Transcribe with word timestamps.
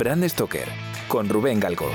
Brand 0.00 0.26
Stoker 0.26 0.66
con 1.08 1.28
Rubén 1.28 1.60
Galgo. 1.60 1.90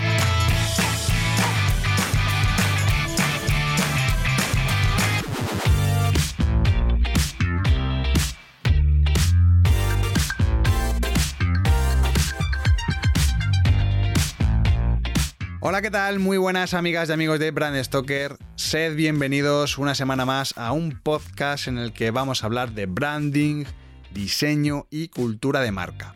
Hola, 15.61 15.81
¿qué 15.81 15.89
tal? 15.89 16.19
Muy 16.19 16.37
buenas 16.37 16.75
amigas 16.75 17.09
y 17.09 17.11
amigos 17.11 17.39
de 17.39 17.49
Brand 17.49 17.83
Stoker. 17.83 18.37
Sed 18.55 18.95
bienvenidos 18.95 19.79
una 19.79 19.95
semana 19.95 20.25
más 20.25 20.55
a 20.57 20.73
un 20.73 20.91
podcast 21.01 21.67
en 21.67 21.79
el 21.79 21.91
que 21.91 22.11
vamos 22.11 22.43
a 22.43 22.45
hablar 22.45 22.73
de 22.73 22.85
branding, 22.85 23.65
diseño 24.11 24.85
y 24.91 25.07
cultura 25.07 25.61
de 25.61 25.71
marca. 25.71 26.13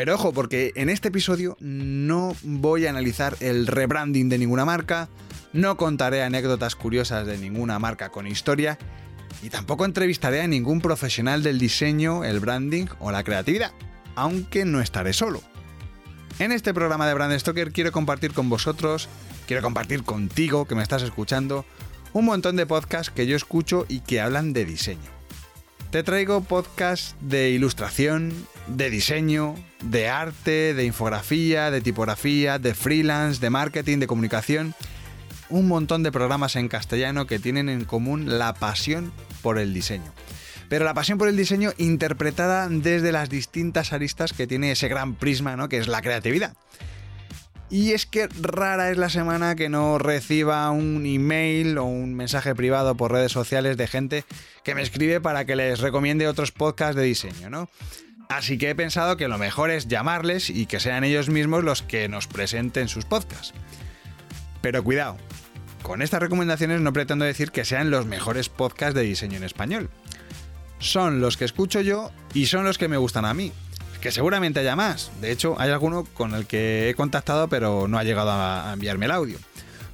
Pero 0.00 0.14
ojo, 0.14 0.32
porque 0.32 0.72
en 0.76 0.88
este 0.88 1.08
episodio 1.08 1.58
no 1.60 2.34
voy 2.42 2.86
a 2.86 2.88
analizar 2.88 3.36
el 3.40 3.66
rebranding 3.66 4.30
de 4.30 4.38
ninguna 4.38 4.64
marca, 4.64 5.10
no 5.52 5.76
contaré 5.76 6.22
anécdotas 6.22 6.74
curiosas 6.74 7.26
de 7.26 7.36
ninguna 7.36 7.78
marca 7.78 8.08
con 8.08 8.26
historia 8.26 8.78
y 9.42 9.50
tampoco 9.50 9.84
entrevistaré 9.84 10.40
a 10.40 10.46
ningún 10.46 10.80
profesional 10.80 11.42
del 11.42 11.58
diseño, 11.58 12.24
el 12.24 12.40
branding 12.40 12.86
o 12.98 13.12
la 13.12 13.22
creatividad, 13.24 13.72
aunque 14.16 14.64
no 14.64 14.80
estaré 14.80 15.12
solo. 15.12 15.42
En 16.38 16.50
este 16.50 16.72
programa 16.72 17.06
de 17.06 17.12
Brand 17.12 17.38
Stoker 17.38 17.70
quiero 17.70 17.92
compartir 17.92 18.32
con 18.32 18.48
vosotros, 18.48 19.06
quiero 19.46 19.60
compartir 19.60 20.02
contigo 20.02 20.66
que 20.66 20.76
me 20.76 20.82
estás 20.82 21.02
escuchando, 21.02 21.66
un 22.14 22.24
montón 22.24 22.56
de 22.56 22.64
podcasts 22.64 23.12
que 23.14 23.26
yo 23.26 23.36
escucho 23.36 23.84
y 23.86 24.00
que 24.00 24.22
hablan 24.22 24.54
de 24.54 24.64
diseño. 24.64 25.10
Te 25.90 26.02
traigo 26.02 26.40
podcasts 26.40 27.16
de 27.20 27.50
ilustración, 27.50 28.32
de 28.66 28.88
diseño, 28.88 29.56
de 29.82 30.08
arte, 30.08 30.74
de 30.74 30.84
infografía, 30.84 31.70
de 31.70 31.80
tipografía, 31.80 32.58
de 32.58 32.74
freelance, 32.74 33.40
de 33.40 33.50
marketing, 33.50 33.98
de 33.98 34.06
comunicación. 34.06 34.74
Un 35.48 35.66
montón 35.68 36.02
de 36.02 36.12
programas 36.12 36.56
en 36.56 36.68
castellano 36.68 37.26
que 37.26 37.38
tienen 37.38 37.68
en 37.68 37.84
común 37.84 38.38
la 38.38 38.54
pasión 38.54 39.12
por 39.42 39.58
el 39.58 39.74
diseño 39.74 40.12
pero 40.70 40.84
la 40.84 40.94
pasión 40.94 41.18
por 41.18 41.26
el 41.26 41.36
diseño 41.36 41.72
interpretada 41.78 42.68
desde 42.68 43.10
las 43.10 43.28
distintas 43.28 43.92
aristas 43.92 44.32
que 44.32 44.46
tiene 44.46 44.70
ese 44.70 44.86
gran 44.86 45.16
prisma, 45.16 45.56
¿no? 45.56 45.68
Que 45.68 45.78
es 45.78 45.88
la 45.88 46.00
creatividad. 46.00 46.54
Y 47.70 47.90
es 47.90 48.06
que 48.06 48.28
rara 48.40 48.92
es 48.92 48.96
la 48.96 49.10
semana 49.10 49.56
que 49.56 49.68
no 49.68 49.98
reciba 49.98 50.70
un 50.70 51.04
email 51.06 51.76
o 51.76 51.86
un 51.86 52.14
mensaje 52.14 52.54
privado 52.54 52.96
por 52.96 53.10
redes 53.10 53.32
sociales 53.32 53.76
de 53.76 53.88
gente 53.88 54.24
que 54.62 54.76
me 54.76 54.82
escribe 54.82 55.20
para 55.20 55.44
que 55.44 55.56
les 55.56 55.80
recomiende 55.80 56.28
otros 56.28 56.52
podcasts 56.52 56.94
de 56.94 57.02
diseño, 57.02 57.50
¿no? 57.50 57.68
Así 58.30 58.58
que 58.58 58.70
he 58.70 58.74
pensado 58.76 59.16
que 59.16 59.26
lo 59.26 59.38
mejor 59.38 59.72
es 59.72 59.88
llamarles 59.88 60.50
y 60.50 60.66
que 60.66 60.78
sean 60.78 61.02
ellos 61.02 61.28
mismos 61.28 61.64
los 61.64 61.82
que 61.82 62.08
nos 62.08 62.28
presenten 62.28 62.86
sus 62.86 63.04
podcasts. 63.04 63.52
Pero 64.62 64.84
cuidado, 64.84 65.16
con 65.82 66.00
estas 66.00 66.20
recomendaciones 66.20 66.80
no 66.80 66.92
pretendo 66.92 67.24
decir 67.24 67.50
que 67.50 67.64
sean 67.64 67.90
los 67.90 68.06
mejores 68.06 68.48
podcasts 68.48 68.94
de 68.94 69.02
diseño 69.02 69.36
en 69.36 69.42
español 69.42 69.90
son 70.78 71.20
los 71.20 71.36
que 71.36 71.44
escucho 71.44 71.80
yo 71.80 72.12
y 72.32 72.46
son 72.46 72.64
los 72.64 72.78
que 72.78 72.86
me 72.86 72.98
gustan 72.98 73.24
a 73.24 73.34
mí. 73.34 73.52
Que 74.00 74.12
seguramente 74.12 74.60
haya 74.60 74.76
más. 74.76 75.10
De 75.20 75.32
hecho, 75.32 75.56
hay 75.58 75.70
alguno 75.70 76.04
con 76.04 76.34
el 76.34 76.46
que 76.46 76.88
he 76.88 76.94
contactado 76.94 77.48
pero 77.48 77.88
no 77.88 77.98
ha 77.98 78.04
llegado 78.04 78.30
a 78.30 78.70
enviarme 78.72 79.06
el 79.06 79.12
audio. 79.12 79.38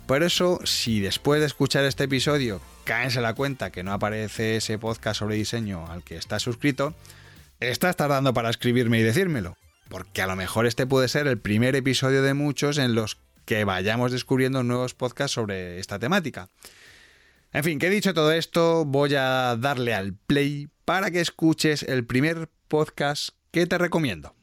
Por 0.06 0.22
eso, 0.22 0.60
si 0.64 1.00
después 1.00 1.40
de 1.40 1.46
escuchar 1.46 1.84
este 1.84 2.04
episodio 2.04 2.60
caes 2.84 3.16
en 3.16 3.22
la 3.22 3.32
cuenta 3.32 3.72
que 3.72 3.82
no 3.82 3.94
aparece 3.94 4.56
ese 4.56 4.78
podcast 4.78 5.20
sobre 5.20 5.36
diseño 5.36 5.90
al 5.90 6.04
que 6.04 6.16
estás 6.16 6.42
suscrito, 6.42 6.94
estás 7.60 7.96
tardando 7.96 8.34
para 8.34 8.50
escribirme 8.50 8.98
y 8.98 9.02
decírmelo. 9.02 9.56
Porque 9.88 10.22
a 10.22 10.26
lo 10.26 10.36
mejor 10.36 10.66
este 10.66 10.86
puede 10.86 11.08
ser 11.08 11.26
el 11.26 11.38
primer 11.38 11.76
episodio 11.76 12.22
de 12.22 12.34
muchos 12.34 12.78
en 12.78 12.94
los 12.94 13.18
que 13.44 13.64
vayamos 13.64 14.12
descubriendo 14.12 14.62
nuevos 14.62 14.94
podcasts 14.94 15.34
sobre 15.34 15.78
esta 15.78 15.98
temática. 15.98 16.48
En 17.52 17.64
fin, 17.64 17.78
que 17.78 17.88
dicho 17.88 18.12
todo 18.12 18.32
esto, 18.32 18.84
voy 18.84 19.14
a 19.14 19.56
darle 19.58 19.94
al 19.94 20.14
play 20.14 20.68
para 20.84 21.10
que 21.10 21.20
escuches 21.20 21.82
el 21.84 22.04
primer 22.04 22.50
podcast 22.68 23.30
que 23.50 23.66
te 23.66 23.78
recomiendo. 23.78 24.35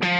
you. 0.04 0.11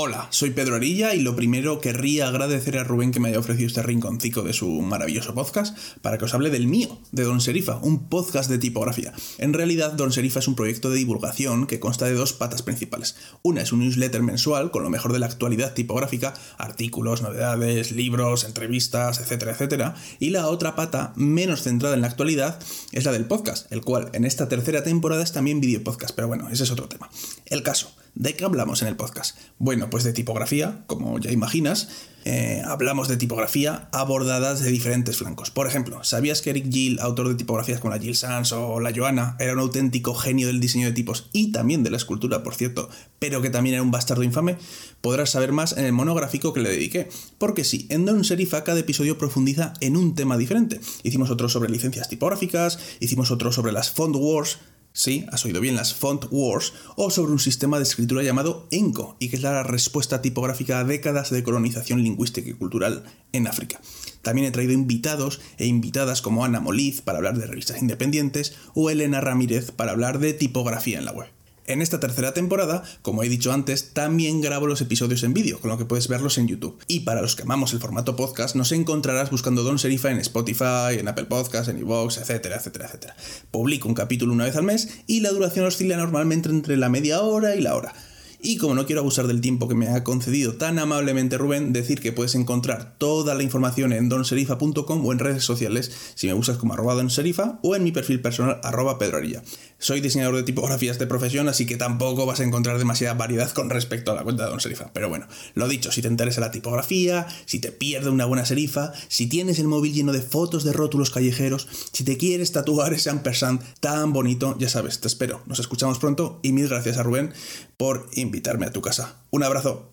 Hola, 0.00 0.28
soy 0.30 0.50
Pedro 0.50 0.76
Arilla 0.76 1.12
y 1.16 1.22
lo 1.22 1.34
primero 1.34 1.80
querría 1.80 2.28
agradecer 2.28 2.78
a 2.78 2.84
Rubén 2.84 3.10
que 3.10 3.18
me 3.18 3.30
haya 3.30 3.40
ofrecido 3.40 3.66
este 3.66 3.82
rinconcito 3.82 4.44
de 4.44 4.52
su 4.52 4.68
maravilloso 4.80 5.34
podcast 5.34 5.76
para 6.02 6.18
que 6.18 6.24
os 6.24 6.34
hable 6.34 6.50
del 6.50 6.68
mío, 6.68 7.00
de 7.10 7.24
Don 7.24 7.40
Serifa, 7.40 7.80
un 7.82 8.08
podcast 8.08 8.48
de 8.48 8.58
tipografía. 8.58 9.12
En 9.38 9.54
realidad, 9.54 9.94
Don 9.94 10.12
Serifa 10.12 10.38
es 10.38 10.46
un 10.46 10.54
proyecto 10.54 10.88
de 10.88 10.98
divulgación 10.98 11.66
que 11.66 11.80
consta 11.80 12.04
de 12.04 12.14
dos 12.14 12.32
patas 12.32 12.62
principales. 12.62 13.16
Una 13.42 13.62
es 13.62 13.72
un 13.72 13.80
newsletter 13.80 14.22
mensual 14.22 14.70
con 14.70 14.84
lo 14.84 14.90
mejor 14.90 15.12
de 15.12 15.18
la 15.18 15.26
actualidad 15.26 15.74
tipográfica, 15.74 16.32
artículos, 16.58 17.20
novedades, 17.20 17.90
libros, 17.90 18.44
entrevistas, 18.44 19.18
etcétera, 19.18 19.50
etcétera. 19.50 19.96
Y 20.20 20.30
la 20.30 20.46
otra 20.46 20.76
pata, 20.76 21.12
menos 21.16 21.62
centrada 21.62 21.96
en 21.96 22.02
la 22.02 22.06
actualidad, 22.06 22.60
es 22.92 23.04
la 23.04 23.10
del 23.10 23.24
podcast, 23.24 23.66
el 23.72 23.80
cual 23.80 24.10
en 24.12 24.24
esta 24.24 24.48
tercera 24.48 24.84
temporada 24.84 25.24
es 25.24 25.32
también 25.32 25.60
video 25.60 25.82
podcast, 25.82 26.14
pero 26.14 26.28
bueno, 26.28 26.50
ese 26.50 26.62
es 26.62 26.70
otro 26.70 26.86
tema. 26.86 27.10
El 27.46 27.64
caso. 27.64 27.90
¿De 28.18 28.34
qué 28.34 28.44
hablamos 28.44 28.82
en 28.82 28.88
el 28.88 28.96
podcast? 28.96 29.38
Bueno, 29.60 29.90
pues 29.90 30.02
de 30.02 30.12
tipografía, 30.12 30.82
como 30.88 31.20
ya 31.20 31.30
imaginas. 31.30 31.88
Eh, 32.24 32.60
hablamos 32.66 33.06
de 33.06 33.16
tipografía 33.16 33.88
abordadas 33.92 34.58
de 34.58 34.72
diferentes 34.72 35.16
flancos. 35.16 35.52
Por 35.52 35.68
ejemplo, 35.68 36.02
¿sabías 36.02 36.42
que 36.42 36.50
Eric 36.50 36.68
Gill, 36.68 36.98
autor 36.98 37.28
de 37.28 37.36
tipografías 37.36 37.78
como 37.78 37.94
la 37.94 38.00
Gill 38.00 38.16
Sans 38.16 38.50
o 38.50 38.80
la 38.80 38.92
Joanna, 38.92 39.36
era 39.38 39.52
un 39.52 39.60
auténtico 39.60 40.14
genio 40.14 40.48
del 40.48 40.58
diseño 40.58 40.88
de 40.88 40.94
tipos 40.94 41.30
y 41.32 41.52
también 41.52 41.84
de 41.84 41.90
la 41.90 41.96
escultura, 41.96 42.42
por 42.42 42.56
cierto, 42.56 42.90
pero 43.20 43.40
que 43.40 43.50
también 43.50 43.74
era 43.74 43.84
un 43.84 43.92
bastardo 43.92 44.24
infame? 44.24 44.56
Podrás 45.00 45.30
saber 45.30 45.52
más 45.52 45.76
en 45.76 45.84
el 45.84 45.92
monográfico 45.92 46.52
que 46.52 46.58
le 46.58 46.70
dediqué. 46.70 47.08
Porque 47.38 47.62
sí, 47.62 47.86
en 47.88 48.04
Don 48.04 48.24
Serifa 48.24 48.64
cada 48.64 48.80
episodio 48.80 49.16
profundiza 49.16 49.74
en 49.80 49.96
un 49.96 50.16
tema 50.16 50.36
diferente. 50.36 50.80
Hicimos 51.04 51.30
otro 51.30 51.48
sobre 51.48 51.70
licencias 51.70 52.08
tipográficas, 52.08 52.80
hicimos 52.98 53.30
otro 53.30 53.52
sobre 53.52 53.70
las 53.70 53.92
font 53.92 54.16
wars, 54.16 54.58
Sí, 54.92 55.26
has 55.30 55.44
oído 55.44 55.60
bien, 55.60 55.76
las 55.76 55.94
Font 55.94 56.24
Wars, 56.30 56.72
o 56.96 57.10
sobre 57.10 57.32
un 57.32 57.38
sistema 57.38 57.78
de 57.78 57.84
escritura 57.84 58.22
llamado 58.22 58.66
ENCO, 58.70 59.16
y 59.20 59.28
que 59.28 59.36
es 59.36 59.42
la 59.42 59.62
respuesta 59.62 60.22
tipográfica 60.22 60.80
a 60.80 60.84
décadas 60.84 61.30
de 61.30 61.42
colonización 61.44 62.02
lingüística 62.02 62.50
y 62.50 62.54
cultural 62.54 63.04
en 63.32 63.46
África. 63.46 63.80
También 64.22 64.48
he 64.48 64.50
traído 64.50 64.72
invitados 64.72 65.40
e 65.56 65.66
invitadas 65.66 66.20
como 66.20 66.44
Ana 66.44 66.60
Moliz 66.60 67.00
para 67.00 67.18
hablar 67.18 67.38
de 67.38 67.46
revistas 67.46 67.80
independientes 67.80 68.56
o 68.74 68.90
Elena 68.90 69.20
Ramírez 69.20 69.70
para 69.70 69.92
hablar 69.92 70.18
de 70.18 70.34
tipografía 70.34 70.98
en 70.98 71.04
la 71.04 71.12
web. 71.12 71.37
En 71.68 71.82
esta 71.82 72.00
tercera 72.00 72.32
temporada, 72.32 72.82
como 73.02 73.22
he 73.22 73.28
dicho 73.28 73.52
antes, 73.52 73.92
también 73.92 74.40
grabo 74.40 74.66
los 74.66 74.80
episodios 74.80 75.22
en 75.22 75.34
vídeo, 75.34 75.60
con 75.60 75.68
lo 75.68 75.76
que 75.76 75.84
puedes 75.84 76.08
verlos 76.08 76.38
en 76.38 76.48
YouTube. 76.48 76.78
Y 76.86 77.00
para 77.00 77.20
los 77.20 77.36
que 77.36 77.42
amamos 77.42 77.74
el 77.74 77.78
formato 77.78 78.16
podcast, 78.16 78.56
nos 78.56 78.72
encontrarás 78.72 79.30
buscando 79.30 79.62
Don 79.62 79.78
Serifa 79.78 80.10
en 80.10 80.16
Spotify, 80.16 80.98
en 80.98 81.08
Apple 81.08 81.26
Podcasts, 81.26 81.68
en 81.68 81.78
iVoox, 81.78 82.16
etcétera, 82.16 82.56
etcétera, 82.56 82.86
etcétera. 82.86 83.16
Publico 83.50 83.86
un 83.86 83.94
capítulo 83.94 84.32
una 84.32 84.46
vez 84.46 84.56
al 84.56 84.62
mes 84.62 85.00
y 85.06 85.20
la 85.20 85.30
duración 85.30 85.66
oscila 85.66 85.98
normalmente 85.98 86.48
entre 86.48 86.78
la 86.78 86.88
media 86.88 87.20
hora 87.20 87.54
y 87.54 87.60
la 87.60 87.76
hora. 87.76 87.92
Y 88.40 88.56
como 88.56 88.76
no 88.76 88.86
quiero 88.86 89.00
abusar 89.00 89.26
del 89.26 89.40
tiempo 89.40 89.66
que 89.66 89.74
me 89.74 89.88
ha 89.88 90.04
concedido 90.04 90.54
tan 90.54 90.78
amablemente 90.78 91.38
Rubén, 91.38 91.72
decir 91.72 92.00
que 92.00 92.12
puedes 92.12 92.36
encontrar 92.36 92.94
toda 92.96 93.34
la 93.34 93.42
información 93.42 93.92
en 93.92 94.08
donserifa.com 94.08 95.04
o 95.04 95.12
en 95.12 95.18
redes 95.18 95.42
sociales 95.42 95.90
si 96.14 96.28
me 96.28 96.34
buscas 96.34 96.56
como 96.56 96.74
arroba 96.74 96.94
donserifa 96.94 97.58
o 97.62 97.74
en 97.74 97.82
mi 97.82 97.90
perfil 97.90 98.20
personal 98.20 98.60
arroba 98.62 98.96
pedroarilla. 98.96 99.42
Soy 99.80 100.00
diseñador 100.00 100.34
de 100.34 100.42
tipografías 100.42 100.98
de 100.98 101.06
profesión, 101.06 101.48
así 101.48 101.64
que 101.64 101.76
tampoco 101.76 102.26
vas 102.26 102.40
a 102.40 102.44
encontrar 102.44 102.78
demasiada 102.78 103.14
variedad 103.14 103.50
con 103.52 103.70
respecto 103.70 104.10
a 104.10 104.16
la 104.16 104.24
cuenta 104.24 104.44
de 104.44 104.50
Don 104.50 104.60
Serifa. 104.60 104.90
Pero 104.92 105.08
bueno, 105.08 105.28
lo 105.54 105.68
dicho, 105.68 105.92
si 105.92 106.02
te 106.02 106.08
interesa 106.08 106.40
la 106.40 106.50
tipografía, 106.50 107.28
si 107.46 107.60
te 107.60 107.70
pierde 107.70 108.10
una 108.10 108.24
buena 108.24 108.44
serifa, 108.44 108.92
si 109.06 109.28
tienes 109.28 109.60
el 109.60 109.68
móvil 109.68 109.94
lleno 109.94 110.12
de 110.12 110.20
fotos 110.20 110.64
de 110.64 110.72
rótulos 110.72 111.10
callejeros, 111.10 111.68
si 111.92 112.02
te 112.02 112.16
quieres 112.16 112.50
tatuar 112.50 112.92
ese 112.92 113.10
ampersand 113.10 113.62
tan 113.78 114.12
bonito, 114.12 114.56
ya 114.58 114.68
sabes, 114.68 115.00
te 115.00 115.06
espero. 115.06 115.42
Nos 115.46 115.60
escuchamos 115.60 116.00
pronto 116.00 116.40
y 116.42 116.50
mil 116.50 116.68
gracias 116.68 116.98
a 116.98 117.04
Rubén 117.04 117.32
por 117.76 118.08
invitarme 118.14 118.66
a 118.66 118.72
tu 118.72 118.82
casa. 118.82 119.14
Un 119.30 119.44
abrazo. 119.44 119.88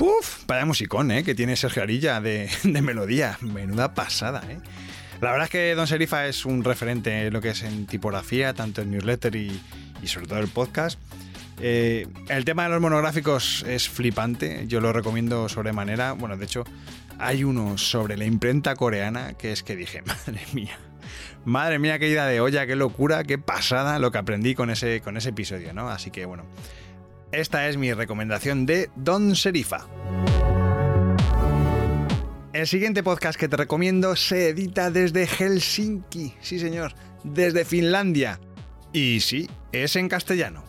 Puf, 0.00 0.46
vaya 0.46 0.64
musicón, 0.64 1.10
¿eh? 1.10 1.24
Que 1.24 1.34
tiene 1.34 1.56
Sergio 1.56 1.82
Arilla 1.82 2.20
de, 2.22 2.48
melodía. 2.64 3.36
Menuda 3.42 3.92
pasada, 3.92 4.42
¿eh? 4.48 4.58
La 5.20 5.30
verdad 5.30 5.44
es 5.44 5.50
que 5.50 5.74
Don 5.74 5.86
Serifa 5.86 6.26
es 6.26 6.46
un 6.46 6.64
referente 6.64 7.26
en 7.26 7.34
lo 7.34 7.42
que 7.42 7.50
es 7.50 7.62
en 7.64 7.84
tipografía, 7.84 8.54
tanto 8.54 8.80
en 8.80 8.92
newsletter 8.92 9.36
y, 9.36 9.60
y 10.02 10.06
sobre 10.06 10.26
todo 10.26 10.38
el 10.38 10.48
podcast. 10.48 10.98
Eh, 11.60 12.06
el 12.30 12.46
tema 12.46 12.62
de 12.62 12.70
los 12.70 12.80
monográficos 12.80 13.62
es 13.68 13.90
flipante, 13.90 14.64
yo 14.68 14.80
lo 14.80 14.94
recomiendo 14.94 15.50
sobremanera. 15.50 16.12
Bueno, 16.12 16.38
de 16.38 16.46
hecho, 16.46 16.64
hay 17.18 17.44
uno 17.44 17.76
sobre 17.76 18.16
la 18.16 18.24
imprenta 18.24 18.76
coreana 18.76 19.34
que 19.34 19.52
es 19.52 19.62
que 19.62 19.76
dije, 19.76 20.00
madre 20.06 20.40
mía, 20.54 20.78
madre 21.44 21.78
mía, 21.78 21.98
qué 21.98 22.08
idea 22.08 22.24
de 22.24 22.40
olla, 22.40 22.66
qué 22.66 22.74
locura, 22.74 23.24
qué 23.24 23.36
pasada 23.36 23.98
lo 23.98 24.10
que 24.12 24.16
aprendí 24.16 24.54
con 24.54 24.70
ese, 24.70 25.02
con 25.02 25.18
ese 25.18 25.28
episodio, 25.28 25.74
¿no? 25.74 25.90
Así 25.90 26.10
que 26.10 26.24
bueno, 26.24 26.46
esta 27.32 27.68
es 27.68 27.76
mi 27.76 27.92
recomendación 27.92 28.66
de 28.66 28.90
Don 28.96 29.36
Serifa. 29.36 29.86
El 32.52 32.66
siguiente 32.66 33.02
podcast 33.02 33.38
que 33.38 33.48
te 33.48 33.56
recomiendo 33.56 34.16
se 34.16 34.48
edita 34.48 34.90
desde 34.90 35.26
Helsinki, 35.26 36.34
sí 36.40 36.58
señor, 36.58 36.92
desde 37.22 37.64
Finlandia. 37.64 38.40
Y 38.92 39.20
sí, 39.20 39.48
es 39.70 39.94
en 39.94 40.08
castellano. 40.08 40.64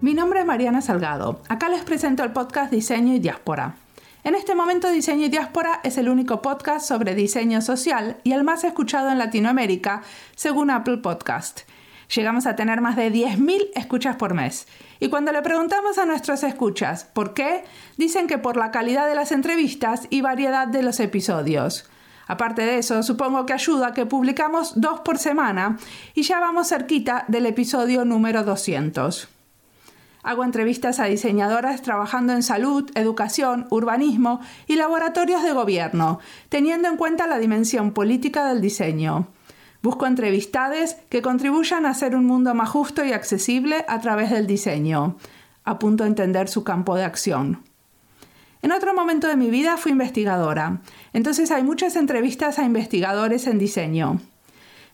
Mi 0.00 0.14
nombre 0.14 0.40
es 0.40 0.46
Mariana 0.46 0.82
Salgado. 0.82 1.42
Acá 1.48 1.68
les 1.68 1.82
presento 1.82 2.22
el 2.22 2.32
podcast 2.32 2.70
Diseño 2.70 3.14
y 3.14 3.18
Diáspora. 3.18 3.74
En 4.22 4.34
este 4.34 4.54
momento 4.54 4.90
Diseño 4.90 5.26
y 5.26 5.28
Diáspora 5.28 5.80
es 5.82 5.98
el 5.98 6.08
único 6.08 6.42
podcast 6.42 6.86
sobre 6.86 7.14
diseño 7.14 7.60
social 7.62 8.18
y 8.24 8.32
el 8.32 8.44
más 8.44 8.64
escuchado 8.64 9.10
en 9.10 9.18
Latinoamérica, 9.18 10.02
según 10.34 10.70
Apple 10.70 10.98
Podcast. 10.98 11.60
Llegamos 12.14 12.46
a 12.46 12.54
tener 12.54 12.80
más 12.80 12.96
de 12.96 13.12
10.000 13.12 13.70
escuchas 13.74 14.16
por 14.16 14.34
mes. 14.34 14.66
Y 15.00 15.08
cuando 15.08 15.32
le 15.32 15.42
preguntamos 15.42 15.98
a 15.98 16.06
nuestros 16.06 16.42
escuchas 16.44 17.04
por 17.04 17.34
qué, 17.34 17.64
dicen 17.96 18.26
que 18.26 18.38
por 18.38 18.56
la 18.56 18.70
calidad 18.70 19.08
de 19.08 19.14
las 19.14 19.32
entrevistas 19.32 20.06
y 20.10 20.20
variedad 20.20 20.68
de 20.68 20.82
los 20.82 21.00
episodios. 21.00 21.88
Aparte 22.28 22.62
de 22.62 22.78
eso, 22.78 23.02
supongo 23.02 23.46
que 23.46 23.52
ayuda 23.52 23.94
que 23.94 24.06
publicamos 24.06 24.80
dos 24.80 25.00
por 25.00 25.18
semana 25.18 25.78
y 26.14 26.22
ya 26.22 26.40
vamos 26.40 26.68
cerquita 26.68 27.24
del 27.28 27.46
episodio 27.46 28.04
número 28.04 28.42
200. 28.42 29.28
Hago 30.24 30.42
entrevistas 30.42 30.98
a 30.98 31.04
diseñadoras 31.04 31.82
trabajando 31.82 32.32
en 32.32 32.42
salud, 32.42 32.90
educación, 32.96 33.68
urbanismo 33.70 34.40
y 34.66 34.74
laboratorios 34.74 35.44
de 35.44 35.52
gobierno, 35.52 36.18
teniendo 36.48 36.88
en 36.88 36.96
cuenta 36.96 37.28
la 37.28 37.38
dimensión 37.38 37.92
política 37.92 38.44
del 38.48 38.60
diseño. 38.60 39.28
Busco 39.86 40.08
entrevistades 40.08 40.96
que 41.08 41.22
contribuyan 41.22 41.86
a 41.86 41.90
hacer 41.90 42.16
un 42.16 42.24
mundo 42.26 42.52
más 42.56 42.70
justo 42.70 43.04
y 43.04 43.12
accesible 43.12 43.84
a 43.86 44.00
través 44.00 44.32
del 44.32 44.48
diseño. 44.48 45.16
Apunto 45.62 46.02
a 46.02 46.08
entender 46.08 46.48
su 46.48 46.64
campo 46.64 46.96
de 46.96 47.04
acción. 47.04 47.62
En 48.62 48.72
otro 48.72 48.94
momento 48.94 49.28
de 49.28 49.36
mi 49.36 49.48
vida 49.48 49.76
fui 49.76 49.92
investigadora, 49.92 50.80
entonces 51.12 51.52
hay 51.52 51.62
muchas 51.62 51.94
entrevistas 51.94 52.58
a 52.58 52.64
investigadores 52.64 53.46
en 53.46 53.60
diseño. 53.60 54.18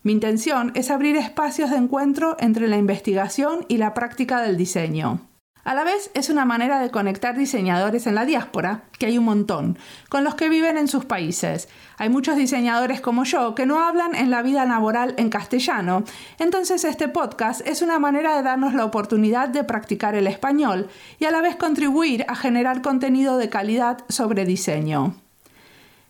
Mi 0.02 0.12
intención 0.12 0.72
es 0.74 0.90
abrir 0.90 1.16
espacios 1.16 1.70
de 1.70 1.78
encuentro 1.78 2.36
entre 2.38 2.68
la 2.68 2.76
investigación 2.76 3.64
y 3.68 3.78
la 3.78 3.94
práctica 3.94 4.42
del 4.42 4.58
diseño. 4.58 5.20
A 5.64 5.74
la 5.74 5.84
vez 5.84 6.10
es 6.14 6.28
una 6.28 6.44
manera 6.44 6.80
de 6.80 6.90
conectar 6.90 7.36
diseñadores 7.36 8.08
en 8.08 8.16
la 8.16 8.24
diáspora, 8.24 8.82
que 8.98 9.06
hay 9.06 9.16
un 9.16 9.24
montón, 9.24 9.78
con 10.08 10.24
los 10.24 10.34
que 10.34 10.48
viven 10.48 10.76
en 10.76 10.88
sus 10.88 11.04
países. 11.04 11.68
Hay 11.98 12.08
muchos 12.08 12.36
diseñadores 12.36 13.00
como 13.00 13.22
yo 13.22 13.54
que 13.54 13.64
no 13.64 13.80
hablan 13.80 14.16
en 14.16 14.32
la 14.32 14.42
vida 14.42 14.64
laboral 14.64 15.14
en 15.18 15.30
castellano, 15.30 16.02
entonces 16.40 16.82
este 16.82 17.06
podcast 17.06 17.64
es 17.64 17.80
una 17.80 18.00
manera 18.00 18.36
de 18.36 18.42
darnos 18.42 18.74
la 18.74 18.84
oportunidad 18.84 19.50
de 19.50 19.62
practicar 19.62 20.16
el 20.16 20.26
español 20.26 20.88
y 21.20 21.26
a 21.26 21.30
la 21.30 21.40
vez 21.40 21.54
contribuir 21.54 22.24
a 22.26 22.34
generar 22.34 22.82
contenido 22.82 23.38
de 23.38 23.48
calidad 23.48 23.98
sobre 24.08 24.44
diseño. 24.44 25.14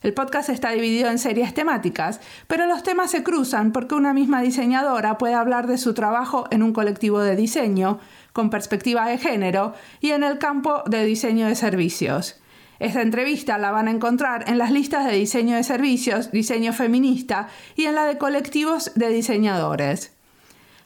El 0.02 0.14
podcast 0.14 0.48
está 0.48 0.70
dividido 0.70 1.10
en 1.10 1.18
series 1.20 1.54
temáticas, 1.54 2.20
pero 2.48 2.66
los 2.66 2.82
temas 2.82 3.12
se 3.12 3.22
cruzan 3.22 3.70
porque 3.70 3.94
una 3.94 4.12
misma 4.12 4.42
diseñadora 4.42 5.16
puede 5.16 5.34
hablar 5.34 5.68
de 5.68 5.78
su 5.78 5.94
trabajo 5.94 6.46
en 6.50 6.64
un 6.64 6.72
colectivo 6.72 7.20
de 7.20 7.36
diseño, 7.36 8.00
con 8.32 8.50
perspectiva 8.50 9.06
de 9.06 9.18
género 9.18 9.74
y 10.00 10.10
en 10.10 10.24
el 10.24 10.38
campo 10.38 10.82
de 10.86 11.04
diseño 11.04 11.46
de 11.46 11.54
servicios. 11.54 12.40
Esta 12.78 13.02
entrevista 13.02 13.58
la 13.58 13.70
van 13.70 13.86
a 13.86 13.92
encontrar 13.92 14.48
en 14.48 14.58
las 14.58 14.72
listas 14.72 15.06
de 15.06 15.12
diseño 15.12 15.56
de 15.56 15.62
servicios, 15.62 16.32
diseño 16.32 16.72
feminista 16.72 17.48
y 17.76 17.84
en 17.84 17.94
la 17.94 18.06
de 18.06 18.18
colectivos 18.18 18.92
de 18.96 19.08
diseñadores. 19.10 20.16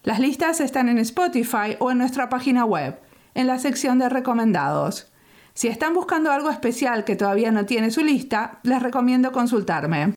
Las 0.02 0.20
listas 0.20 0.60
están 0.60 0.88
en 0.88 0.98
Spotify 0.98 1.76
o 1.78 1.90
en 1.90 1.98
nuestra 1.98 2.28
página 2.28 2.64
web, 2.64 3.00
en 3.34 3.46
la 3.46 3.58
sección 3.58 3.98
de 3.98 4.08
recomendados. 4.08 5.10
Si 5.54 5.68
están 5.68 5.94
buscando 5.94 6.30
algo 6.30 6.50
especial 6.50 7.04
que 7.04 7.16
todavía 7.16 7.50
no 7.50 7.64
tiene 7.64 7.90
su 7.90 8.04
lista, 8.04 8.60
les 8.62 8.82
recomiendo 8.82 9.32
consultarme. 9.32 10.12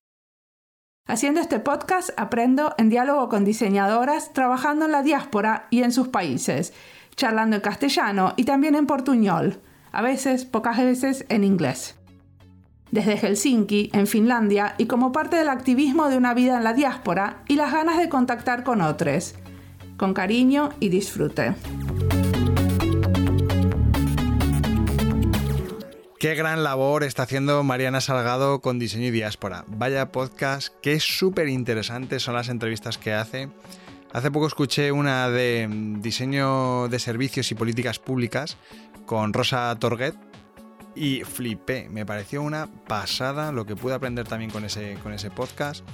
Haciendo 1.07 1.39
este 1.39 1.59
podcast 1.59 2.09
aprendo 2.17 2.75
en 2.77 2.89
diálogo 2.89 3.29
con 3.29 3.45
diseñadoras 3.45 4.31
trabajando 4.33 4.85
en 4.85 4.91
la 4.91 5.01
diáspora 5.01 5.67
y 5.71 5.81
en 5.81 5.91
sus 5.91 6.09
países, 6.09 6.73
charlando 7.19 7.57
en 7.57 7.62
castellano 7.62 8.33
y 8.38 8.45
también 8.45 8.75
en 8.75 8.88
portuñol, 8.88 9.60
a 9.92 10.01
veces, 10.01 10.45
pocas 10.45 10.77
veces, 10.77 11.25
en 11.27 11.44
inglés. 11.44 11.95
Desde 12.92 13.18
Helsinki, 13.18 13.89
en 13.94 14.07
Finlandia, 14.07 14.74
y 14.77 14.86
como 14.86 15.12
parte 15.12 15.36
del 15.36 15.50
activismo 15.50 16.07
de 16.07 16.16
una 16.16 16.33
vida 16.33 16.57
en 16.57 16.63
la 16.63 16.74
diáspora 16.74 17.44
y 17.48 17.57
las 17.57 17.74
ganas 17.74 17.98
de 17.98 18.07
contactar 18.07 18.63
con 18.63 18.81
otros, 18.81 19.36
con 19.98 20.13
cariño 20.13 20.69
y 20.80 20.88
disfrute. 20.88 21.56
Qué 26.19 26.36
gran 26.36 26.63
labor 26.63 27.04
está 27.04 27.24
haciendo 27.24 27.63
Mariana 27.63 28.00
Salgado 28.00 28.62
con 28.62 28.80
Diseño 28.80 29.07
y 29.07 29.12
Diáspora. 29.12 29.66
Vaya 29.68 30.12
podcast, 30.13 30.74
qué 30.81 31.01
súper 31.01 31.50
interesantes 31.50 32.24
son 32.24 32.36
las 32.36 32.48
entrevistas 32.48 32.98
que 32.98 33.13
hace. 33.13 33.50
Hace 34.11 34.31
poco 34.31 34.47
escuché 34.47 34.91
una 34.91 35.29
de 35.29 35.67
mm, 35.67 36.01
diseño 36.01 36.88
de 36.88 37.00
servicios 37.00 37.51
y 37.51 37.56
políticas 37.56 38.00
públicas 38.00 38.57
con 39.06 39.33
Rosa 39.33 39.75
Torguet 39.79 40.15
y 40.95 41.21
flipé. 41.21 41.89
Me 41.89 42.06
pareció 42.06 42.41
una 42.41 42.67
pasada 42.88 43.51
lo 43.51 43.65
que 43.65 43.75
pude 43.75 43.94
aprender 43.94 44.27
también 44.27 44.50
con 44.50 44.65
ese, 44.65 44.97
con 45.03 45.13
ese 45.13 45.29
podcast. 45.29 45.85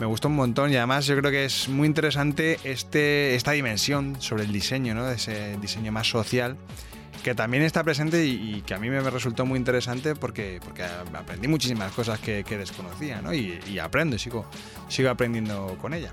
Me 0.00 0.06
gustó 0.06 0.28
un 0.28 0.36
montón 0.36 0.72
y 0.72 0.76
además 0.76 1.06
yo 1.06 1.16
creo 1.16 1.30
que 1.30 1.44
es 1.44 1.68
muy 1.68 1.86
interesante 1.86 2.58
este, 2.64 3.34
esta 3.34 3.52
dimensión 3.52 4.20
sobre 4.20 4.44
el 4.44 4.52
diseño, 4.52 4.94
¿no? 4.94 5.08
ese 5.10 5.58
diseño 5.58 5.92
más 5.92 6.08
social 6.08 6.56
que 7.22 7.34
también 7.34 7.62
está 7.62 7.84
presente 7.84 8.24
y, 8.26 8.62
que 8.66 8.74
a 8.74 8.78
mí 8.78 8.90
me 8.90 9.00
resultó 9.08 9.46
muy 9.46 9.58
interesante 9.58 10.16
porque, 10.16 10.60
porque 10.64 10.82
aprendí 10.82 11.46
muchísimas 11.46 11.92
cosas 11.92 12.18
que, 12.18 12.42
desconocía 12.42 13.22
¿no? 13.22 13.32
y, 13.32 13.78
aprendo 13.78 14.16
y 14.16 14.18
sigo, 14.18 14.44
sigo 14.88 15.10
aprendiendo 15.10 15.76
con 15.80 15.94
ella. 15.94 16.10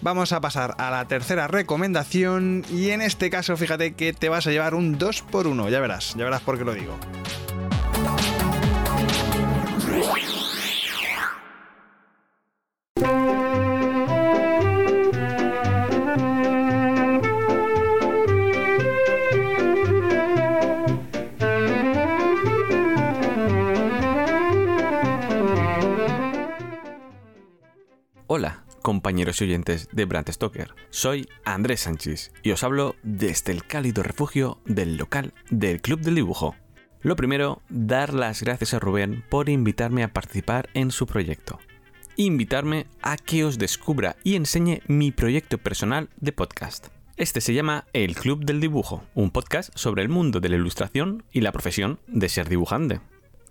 Vamos 0.00 0.32
a 0.32 0.40
pasar 0.40 0.74
a 0.78 0.90
la 0.90 1.06
tercera 1.06 1.48
recomendación 1.48 2.64
y 2.70 2.90
en 2.90 3.02
este 3.02 3.30
caso 3.30 3.56
fíjate 3.56 3.94
que 3.94 4.12
te 4.12 4.28
vas 4.28 4.46
a 4.46 4.50
llevar 4.50 4.74
un 4.74 4.96
2 4.96 5.22
por 5.22 5.46
1 5.46 5.68
ya 5.70 5.80
verás, 5.80 6.14
ya 6.16 6.24
verás 6.24 6.40
por 6.42 6.56
qué 6.56 6.64
lo 6.64 6.72
digo. 6.72 6.96
Compañeros 28.88 29.42
y 29.42 29.44
oyentes 29.44 29.90
de 29.92 30.06
Brand 30.06 30.30
Stoker. 30.30 30.74
Soy 30.88 31.28
Andrés 31.44 31.80
Sánchez 31.80 32.32
y 32.42 32.52
os 32.52 32.64
hablo 32.64 32.96
desde 33.02 33.52
el 33.52 33.66
cálido 33.66 34.02
refugio 34.02 34.62
del 34.64 34.96
local 34.96 35.34
del 35.50 35.82
Club 35.82 36.00
del 36.00 36.14
Dibujo. 36.14 36.56
Lo 37.02 37.14
primero, 37.14 37.60
dar 37.68 38.14
las 38.14 38.42
gracias 38.42 38.72
a 38.72 38.78
Rubén 38.78 39.26
por 39.28 39.50
invitarme 39.50 40.04
a 40.04 40.14
participar 40.14 40.70
en 40.72 40.90
su 40.90 41.06
proyecto. 41.06 41.58
Invitarme 42.16 42.86
a 43.02 43.18
que 43.18 43.44
os 43.44 43.58
descubra 43.58 44.16
y 44.24 44.36
enseñe 44.36 44.80
mi 44.86 45.12
proyecto 45.12 45.58
personal 45.58 46.08
de 46.16 46.32
podcast. 46.32 46.86
Este 47.18 47.42
se 47.42 47.52
llama 47.52 47.84
El 47.92 48.14
Club 48.14 48.46
del 48.46 48.58
Dibujo, 48.58 49.04
un 49.14 49.30
podcast 49.30 49.70
sobre 49.74 50.00
el 50.00 50.08
mundo 50.08 50.40
de 50.40 50.48
la 50.48 50.56
ilustración 50.56 51.24
y 51.30 51.42
la 51.42 51.52
profesión 51.52 52.00
de 52.06 52.30
ser 52.30 52.48
dibujante. 52.48 53.02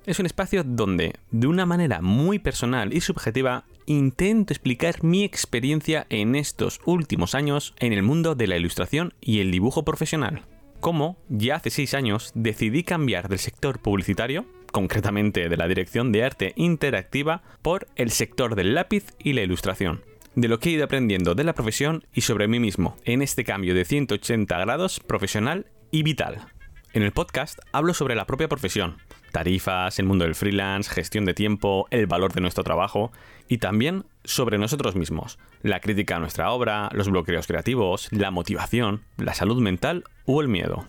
Es 0.08 0.20
un 0.20 0.26
espacio 0.26 0.64
donde, 0.64 1.16
de 1.32 1.48
una 1.48 1.66
manera 1.66 2.02
muy 2.02 2.40
personal 2.40 2.94
y 2.94 3.02
subjetiva, 3.02 3.66
intento 3.88 4.54
explicar 4.54 5.04
mi 5.04 5.26
experiencia 5.26 6.08
en 6.10 6.38
estos 6.38 6.80
últimos 6.86 7.36
años 7.36 7.74
en 7.78 7.92
el 7.92 8.04
mundo 8.04 8.34
de 8.34 8.48
la 8.48 8.56
ilustración 8.56 9.14
y 9.20 9.42
el 9.42 9.52
dibujo 9.52 9.84
profesional. 9.84 10.46
Cómo, 10.80 11.18
ya 11.28 11.58
hace 11.58 11.72
seis 11.72 11.94
años, 11.94 12.32
decidí 12.36 12.86
cambiar 12.86 13.28
del 13.28 13.40
sector 13.40 13.80
publicitario, 13.80 14.46
concretamente 14.72 15.50
de 15.50 15.58
la 15.58 15.68
dirección 15.68 16.14
de 16.14 16.24
arte 16.24 16.54
interactiva, 16.56 17.44
por 17.62 17.90
el 17.98 18.12
sector 18.12 18.56
del 18.56 18.76
lápiz 18.76 19.14
y 19.20 19.34
la 19.34 19.42
ilustración. 19.42 20.06
De 20.36 20.48
lo 20.48 20.60
que 20.60 20.70
he 20.70 20.74
ido 20.74 20.86
aprendiendo 20.86 21.36
de 21.36 21.44
la 21.44 21.54
profesión 21.54 22.06
y 22.14 22.22
sobre 22.22 22.48
mí 22.48 22.62
mismo, 22.62 22.96
en 23.04 23.22
este 23.22 23.44
cambio 23.44 23.74
de 23.74 23.84
180 23.84 24.58
grados 24.58 25.02
profesional 25.02 25.66
y 25.92 26.04
vital. 26.04 26.48
En 26.94 27.04
el 27.04 27.12
podcast 27.12 27.60
hablo 27.74 27.94
sobre 27.94 28.16
la 28.16 28.26
propia 28.26 28.48
profesión, 28.48 28.96
tarifas, 29.32 30.00
el 30.00 30.06
mundo 30.06 30.26
del 30.26 30.36
freelance, 30.36 30.90
gestión 30.90 31.26
de 31.26 31.34
tiempo, 31.34 31.88
el 31.92 32.08
valor 32.08 32.34
de 32.34 32.42
nuestro 32.42 32.64
trabajo 32.64 33.12
y 33.48 33.58
también 33.58 34.06
sobre 34.24 34.58
nosotros 34.58 34.96
mismos, 34.96 35.40
la 35.62 35.80
crítica 35.80 36.16
a 36.16 36.20
nuestra 36.20 36.52
obra, 36.52 36.90
los 36.94 37.10
bloqueos 37.10 37.48
creativos, 37.48 38.10
la 38.12 38.32
motivación, 38.32 39.04
la 39.18 39.34
salud 39.34 39.62
mental 39.62 40.04
o 40.26 40.42
el 40.42 40.48
miedo. 40.48 40.88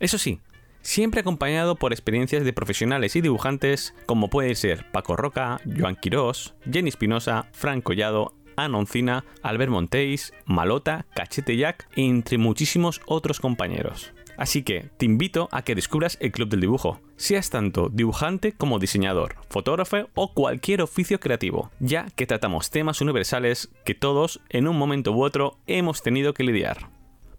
Eso 0.00 0.18
sí, 0.18 0.40
siempre 0.80 1.20
acompañado 1.20 1.76
por 1.76 1.92
experiencias 1.92 2.44
de 2.44 2.52
profesionales 2.52 3.16
y 3.16 3.20
dibujantes 3.20 3.94
como 4.06 4.28
puede 4.28 4.54
ser 4.54 4.90
Paco 4.90 5.16
Roca, 5.16 5.60
Joan 5.78 5.96
Quirós, 5.96 6.54
Jenny 6.70 6.88
Espinosa, 6.88 7.46
Frank 7.52 7.82
Collado, 7.82 8.34
Anoncina, 8.56 9.24
Albert 9.42 9.70
Montéis, 9.70 10.32
Malota, 10.44 11.06
Cachete 11.14 11.56
Jack, 11.56 11.88
entre 11.96 12.38
muchísimos 12.38 13.00
otros 13.06 13.40
compañeros. 13.40 14.12
Así 14.36 14.62
que 14.62 14.90
te 14.96 15.06
invito 15.06 15.48
a 15.52 15.62
que 15.62 15.74
descubras 15.74 16.16
el 16.20 16.32
Club 16.32 16.48
del 16.48 16.60
Dibujo, 16.60 17.00
seas 17.16 17.50
tanto 17.50 17.88
dibujante 17.88 18.52
como 18.52 18.78
diseñador, 18.78 19.36
fotógrafo 19.48 20.08
o 20.14 20.34
cualquier 20.34 20.82
oficio 20.82 21.20
creativo, 21.20 21.70
ya 21.80 22.06
que 22.16 22.26
tratamos 22.26 22.70
temas 22.70 23.00
universales 23.00 23.70
que 23.84 23.94
todos, 23.94 24.40
en 24.48 24.68
un 24.68 24.78
momento 24.78 25.12
u 25.12 25.22
otro, 25.22 25.58
hemos 25.66 26.02
tenido 26.02 26.34
que 26.34 26.44
lidiar. 26.44 26.90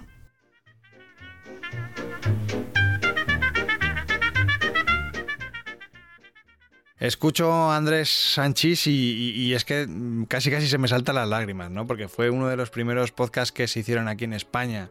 Escucho 6.98 7.52
a 7.52 7.76
Andrés 7.76 8.08
Sánchez 8.08 8.88
y, 8.88 8.90
y, 9.36 9.54
es 9.54 9.64
que 9.64 9.86
casi 10.26 10.50
casi 10.50 10.66
se 10.66 10.78
me 10.78 10.88
saltan 10.88 11.14
las 11.14 11.28
lágrimas, 11.28 11.70
¿no? 11.70 11.86
Porque 11.86 12.08
fue 12.08 12.30
uno 12.30 12.48
de 12.48 12.56
los 12.56 12.70
primeros 12.70 13.12
podcasts 13.12 13.52
que 13.52 13.68
se 13.68 13.78
hicieron 13.78 14.08
aquí 14.08 14.24
en 14.24 14.32
España 14.32 14.88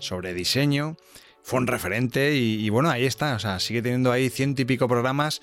sobre 0.00 0.34
diseño. 0.34 0.96
Fue 1.48 1.60
un 1.60 1.66
referente 1.66 2.36
y, 2.36 2.68
bueno, 2.68 2.90
ahí 2.90 3.06
está. 3.06 3.34
O 3.34 3.38
sea, 3.38 3.58
sigue 3.58 3.80
teniendo 3.80 4.12
ahí 4.12 4.28
ciento 4.28 4.60
y 4.60 4.66
pico 4.66 4.86
programas 4.86 5.40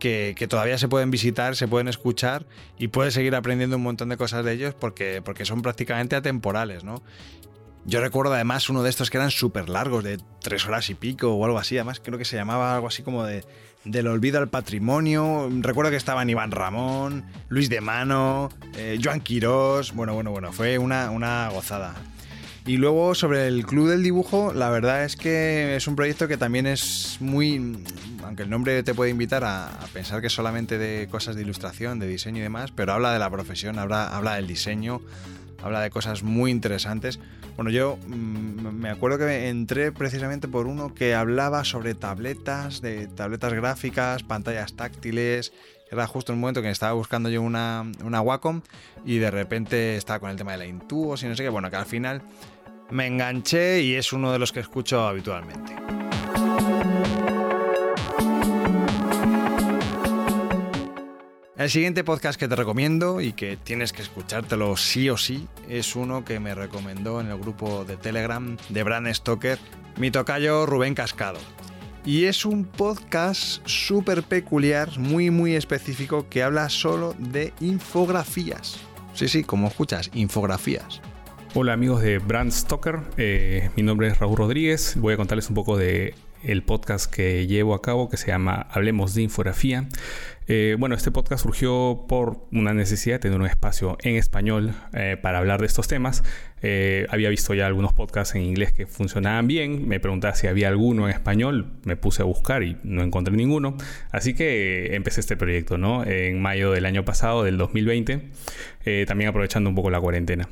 que, 0.00 0.34
que, 0.36 0.48
todavía 0.48 0.78
se 0.78 0.88
pueden 0.88 1.12
visitar, 1.12 1.54
se 1.54 1.68
pueden 1.68 1.86
escuchar 1.86 2.44
y 2.76 2.88
puedes 2.88 3.14
seguir 3.14 3.36
aprendiendo 3.36 3.76
un 3.76 3.84
montón 3.84 4.08
de 4.08 4.16
cosas 4.16 4.44
de 4.44 4.52
ellos 4.52 4.74
porque, 4.74 5.22
porque 5.24 5.44
son 5.44 5.62
prácticamente 5.62 6.16
atemporales, 6.16 6.82
¿no? 6.82 7.04
Yo 7.84 8.00
recuerdo 8.00 8.34
además 8.34 8.68
uno 8.68 8.82
de 8.82 8.90
estos 8.90 9.10
que 9.10 9.18
eran 9.18 9.30
súper 9.30 9.68
largos, 9.68 10.02
de 10.02 10.18
tres 10.40 10.66
horas 10.66 10.90
y 10.90 10.96
pico 10.96 11.32
o 11.32 11.44
algo 11.44 11.58
así. 11.58 11.76
Además, 11.76 12.00
creo 12.02 12.18
que 12.18 12.24
se 12.24 12.34
llamaba 12.34 12.74
algo 12.74 12.88
así 12.88 13.04
como 13.04 13.22
de 13.22 13.44
Del 13.84 14.08
olvido 14.08 14.40
al 14.40 14.48
patrimonio. 14.48 15.48
Recuerdo 15.60 15.92
que 15.92 15.96
estaban 15.96 16.28
Iván 16.28 16.50
Ramón, 16.50 17.26
Luis 17.48 17.68
de 17.68 17.80
Mano, 17.80 18.48
eh, 18.76 18.98
Joan 19.00 19.20
Quirós. 19.20 19.94
Bueno, 19.94 20.14
bueno, 20.14 20.32
bueno, 20.32 20.52
fue 20.52 20.78
una, 20.78 21.12
una 21.12 21.48
gozada. 21.50 21.94
Y 22.66 22.78
luego 22.78 23.14
sobre 23.14 23.46
el 23.46 23.66
Club 23.66 23.90
del 23.90 24.02
Dibujo, 24.02 24.54
la 24.54 24.70
verdad 24.70 25.04
es 25.04 25.16
que 25.16 25.76
es 25.76 25.86
un 25.86 25.96
proyecto 25.96 26.28
que 26.28 26.38
también 26.38 26.66
es 26.66 27.18
muy, 27.20 27.84
aunque 28.24 28.44
el 28.44 28.48
nombre 28.48 28.82
te 28.82 28.94
puede 28.94 29.10
invitar 29.10 29.44
a, 29.44 29.78
pensar 29.92 30.22
que 30.22 30.28
es 30.28 30.32
solamente 30.32 30.78
de 30.78 31.06
cosas 31.10 31.36
de 31.36 31.42
ilustración, 31.42 31.98
de 31.98 32.06
diseño 32.06 32.38
y 32.38 32.42
demás, 32.42 32.72
pero 32.74 32.94
habla 32.94 33.12
de 33.12 33.18
la 33.18 33.28
profesión, 33.28 33.78
habla, 33.78 34.08
habla 34.08 34.36
del 34.36 34.46
diseño, 34.46 35.02
habla 35.62 35.82
de 35.82 35.90
cosas 35.90 36.22
muy 36.22 36.50
interesantes. 36.50 37.20
Bueno, 37.56 37.70
yo 37.70 37.98
mmm, 38.06 38.68
me 38.70 38.88
acuerdo 38.88 39.18
que 39.18 39.50
entré 39.50 39.92
precisamente 39.92 40.48
por 40.48 40.66
uno 40.66 40.94
que 40.94 41.14
hablaba 41.14 41.64
sobre 41.64 41.94
tabletas, 41.94 42.80
de 42.80 43.08
tabletas 43.08 43.52
gráficas, 43.52 44.22
pantallas 44.22 44.72
táctiles. 44.74 45.52
Era 45.90 46.06
justo 46.06 46.32
el 46.32 46.38
momento 46.38 46.62
que 46.62 46.70
estaba 46.70 46.94
buscando 46.94 47.28
yo 47.28 47.42
una, 47.42 47.84
una 48.02 48.22
Wacom 48.22 48.62
y 49.04 49.18
de 49.18 49.30
repente 49.30 49.96
estaba 49.96 50.18
con 50.18 50.30
el 50.30 50.36
tema 50.36 50.52
de 50.52 50.58
la 50.58 50.66
Intuos 50.66 51.22
y 51.22 51.26
no 51.26 51.36
sé 51.36 51.42
qué. 51.42 51.50
Bueno, 51.50 51.70
que 51.70 51.76
al 51.76 51.86
final 51.86 52.22
me 52.90 53.06
enganché 53.06 53.82
y 53.82 53.94
es 53.94 54.12
uno 54.12 54.32
de 54.32 54.38
los 54.38 54.52
que 54.52 54.60
escucho 54.60 55.06
habitualmente. 55.06 55.76
El 61.56 61.70
siguiente 61.70 62.02
podcast 62.02 62.38
que 62.38 62.48
te 62.48 62.56
recomiendo 62.56 63.20
y 63.20 63.32
que 63.32 63.56
tienes 63.56 63.92
que 63.92 64.02
escuchártelo 64.02 64.76
sí 64.76 65.08
o 65.08 65.16
sí 65.16 65.46
es 65.68 65.94
uno 65.94 66.24
que 66.24 66.40
me 66.40 66.54
recomendó 66.54 67.20
en 67.20 67.28
el 67.28 67.38
grupo 67.38 67.84
de 67.84 67.96
Telegram 67.96 68.56
de 68.68 68.82
Bran 68.82 69.14
Stoker, 69.14 69.58
mi 69.96 70.10
tocayo 70.10 70.66
Rubén 70.66 70.94
Cascado. 70.94 71.38
Y 72.04 72.24
es 72.24 72.44
un 72.44 72.64
podcast 72.64 73.66
súper 73.66 74.24
peculiar, 74.24 74.98
muy 74.98 75.30
muy 75.30 75.54
específico, 75.54 76.28
que 76.28 76.42
habla 76.42 76.68
solo 76.68 77.14
de 77.18 77.54
infografías. 77.60 78.76
Sí, 79.14 79.28
sí, 79.28 79.44
como 79.44 79.68
escuchas, 79.68 80.10
infografías. 80.12 81.00
Hola 81.56 81.72
amigos 81.74 82.02
de 82.02 82.18
Brand 82.18 82.50
Stoker, 82.50 82.98
eh, 83.16 83.70
mi 83.76 83.84
nombre 83.84 84.08
es 84.08 84.18
Raúl 84.18 84.36
Rodríguez, 84.36 84.96
voy 84.96 85.14
a 85.14 85.16
contarles 85.16 85.48
un 85.50 85.54
poco 85.54 85.76
de 85.76 86.14
el 86.42 86.64
podcast 86.64 87.08
que 87.08 87.46
llevo 87.46 87.74
a 87.74 87.80
cabo 87.80 88.08
que 88.08 88.16
se 88.16 88.26
llama 88.26 88.66
Hablemos 88.72 89.14
de 89.14 89.22
Infografía. 89.22 89.86
Eh, 90.48 90.74
bueno, 90.80 90.96
este 90.96 91.12
podcast 91.12 91.44
surgió 91.44 92.06
por 92.08 92.44
una 92.50 92.74
necesidad 92.74 93.14
de 93.14 93.18
tener 93.20 93.38
un 93.38 93.46
espacio 93.46 93.96
en 94.02 94.16
español 94.16 94.74
eh, 94.94 95.16
para 95.22 95.38
hablar 95.38 95.60
de 95.60 95.66
estos 95.66 95.86
temas. 95.86 96.24
Había 97.08 97.28
visto 97.28 97.54
ya 97.54 97.66
algunos 97.66 97.92
podcasts 97.92 98.34
en 98.34 98.42
inglés 98.42 98.72
que 98.72 98.86
funcionaban 98.86 99.46
bien. 99.46 99.86
Me 99.86 100.00
preguntaba 100.00 100.34
si 100.34 100.48
había 100.48 100.68
alguno 100.68 101.08
en 101.08 101.14
español. 101.14 101.74
Me 101.84 101.94
puse 101.94 102.22
a 102.22 102.24
buscar 102.24 102.62
y 102.64 102.78
no 102.82 103.02
encontré 103.02 103.36
ninguno. 103.36 103.76
Así 104.10 104.34
que 104.34 104.96
empecé 104.96 105.20
este 105.20 105.36
proyecto, 105.36 105.78
¿no? 105.78 106.04
En 106.04 106.42
mayo 106.42 106.72
del 106.72 106.86
año 106.86 107.04
pasado, 107.04 107.44
del 107.44 107.58
2020, 107.58 108.30
también 109.06 109.28
aprovechando 109.28 109.68
un 109.68 109.76
poco 109.76 109.90
la 109.90 110.00
cuarentena. 110.00 110.48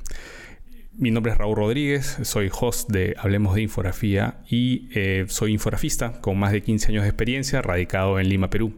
Mi 0.99 1.11
nombre 1.11 1.33
es 1.33 1.39
Raúl 1.39 1.57
Rodríguez, 1.57 2.19
soy 2.23 2.51
host 2.53 2.91
de 2.91 3.15
Hablemos 3.19 3.55
de 3.55 3.63
Infografía 3.63 4.43
y 4.47 4.91
eh, 4.95 5.25
soy 5.27 5.53
infografista 5.53 6.21
con 6.21 6.39
más 6.39 6.53
de 6.53 6.61
15 6.63 6.89
años 6.89 7.05
de 7.05 7.09
experiencia, 7.09 7.63
radicado 7.63 8.21
en 8.21 8.29
Lima, 8.29 8.51
Perú. 8.51 8.75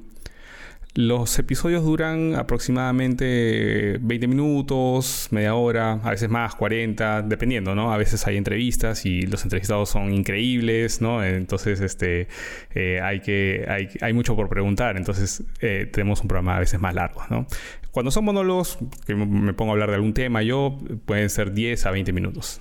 Los 0.95 1.37
episodios 1.41 1.83
duran 1.83 2.37
aproximadamente 2.37 3.99
20 4.01 4.29
minutos, 4.29 5.27
media 5.33 5.57
hora, 5.57 5.95
a 6.05 6.11
veces 6.11 6.29
más, 6.29 6.55
40, 6.55 7.23
dependiendo, 7.23 7.75
¿no? 7.75 7.93
A 7.93 7.97
veces 7.97 8.25
hay 8.29 8.37
entrevistas 8.37 9.05
y 9.05 9.23
los 9.23 9.43
entrevistados 9.43 9.89
son 9.89 10.15
increíbles, 10.15 11.01
¿no? 11.01 11.25
Entonces, 11.25 11.81
este, 11.81 12.29
eh, 12.77 13.01
hay, 13.03 13.19
que, 13.23 13.67
hay, 13.69 13.89
hay, 14.01 14.13
mucho 14.13 14.37
por 14.37 14.49
preguntar, 14.49 14.97
entonces 14.97 15.43
eh, 15.61 15.91
tenemos 15.93 16.21
un 16.21 16.29
programa 16.29 16.59
a 16.59 16.61
veces 16.61 16.79
más 16.81 16.95
largo, 16.95 17.23
¿no? 17.29 17.49
Cuando 17.95 18.11
son 18.11 18.25
monólogos, 18.25 18.77
que 19.07 19.15
me 19.15 19.55
pongo 19.55 19.71
a 19.71 19.75
hablar 19.75 19.91
de 19.91 19.95
algún 19.95 20.15
tema, 20.15 20.43
yo 20.43 20.81
pueden 21.07 21.31
ser 21.31 21.53
10 21.53 21.87
a 21.87 21.93
20 21.93 22.13
minutos. 22.13 22.61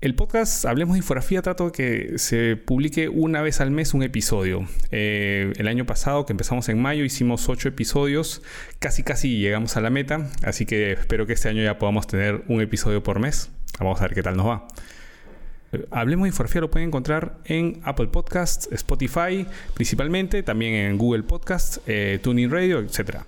El 0.00 0.16
podcast 0.16 0.64
Hablemos 0.64 0.94
de 0.94 0.98
Infografía 0.98 1.42
trato 1.42 1.66
de 1.66 1.70
que 1.70 2.18
se 2.18 2.56
publique 2.56 3.08
una 3.08 3.40
vez 3.40 3.60
al 3.60 3.70
mes 3.70 3.94
un 3.94 4.02
episodio. 4.02 4.66
Eh, 4.90 5.52
el 5.58 5.68
año 5.68 5.86
pasado, 5.86 6.26
que 6.26 6.32
empezamos 6.32 6.68
en 6.70 6.82
mayo, 6.82 7.04
hicimos 7.04 7.48
8 7.48 7.68
episodios. 7.68 8.42
Casi 8.80 9.04
casi 9.04 9.38
llegamos 9.38 9.76
a 9.76 9.80
la 9.80 9.90
meta. 9.90 10.28
Así 10.42 10.66
que 10.66 10.90
espero 10.90 11.24
que 11.28 11.34
este 11.34 11.48
año 11.48 11.62
ya 11.62 11.78
podamos 11.78 12.08
tener 12.08 12.42
un 12.48 12.60
episodio 12.60 13.00
por 13.04 13.20
mes. 13.20 13.48
Vamos 13.78 14.00
a 14.00 14.08
ver 14.08 14.14
qué 14.14 14.24
tal 14.24 14.36
nos 14.36 14.48
va. 14.48 14.66
Hablemos 15.92 16.24
de 16.24 16.30
Infografía 16.30 16.62
lo 16.62 16.70
pueden 16.72 16.88
encontrar 16.88 17.38
en 17.44 17.80
Apple 17.84 18.08
Podcasts, 18.08 18.68
Spotify 18.72 19.46
principalmente, 19.74 20.42
también 20.42 20.74
en 20.74 20.98
Google 20.98 21.22
Podcasts, 21.22 21.80
eh, 21.86 22.18
Tuning 22.20 22.50
Radio, 22.50 22.80
etc. 22.80 23.18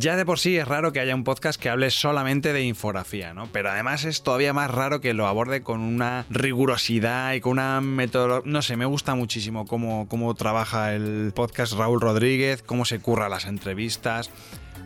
Ya 0.00 0.16
de 0.16 0.24
por 0.24 0.38
sí 0.38 0.56
es 0.56 0.66
raro 0.66 0.92
que 0.92 1.00
haya 1.00 1.14
un 1.14 1.24
podcast 1.24 1.60
que 1.60 1.68
hable 1.68 1.90
solamente 1.90 2.54
de 2.54 2.62
infografía, 2.62 3.34
¿no? 3.34 3.48
Pero 3.52 3.70
además 3.70 4.04
es 4.06 4.22
todavía 4.22 4.54
más 4.54 4.70
raro 4.70 5.02
que 5.02 5.12
lo 5.12 5.26
aborde 5.26 5.62
con 5.62 5.80
una 5.80 6.24
rigurosidad 6.30 7.34
y 7.34 7.42
con 7.42 7.52
una 7.52 7.82
metodología... 7.82 8.50
No 8.50 8.62
sé, 8.62 8.78
me 8.78 8.86
gusta 8.86 9.14
muchísimo 9.14 9.66
cómo, 9.66 10.08
cómo 10.08 10.34
trabaja 10.34 10.94
el 10.94 11.32
podcast 11.34 11.74
Raúl 11.74 12.00
Rodríguez, 12.00 12.62
cómo 12.62 12.86
se 12.86 13.00
curra 13.00 13.28
las 13.28 13.44
entrevistas 13.44 14.30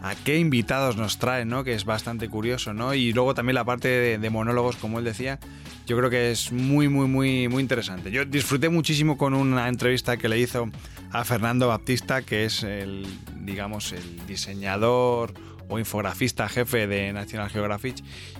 a 0.04 0.14
qué 0.14 0.38
invitados 0.38 0.98
nos 0.98 1.16
traen, 1.16 1.48
¿no? 1.48 1.64
Que 1.64 1.72
es 1.72 1.86
bastante 1.86 2.28
curioso, 2.28 2.74
¿no? 2.74 2.92
Y 2.92 3.14
luego 3.14 3.32
también 3.32 3.54
la 3.54 3.64
parte 3.64 4.18
de, 4.18 4.30
monólogos, 4.30 4.76
como 4.76 4.98
él 4.98 5.04
decía, 5.06 5.38
yo 5.86 5.96
creo 5.96 6.10
que 6.10 6.30
es 6.30 6.52
muy, 6.52 6.90
muy, 6.90 7.08
muy, 7.08 7.48
muy 7.48 7.62
interesante. 7.62 8.10
Yo 8.10 8.26
disfruté 8.26 8.68
muchísimo 8.68 9.16
con 9.16 9.32
una 9.32 9.66
entrevista 9.66 10.18
que 10.18 10.28
le 10.28 10.38
hizo 10.38 10.68
a 11.10 11.24
Fernando 11.24 11.68
Baptista, 11.68 12.20
que 12.20 12.44
es 12.44 12.62
el, 12.64 13.06
digamos, 13.40 13.92
el 13.92 14.26
diseñador 14.26 15.32
o 15.70 15.78
infografista 15.78 16.50
jefe 16.50 16.86
de 16.86 17.14
National 17.14 17.48
Geographic 17.48 17.96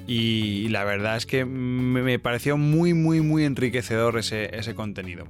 y, 0.06 0.68
la 0.68 0.85
verdad 0.85 1.16
es 1.16 1.25
que 1.25 1.47
me 1.47 2.18
pareció 2.18 2.59
muy 2.59 2.92
muy 2.92 3.23
muy 3.23 3.44
enriquecedor 3.44 4.18
ese, 4.18 4.54
ese 4.54 4.75
contenido. 4.75 5.26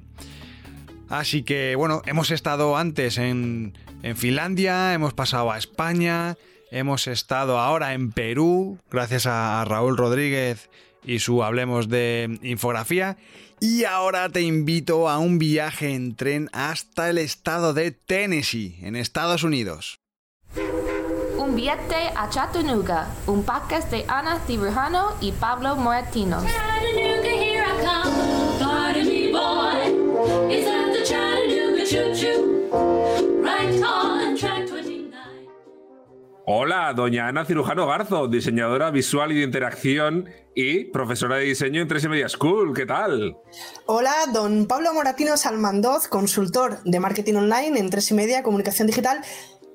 Así 1.09 1.43
que 1.43 1.77
bueno, 1.77 2.03
hemos 2.07 2.31
estado 2.31 2.77
antes 2.77 3.19
en, 3.19 3.77
en 4.03 4.17
Finlandia, 4.17 4.95
hemos 4.95 5.15
pasado 5.15 5.51
a 5.53 5.59
España, 5.59 6.37
hemos 6.71 7.07
estado 7.07 7.59
ahora 7.59 7.95
en 7.95 8.13
Perú, 8.13 8.79
gracias 8.91 9.27
a 9.27 9.65
Raúl 9.65 9.97
Rodríguez 9.97 10.71
y 11.05 11.19
su 11.19 11.45
Hablemos 11.45 11.89
de 11.89 12.39
Infografía. 12.43 13.17
Y 13.61 13.85
ahora 13.85 14.29
te 14.29 14.43
invito 14.43 15.09
a 15.09 15.19
un 15.19 15.39
viaje 15.39 15.95
en 15.95 16.17
tren 16.17 16.51
hasta 16.53 17.09
el 17.09 17.19
estado 17.19 17.73
de 17.73 17.93
Tennessee, 17.93 18.79
en 18.83 18.97
Estados 18.97 19.43
Unidos. 19.43 20.01
Un 21.39 21.57
viaje 21.57 22.11
a 22.17 22.29
Chattanooga, 22.29 23.09
un 23.27 23.45
podcast 23.45 23.91
de 23.91 24.05
Ana 24.09 24.41
Tiburjano 24.47 25.13
y 25.21 25.33
Pablo 25.33 25.77
Moratino. 25.77 26.43
Chattanooga, 26.43 27.31
here 27.31 27.65
I 27.65 27.85
come. 27.85 28.35
Hola, 36.47 36.93
doña 36.95 37.29
Ana 37.29 37.45
Cirujano 37.45 37.87
Garzo, 37.87 38.29
diseñadora 38.29 38.91
visual 38.91 39.33
y 39.33 39.37
de 39.37 39.45
interacción 39.45 40.29
y 40.55 40.85
profesora 40.85 41.37
de 41.37 41.45
diseño 41.45 41.81
en 41.81 41.89
3 41.89 42.09
Media 42.09 42.29
School. 42.29 42.75
¿Qué 42.75 42.85
tal? 42.85 43.37
Hola, 43.87 44.13
don 44.33 44.67
Pablo 44.67 44.93
Moratino 44.93 45.37
Salmandoz, 45.37 46.09
consultor 46.09 46.83
de 46.85 47.01
marketing 47.01 47.35
online 47.35 47.79
en 47.79 47.89
3 47.89 48.13
Media, 48.13 48.43
comunicación 48.43 48.87
digital 48.87 49.21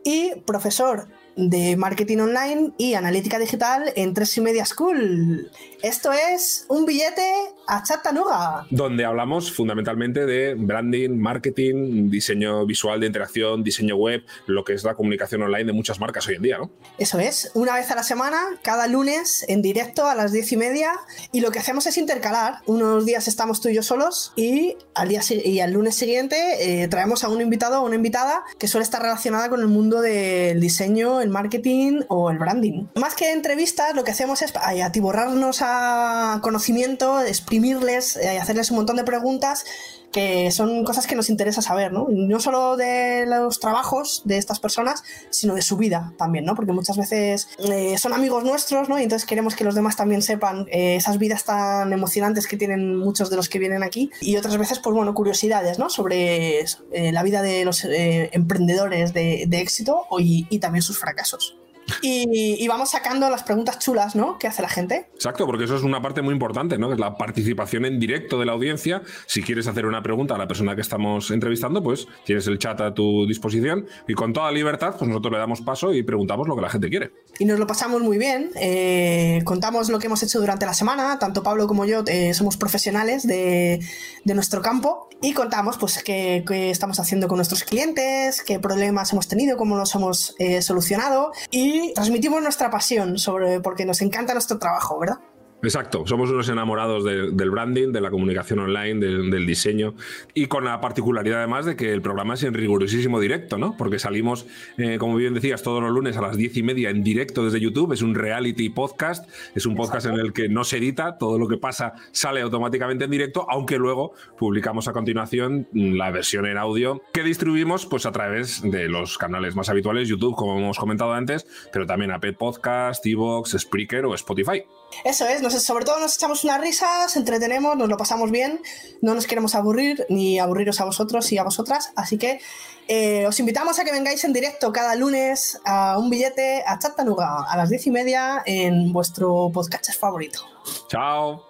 y 0.03 0.41
profesor 0.41 1.07
de 1.47 1.77
marketing 1.77 2.17
online 2.17 2.71
y 2.77 2.95
analítica 2.95 3.39
digital 3.39 3.93
en 3.95 4.13
3 4.13 4.37
y 4.37 4.41
Media 4.41 4.65
School. 4.65 5.49
Esto 5.81 6.11
es 6.11 6.65
un 6.67 6.85
billete 6.85 7.31
a 7.65 7.81
Chattanooga. 7.83 8.65
Donde 8.69 9.05
hablamos 9.05 9.51
fundamentalmente 9.51 10.25
de 10.25 10.55
branding, 10.55 11.11
marketing, 11.11 12.09
diseño 12.09 12.65
visual 12.65 12.99
de 12.99 13.07
interacción, 13.07 13.63
diseño 13.63 13.95
web, 13.95 14.23
lo 14.47 14.65
que 14.65 14.73
es 14.73 14.83
la 14.83 14.95
comunicación 14.95 15.41
online 15.43 15.65
de 15.65 15.73
muchas 15.73 15.99
marcas 15.99 16.27
hoy 16.27 16.35
en 16.35 16.41
día, 16.41 16.57
¿no? 16.57 16.69
Eso 16.97 17.19
es, 17.19 17.51
una 17.53 17.75
vez 17.75 17.89
a 17.91 17.95
la 17.95 18.03
semana, 18.03 18.41
cada 18.61 18.87
lunes 18.87 19.45
en 19.47 19.61
directo 19.61 20.05
a 20.05 20.15
las 20.15 20.33
10 20.33 20.51
y 20.51 20.57
media. 20.57 20.91
Y 21.31 21.39
lo 21.39 21.51
que 21.51 21.59
hacemos 21.59 21.87
es 21.87 21.97
intercalar. 21.97 22.55
Unos 22.65 23.05
días 23.05 23.29
estamos 23.29 23.61
tú 23.61 23.69
y 23.69 23.75
yo 23.75 23.83
solos 23.83 24.33
y 24.35 24.75
al, 24.95 25.07
día, 25.07 25.21
y 25.29 25.61
al 25.61 25.71
lunes 25.71 25.95
siguiente 25.95 26.83
eh, 26.83 26.87
traemos 26.89 27.23
a 27.23 27.29
un 27.29 27.41
invitado 27.41 27.81
o 27.81 27.85
una 27.85 27.95
invitada 27.95 28.43
que 28.57 28.67
suele 28.67 28.83
estar 28.83 29.01
relacionada 29.01 29.49
con 29.49 29.61
el 29.61 29.67
mundo 29.67 30.01
del 30.01 30.59
diseño, 30.59 31.21
el 31.29 31.33
marketing 31.33 32.01
o 32.09 32.31
el 32.31 32.37
branding. 32.37 32.87
Más 32.95 33.15
que 33.15 33.31
entrevistas, 33.31 33.95
lo 33.95 34.03
que 34.03 34.11
hacemos 34.11 34.41
es 34.41 34.53
atiborrarnos 34.55 35.59
a 35.61 36.39
conocimiento, 36.41 37.21
exprimirles, 37.21 38.17
eh, 38.17 38.39
hacerles 38.39 38.71
un 38.71 38.77
montón 38.77 38.97
de 38.97 39.03
preguntas 39.03 39.65
que 40.11 40.51
son 40.51 40.83
cosas 40.83 41.07
que 41.07 41.15
nos 41.15 41.29
interesa 41.29 41.61
saber, 41.61 41.91
¿no? 41.91 42.07
No 42.09 42.39
solo 42.39 42.77
de 42.77 43.25
los 43.25 43.59
trabajos 43.59 44.21
de 44.25 44.37
estas 44.37 44.59
personas, 44.59 45.03
sino 45.29 45.55
de 45.55 45.61
su 45.61 45.77
vida 45.77 46.13
también, 46.17 46.45
¿no? 46.45 46.55
Porque 46.55 46.71
muchas 46.71 46.97
veces 46.97 47.47
eh, 47.59 47.97
son 47.97 48.13
amigos 48.13 48.43
nuestros, 48.43 48.89
¿no? 48.89 48.99
Y 48.99 49.03
entonces 49.03 49.27
queremos 49.27 49.55
que 49.55 49.63
los 49.63 49.75
demás 49.75 49.95
también 49.95 50.21
sepan 50.21 50.65
eh, 50.71 50.95
esas 50.95 51.17
vidas 51.17 51.43
tan 51.43 51.93
emocionantes 51.93 52.47
que 52.47 52.57
tienen 52.57 52.95
muchos 52.97 53.29
de 53.29 53.35
los 53.35 53.49
que 53.49 53.59
vienen 53.59 53.83
aquí. 53.83 54.09
Y 54.21 54.37
otras 54.37 54.57
veces, 54.57 54.79
pues 54.79 54.95
bueno, 54.95 55.13
curiosidades, 55.13 55.79
¿no? 55.79 55.89
Sobre 55.89 56.59
eh, 56.59 57.11
la 57.11 57.23
vida 57.23 57.41
de 57.41 57.65
los 57.65 57.85
emprendedores 57.85 59.13
de, 59.13 59.47
éxito 59.59 60.05
y, 60.17 60.47
y 60.49 60.59
también 60.59 60.81
sus 60.81 60.97
fracasos. 60.97 61.57
Y, 62.01 62.63
y, 62.63 62.67
vamos 62.67 62.91
sacando 62.91 63.29
las 63.29 63.43
preguntas 63.43 63.79
chulas, 63.79 64.15
¿no? 64.15 64.37
Que 64.37 64.47
hace 64.47 64.61
la 64.61 64.69
gente. 64.69 65.07
Exacto, 65.13 65.45
porque 65.45 65.65
eso 65.65 65.75
es 65.75 65.83
una 65.83 66.01
parte 66.01 66.21
muy 66.21 66.33
importante, 66.33 66.77
¿no? 66.77 66.87
Que 66.87 66.93
es 66.93 66.99
la 66.99 67.17
participación 67.17 67.85
en 67.85 67.99
directo 67.99 68.39
de 68.39 68.45
la 68.45 68.53
audiencia. 68.53 69.01
Si 69.25 69.41
quieres 69.41 69.67
hacer 69.67 69.85
una 69.85 70.01
pregunta 70.01 70.35
a 70.35 70.37
la 70.37 70.47
persona 70.47 70.75
que 70.75 70.81
estamos 70.81 71.31
entrevistando, 71.31 71.83
pues 71.83 72.07
tienes 72.25 72.47
el 72.47 72.59
chat 72.59 72.79
a 72.81 72.93
tu 72.93 73.25
disposición 73.27 73.87
y 74.07 74.13
con 74.13 74.33
toda 74.33 74.51
libertad, 74.51 74.95
pues 74.97 75.07
nosotros 75.07 75.33
le 75.33 75.39
damos 75.39 75.61
paso 75.61 75.93
y 75.93 76.03
preguntamos 76.03 76.47
lo 76.47 76.55
que 76.55 76.61
la 76.61 76.69
gente 76.69 76.89
quiere. 76.89 77.11
Y 77.39 77.45
nos 77.45 77.59
lo 77.59 77.67
pasamos 77.67 78.01
muy 78.01 78.17
bien. 78.17 78.51
Eh, 78.55 79.41
contamos 79.45 79.89
lo 79.89 79.99
que 79.99 80.07
hemos 80.07 80.21
hecho 80.23 80.39
durante 80.39 80.65
la 80.65 80.73
semana. 80.73 81.19
Tanto 81.19 81.43
Pablo 81.43 81.67
como 81.67 81.85
yo 81.85 82.03
eh, 82.07 82.33
somos 82.33 82.57
profesionales 82.57 83.25
de, 83.25 83.79
de, 84.23 84.33
nuestro 84.33 84.61
campo 84.61 85.09
y 85.21 85.33
contamos, 85.33 85.77
pues, 85.77 86.01
qué, 86.03 86.43
qué, 86.47 86.69
estamos 86.69 86.99
haciendo 86.99 87.27
con 87.27 87.37
nuestros 87.37 87.63
clientes, 87.63 88.43
qué 88.43 88.59
problemas 88.59 89.13
hemos 89.13 89.27
tenido, 89.27 89.57
cómo 89.57 89.75
los 89.75 89.93
hemos 89.95 90.35
eh, 90.39 90.61
solucionado 90.61 91.31
y 91.51 91.78
transmitimos 91.93 92.41
nuestra 92.41 92.69
pasión 92.69 93.17
sobre 93.17 93.59
porque 93.59 93.85
nos 93.85 94.01
encanta 94.01 94.33
nuestro 94.33 94.59
trabajo, 94.59 94.99
¿verdad? 94.99 95.19
Exacto, 95.61 96.07
somos 96.07 96.29
unos 96.29 96.47
enamorados 96.47 97.03
de, 97.03 97.31
del 97.31 97.51
branding, 97.51 97.91
de 97.91 97.99
la 97.99 98.09
comunicación 98.09 98.59
online, 98.59 99.05
de, 99.05 99.29
del 99.29 99.45
diseño 99.45 99.93
y 100.33 100.47
con 100.47 100.63
la 100.63 100.79
particularidad 100.79 101.39
además 101.39 101.65
de 101.65 101.75
que 101.75 101.91
el 101.91 102.01
programa 102.01 102.35
es 102.35 102.43
en 102.43 102.53
rigurosísimo 102.53 103.19
directo, 103.19 103.57
¿no? 103.57 103.75
Porque 103.75 103.99
salimos, 103.99 104.47
eh, 104.77 104.97
como 104.97 105.17
bien 105.17 105.33
decías, 105.33 105.61
todos 105.61 105.83
los 105.83 105.91
lunes 105.91 106.15
a 106.15 106.21
las 106.21 106.37
diez 106.37 106.55
y 106.55 106.63
media 106.63 106.89
en 106.89 107.03
directo 107.03 107.43
desde 107.43 107.59
YouTube, 107.59 107.91
es 107.91 108.01
un 108.01 108.15
reality 108.15 108.69
podcast, 108.69 109.29
es 109.53 109.65
un 109.65 109.75
podcast 109.75 110.05
en 110.05 110.13
el 110.13 110.31
que 110.31 110.47
no 110.47 110.63
se 110.63 110.77
edita, 110.77 111.17
todo 111.17 111.37
lo 111.37 111.49
que 111.49 111.57
pasa 111.57 111.93
sale 112.11 112.39
automáticamente 112.39 113.03
en 113.03 113.11
directo, 113.11 113.45
aunque 113.49 113.77
luego 113.77 114.13
publicamos 114.37 114.87
a 114.87 114.93
continuación 114.93 115.67
la 115.73 116.09
versión 116.09 116.45
en 116.45 116.57
audio 116.57 117.01
que 117.11 117.23
distribuimos 117.23 117.85
pues 117.85 118.05
a 118.05 118.13
través 118.13 118.61
de 118.61 118.87
los 118.87 119.17
canales 119.17 119.57
más 119.57 119.67
habituales, 119.67 120.07
YouTube, 120.07 120.35
como 120.35 120.57
hemos 120.57 120.79
comentado 120.79 121.11
antes, 121.11 121.45
pero 121.73 121.85
también 121.85 122.11
a 122.11 122.19
Pet 122.19 122.37
Podcast, 122.37 123.05
Evox, 123.05 123.57
Spreaker 123.59 124.05
o 124.05 124.15
Spotify. 124.15 124.63
Eso 125.03 125.27
es, 125.27 125.63
sobre 125.63 125.85
todo 125.85 125.99
nos 125.99 126.15
echamos 126.15 126.43
unas 126.43 126.59
risas, 126.59 127.15
entretenemos, 127.15 127.77
nos 127.77 127.87
lo 127.87 127.97
pasamos 127.97 128.31
bien, 128.31 128.61
no 129.01 129.13
nos 129.13 129.27
queremos 129.27 129.55
aburrir 129.55 130.05
ni 130.09 130.39
aburriros 130.39 130.81
a 130.81 130.85
vosotros 130.85 131.31
y 131.31 131.37
a 131.37 131.43
vosotras, 131.43 131.91
así 131.95 132.17
que 132.17 132.41
eh, 132.87 133.25
os 133.27 133.39
invitamos 133.39 133.79
a 133.79 133.85
que 133.85 133.91
vengáis 133.91 134.23
en 134.23 134.33
directo 134.33 134.71
cada 134.73 134.95
lunes 134.95 135.61
a 135.63 135.97
un 135.97 136.09
billete 136.09 136.63
a 136.65 136.79
Chattanooga 136.79 137.45
a 137.47 137.55
las 137.55 137.69
diez 137.69 137.85
y 137.87 137.91
media 137.91 138.41
en 138.45 138.91
vuestro 138.91 139.51
podcast 139.53 139.93
favorito. 139.93 140.43
Chao. 140.87 141.45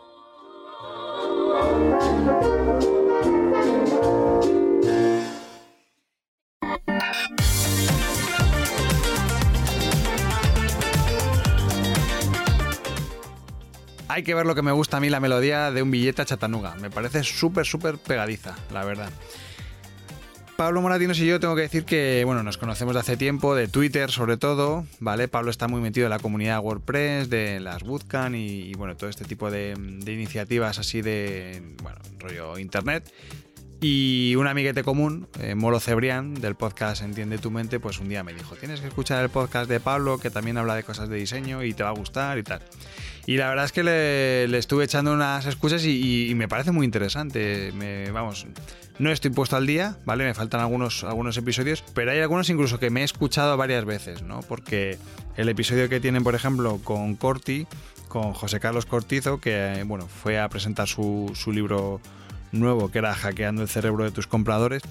Hay 14.19 14.23
que 14.23 14.35
ver 14.35 14.45
lo 14.45 14.53
que 14.53 14.61
me 14.61 14.73
gusta 14.73 14.97
a 14.97 14.99
mí 14.99 15.09
la 15.09 15.21
melodía 15.21 15.71
de 15.71 15.81
un 15.81 15.91
billete 15.91 16.21
a 16.21 16.25
Chattanooga. 16.25 16.75
Me 16.75 16.89
parece 16.89 17.23
súper, 17.23 17.65
súper 17.65 17.97
pegadiza, 17.97 18.53
la 18.73 18.83
verdad. 18.83 19.09
Pablo 20.57 20.81
Moratinos 20.81 21.17
y 21.19 21.25
yo 21.25 21.39
tengo 21.39 21.55
que 21.55 21.61
decir 21.61 21.85
que, 21.85 22.23
bueno, 22.25 22.43
nos 22.43 22.57
conocemos 22.57 22.95
de 22.95 22.99
hace 22.99 23.15
tiempo, 23.15 23.55
de 23.55 23.69
Twitter 23.69 24.11
sobre 24.11 24.35
todo, 24.35 24.85
¿vale? 24.99 25.29
Pablo 25.29 25.51
está 25.51 25.69
muy 25.69 25.79
metido 25.79 26.07
en 26.07 26.09
la 26.09 26.19
comunidad 26.19 26.59
WordPress, 26.59 27.29
de 27.29 27.61
las 27.61 27.83
Bootcamp 27.83 28.35
y, 28.35 28.63
y, 28.69 28.73
bueno, 28.73 28.97
todo 28.97 29.09
este 29.09 29.23
tipo 29.23 29.49
de, 29.49 29.73
de 29.77 30.11
iniciativas 30.11 30.79
así 30.79 31.01
de, 31.01 31.63
bueno, 31.81 31.99
rollo 32.19 32.57
internet. 32.57 33.09
Y 33.81 34.35
un 34.35 34.45
amiguete 34.45 34.83
común, 34.83 35.27
eh, 35.39 35.55
Molo 35.55 35.79
Cebrián, 35.79 36.33
del 36.33 36.55
podcast 36.55 37.01
Entiende 37.01 37.37
tu 37.37 37.49
mente, 37.49 37.79
pues 37.79 37.99
un 37.99 38.09
día 38.09 38.25
me 38.25 38.33
dijo, 38.33 38.55
tienes 38.57 38.81
que 38.81 38.87
escuchar 38.87 39.23
el 39.23 39.29
podcast 39.29 39.69
de 39.69 39.79
Pablo, 39.79 40.17
que 40.17 40.29
también 40.29 40.57
habla 40.57 40.75
de 40.75 40.83
cosas 40.83 41.07
de 41.07 41.15
diseño 41.15 41.63
y 41.63 41.73
te 41.73 41.83
va 41.83 41.89
a 41.89 41.93
gustar 41.93 42.37
y 42.37 42.43
tal. 42.43 42.61
Y 43.25 43.37
la 43.37 43.47
verdad 43.47 43.63
es 43.63 43.71
que 43.71 43.83
le, 43.83 44.57
estuve 44.57 44.83
echando 44.83 45.13
unas 45.13 45.45
escuchas 45.45 45.85
y, 45.85 46.33
me 46.35 46.49
parece 46.49 46.71
muy 46.71 46.83
interesante. 46.83 47.71
Vamos, 48.11 48.47
no 48.97 49.11
estoy 49.11 49.31
puesto 49.31 49.55
al 49.55 49.65
día, 49.65 49.97
¿vale? 50.03 50.25
Me 50.25 50.33
faltan 50.33 50.59
algunos, 50.59 51.05
algunos 51.05 51.37
episodios, 51.37 51.81
pero 51.93 52.11
hay 52.11 52.19
algunos 52.19 52.49
incluso 52.49 52.79
que 52.79 52.89
me 52.89 53.01
he 53.01 53.03
escuchado 53.05 53.55
varias 53.55 53.85
veces, 53.85 54.23
¿no? 54.23 54.41
Porque 54.41 54.97
el 55.37 55.47
episodio 55.47 55.87
que 55.87 56.01
tienen, 56.01 56.23
por 56.23 56.35
ejemplo, 56.35 56.81
con 56.83 57.15
Corti, 57.15 57.65
con 58.09 58.33
José 58.33 58.59
Carlos 58.59 58.85
Cortizo, 58.85 59.39
que, 59.39 59.85
bueno, 59.85 60.07
fue 60.07 60.37
a 60.37 60.49
presentar 60.49 60.89
su, 60.89 61.31
su 61.33 61.53
libro 61.53 62.01
nuevo 62.51 62.91
que 62.91 62.99
era 62.99 63.13
hackeando 63.13 63.61
el 63.61 63.69
cerebro 63.69 64.03
de 64.03 64.11
tus 64.11 64.27
compradores. 64.27 64.81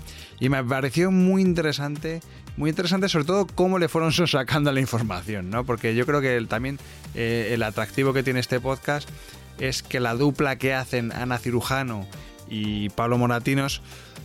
Y 0.41 0.49
me 0.49 0.63
pareció 0.65 1.11
muy 1.11 1.43
interesante 1.43 2.21
muy 2.59 2.71
interesante 2.71 3.09
sobre 3.09 3.25
todo 3.25 3.47
cómo 3.47 3.79
le 3.79 3.89
fueron 3.89 4.13
sacando 4.27 4.73
la 4.73 4.81
información 4.81 5.49
no 5.49 5.65
porque 5.65 5.95
yo 5.95 6.05
creo 6.05 6.21
que 6.21 6.45
también 6.47 6.79
eh, 7.15 7.51
el 7.53 7.63
atractivo 7.63 8.13
que 8.13 8.23
tiene 8.23 8.41
este 8.41 8.61
podcast 8.61 9.09
es 9.59 9.83
que 9.83 10.01
la 10.01 10.15
dupla 10.15 10.57
que 10.57 10.75
hacen 10.75 11.13
Ana 11.13 11.39
Cirujano 11.39 12.07
y 12.51 12.91
Pablo 12.91 13.17
Moratinos 13.17 13.81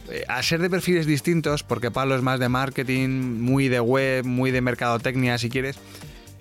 eh, 0.09 0.25
a 0.27 0.41
ser 0.41 0.61
de 0.61 0.69
perfiles 0.69 1.05
distintos 1.05 1.63
porque 1.63 1.91
Pablo 1.91 2.15
es 2.15 2.23
más 2.23 2.39
de 2.39 2.49
marketing 2.49 3.39
muy 3.39 3.69
de 3.69 3.79
web 3.79 4.25
muy 4.25 4.49
de 4.51 4.61
mercadotecnia 4.61 5.37
si 5.37 5.49
quieres 5.49 5.77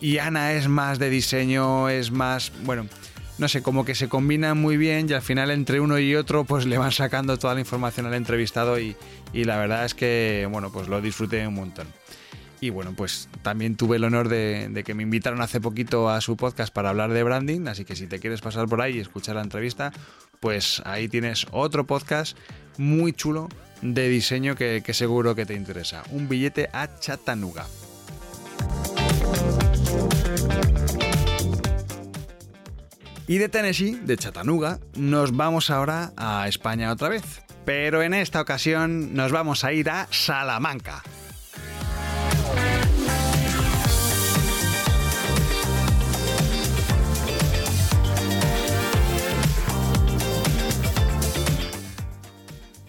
y 0.01 0.19
Ana 0.19 0.55
es 0.55 0.69
más 0.69 0.99
de 0.99 1.11
diseño 1.11 1.91
es 1.91 2.11
más 2.11 2.53
bueno 2.65 2.87
no 3.39 3.49
sé, 3.49 3.63
como 3.63 3.85
que 3.85 3.95
se 3.95 4.09
combinan 4.09 4.59
muy 4.59 4.77
bien 4.77 5.09
y 5.09 5.13
al 5.15 5.23
final 5.23 5.51
entre 5.51 5.81
uno 5.81 5.99
y 5.99 6.15
otro 6.15 6.45
pues 6.45 6.67
le 6.67 6.79
van 6.79 6.93
sacando 6.93 7.39
toda 7.39 7.55
la 7.55 7.61
información 7.61 8.07
al 8.07 8.15
entrevistado 8.15 8.79
y, 8.79 8.97
y 9.33 9.45
la 9.45 9.57
verdad 9.57 9.85
es 9.85 9.95
que, 9.95 10.47
bueno, 10.51 10.71
pues 10.71 10.89
lo 10.89 11.01
disfruté 11.01 11.47
un 11.47 11.55
montón. 11.55 11.87
Y 12.63 12.71
bueno, 12.71 12.95
pues 12.97 13.29
también 13.43 13.75
tuve 13.75 13.97
el 13.97 14.05
honor 14.05 14.29
de, 14.29 14.85
que 14.87 14.95
me 14.95 15.03
invitaron 15.03 15.41
hace 15.41 15.61
poquito 15.61 16.09
a 16.09 16.21
su 16.21 16.37
podcast 16.37 16.73
para 16.73 16.91
hablar 16.91 17.13
de 17.13 17.25
branding, 17.25 17.67
así 17.67 17.85
que 17.85 17.97
si 17.97 18.07
te 18.07 18.21
quieres 18.21 18.41
pasar 18.41 18.69
por 18.69 18.81
ahí 18.81 18.99
y 18.99 19.01
escuchar 19.01 19.35
la 19.35 19.43
entrevista, 19.43 19.93
pues 20.39 20.81
ahí 20.85 21.09
tienes 21.09 21.45
otro 21.51 21.89
podcast 21.89 22.39
muy 22.79 23.13
chulo 23.15 23.49
de 23.81 24.09
diseño 24.09 24.55
que, 24.55 24.81
que 24.87 24.95
seguro 24.95 25.35
que 25.35 25.45
te 25.45 25.55
interesa. 25.55 26.05
Un 26.13 26.29
billete 26.29 26.71
a 26.73 27.01
Chattanooga. 27.01 27.67
Y 33.33 33.39
de 33.39 33.49
Tennessee, 33.49 33.99
de 34.05 34.19
Chattanooga, 34.19 34.79
nos 34.95 35.35
vamos 35.35 35.71
ahora 35.71 36.13
a 36.19 36.47
España 36.49 36.93
otra 36.93 37.09
vez. 37.09 37.23
Pero 37.65 38.03
en 38.03 38.13
esta 38.13 38.43
ocasión 38.43 39.15
nos 39.15 39.33
vamos 39.33 39.65
a 39.65 39.73
ir 39.73 39.89
a 39.89 40.07
Salamanca. 40.11 41.03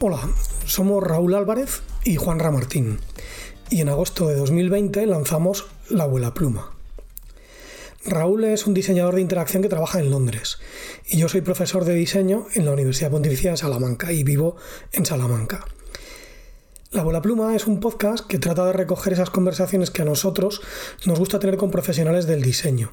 Hola, 0.01 0.19
somos 0.65 1.01
Raúl 1.01 1.35
Álvarez 1.35 1.83
y 2.03 2.17
Juan 2.17 2.39
Ramartín. 2.39 2.99
Y 3.69 3.79
en 3.79 3.87
agosto 3.87 4.27
de 4.27 4.35
2020 4.35 5.05
lanzamos 5.05 5.67
La 5.89 6.03
Abuela 6.03 6.33
Pluma. 6.33 6.82
Raúl 8.05 8.43
es 8.43 8.67
un 8.67 8.73
diseñador 8.73 9.15
de 9.15 9.21
interacción 9.21 9.63
que 9.63 9.69
trabaja 9.69 9.99
en 9.99 10.11
Londres 10.11 10.57
y 11.07 11.17
yo 11.17 11.29
soy 11.29 11.39
profesor 11.39 11.85
de 11.85 11.93
diseño 11.93 12.47
en 12.53 12.65
la 12.65 12.73
Universidad 12.73 13.11
Pontificia 13.11 13.51
de 13.51 13.57
Salamanca 13.57 14.11
y 14.11 14.23
vivo 14.23 14.57
en 14.91 15.05
Salamanca. 15.05 15.65
La 16.91 17.03
Bola 17.03 17.21
Pluma 17.21 17.55
es 17.55 17.65
un 17.65 17.79
podcast 17.79 18.27
que 18.27 18.39
trata 18.39 18.65
de 18.65 18.73
recoger 18.73 19.13
esas 19.13 19.29
conversaciones 19.29 19.89
que 19.89 20.01
a 20.01 20.05
nosotros 20.05 20.61
nos 21.05 21.17
gusta 21.17 21.39
tener 21.39 21.55
con 21.55 21.71
profesionales 21.71 22.27
del 22.27 22.41
diseño, 22.41 22.91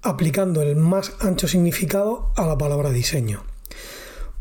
aplicando 0.00 0.62
el 0.62 0.76
más 0.76 1.12
ancho 1.20 1.46
significado 1.46 2.32
a 2.34 2.46
la 2.46 2.56
palabra 2.56 2.90
diseño. 2.90 3.44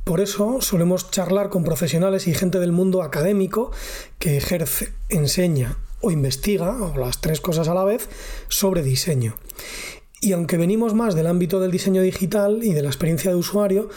Por 0.06 0.21
eso 0.21 0.62
solemos 0.62 1.12
charlar 1.12 1.49
con 1.49 1.65
profesionales 1.65 2.27
y 2.27 2.34
gente 2.34 2.60
del 2.60 2.71
mundo 2.71 3.04
académico 3.04 3.71
que 4.19 4.38
ejerce, 4.38 4.93
enseña 5.10 5.77
o 6.01 6.11
investiga, 6.11 6.81
o 6.81 6.97
las 6.97 7.21
tres 7.21 7.41
cosas 7.41 7.67
a 7.67 7.73
la 7.73 7.83
vez, 7.83 8.09
sobre 8.49 8.83
diseño. 8.83 9.35
Y 10.21 10.33
aunque 10.33 10.57
venimos 10.57 10.93
más 10.93 11.15
del 11.15 11.27
ámbito 11.27 11.59
del 11.59 11.71
diseño 11.71 12.01
digital 12.01 12.59
y 12.63 12.73
de 12.73 12.83
la 12.83 12.89
experiencia 12.89 13.31
de 13.31 13.37
usuario, 13.37 13.89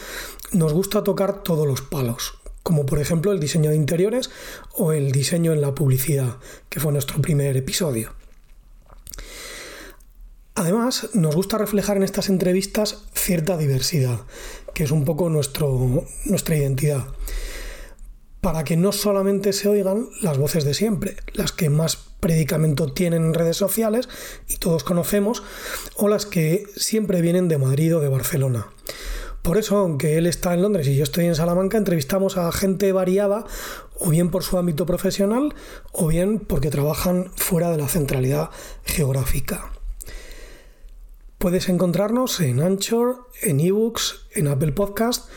nos 0.51 0.73
gusta 0.73 1.03
tocar 1.03 1.43
todos 1.43 1.67
los 1.67 1.81
palos, 1.81 2.39
como 2.63 2.85
por 2.85 2.99
ejemplo 2.99 3.31
el 3.31 3.39
diseño 3.39 3.69
de 3.69 3.75
interiores 3.75 4.31
o 4.73 4.91
el 4.91 5.11
diseño 5.11 5.53
en 5.53 5.61
la 5.61 5.75
publicidad, 5.75 6.37
que 6.69 6.79
fue 6.79 6.91
nuestro 6.91 7.21
primer 7.21 7.55
episodio. 7.57 8.13
Además, 10.55 11.09
nos 11.13 11.35
gusta 11.35 11.57
reflejar 11.57 11.97
en 11.97 12.03
estas 12.03 12.29
entrevistas 12.29 13.03
cierta 13.13 13.57
diversidad, 13.57 14.21
que 14.73 14.85
es 14.85 14.91
un 14.91 15.03
poco 15.03 15.29
nuestro, 15.29 16.05
nuestra 16.25 16.55
identidad 16.55 17.05
para 18.45 18.63
que 18.63 18.77
no 18.77 18.91
solamente 18.91 19.53
se 19.53 19.67
oigan 19.67 20.07
las 20.21 20.37
voces 20.37 20.65
de 20.65 20.75
siempre, 20.75 21.17
las 21.33 21.51
que 21.51 21.71
más 21.71 21.97
predicamento 22.19 22.93
tienen 22.93 23.25
en 23.25 23.33
redes 23.33 23.57
sociales 23.57 24.07
y 24.47 24.57
todos 24.57 24.83
conocemos, 24.83 25.41
o 25.95 26.07
las 26.07 26.27
que 26.27 26.67
siempre 26.75 27.21
vienen 27.21 27.47
de 27.47 27.57
Madrid 27.57 27.95
o 27.95 28.01
de 28.01 28.07
Barcelona. 28.07 28.67
Por 29.41 29.57
eso, 29.57 29.77
aunque 29.77 30.19
él 30.19 30.27
está 30.27 30.53
en 30.53 30.61
Londres 30.61 30.87
y 30.87 30.95
yo 30.95 31.01
estoy 31.01 31.25
en 31.25 31.33
Salamanca, 31.33 31.79
entrevistamos 31.79 32.37
a 32.37 32.51
gente 32.51 32.91
variada, 32.91 33.45
o 33.97 34.11
bien 34.11 34.29
por 34.29 34.43
su 34.43 34.59
ámbito 34.59 34.85
profesional, 34.85 35.55
o 35.91 36.05
bien 36.05 36.37
porque 36.37 36.69
trabajan 36.69 37.31
fuera 37.35 37.71
de 37.71 37.77
la 37.79 37.87
centralidad 37.87 38.51
geográfica. 38.83 39.71
Puedes 41.39 41.67
encontrarnos 41.67 42.39
en 42.41 42.61
Anchor, 42.61 43.27
en 43.41 43.59
eBooks, 43.59 44.27
en 44.35 44.49
Apple 44.49 44.73
Podcast 44.73 45.31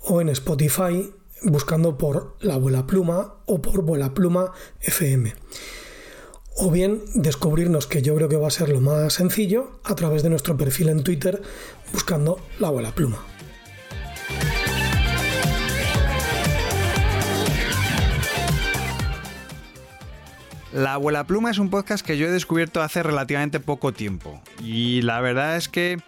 o 0.00 0.22
en 0.22 0.30
Spotify 0.30 1.12
buscando 1.44 1.96
por 1.98 2.36
La 2.40 2.54
Abuela 2.54 2.86
Pluma 2.86 3.34
o 3.46 3.60
por 3.60 3.80
Abuela 3.80 4.14
Pluma 4.14 4.52
FM. 4.80 5.34
O 6.56 6.70
bien 6.70 7.02
descubrirnos, 7.14 7.86
que 7.86 8.02
yo 8.02 8.14
creo 8.14 8.28
que 8.28 8.36
va 8.36 8.46
a 8.46 8.50
ser 8.50 8.68
lo 8.68 8.80
más 8.80 9.14
sencillo, 9.14 9.80
a 9.84 9.94
través 9.94 10.22
de 10.22 10.30
nuestro 10.30 10.56
perfil 10.56 10.88
en 10.88 11.02
Twitter 11.02 11.42
buscando 11.92 12.38
La 12.58 12.68
Abuela 12.68 12.92
Pluma. 12.92 13.18
La 20.72 20.94
Abuela 20.94 21.24
Pluma 21.24 21.52
es 21.52 21.58
un 21.58 21.70
podcast 21.70 22.04
que 22.04 22.18
yo 22.18 22.26
he 22.26 22.30
descubierto 22.32 22.82
hace 22.82 23.02
relativamente 23.04 23.60
poco 23.60 23.92
tiempo. 23.92 24.42
Y 24.60 25.02
la 25.02 25.20
verdad 25.20 25.56
es 25.56 25.68
que 25.68 25.98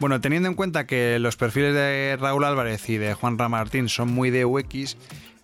bueno, 0.00 0.20
teniendo 0.20 0.48
en 0.48 0.54
cuenta 0.54 0.86
que 0.86 1.18
los 1.18 1.36
perfiles 1.36 1.74
de 1.74 2.16
Raúl 2.20 2.44
Álvarez 2.44 2.88
y 2.88 2.98
de 2.98 3.14
Juan 3.14 3.38
Ramartín 3.38 3.88
son 3.88 4.12
muy 4.12 4.30
de 4.30 4.44
UX, 4.44 4.96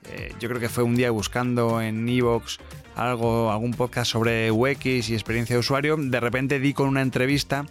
eh, 0.09 0.33
yo 0.41 0.49
creo 0.49 0.61
que 0.61 0.69
fue 0.69 0.85
un 0.85 0.97
día 0.97 1.11
buscando 1.11 1.81
en 1.81 2.09
Evox 2.09 2.59
algo, 2.97 3.51
algún 3.51 3.73
podcast 3.73 4.11
sobre 4.11 4.51
UX 4.51 5.09
y 5.09 5.15
experiencia 5.15 5.55
de 5.55 5.61
usuario, 5.61 5.97
de 5.97 6.21
repente 6.21 6.59
di 6.59 6.75
con 6.75 6.89
una 6.89 7.03
entrevista 7.03 7.67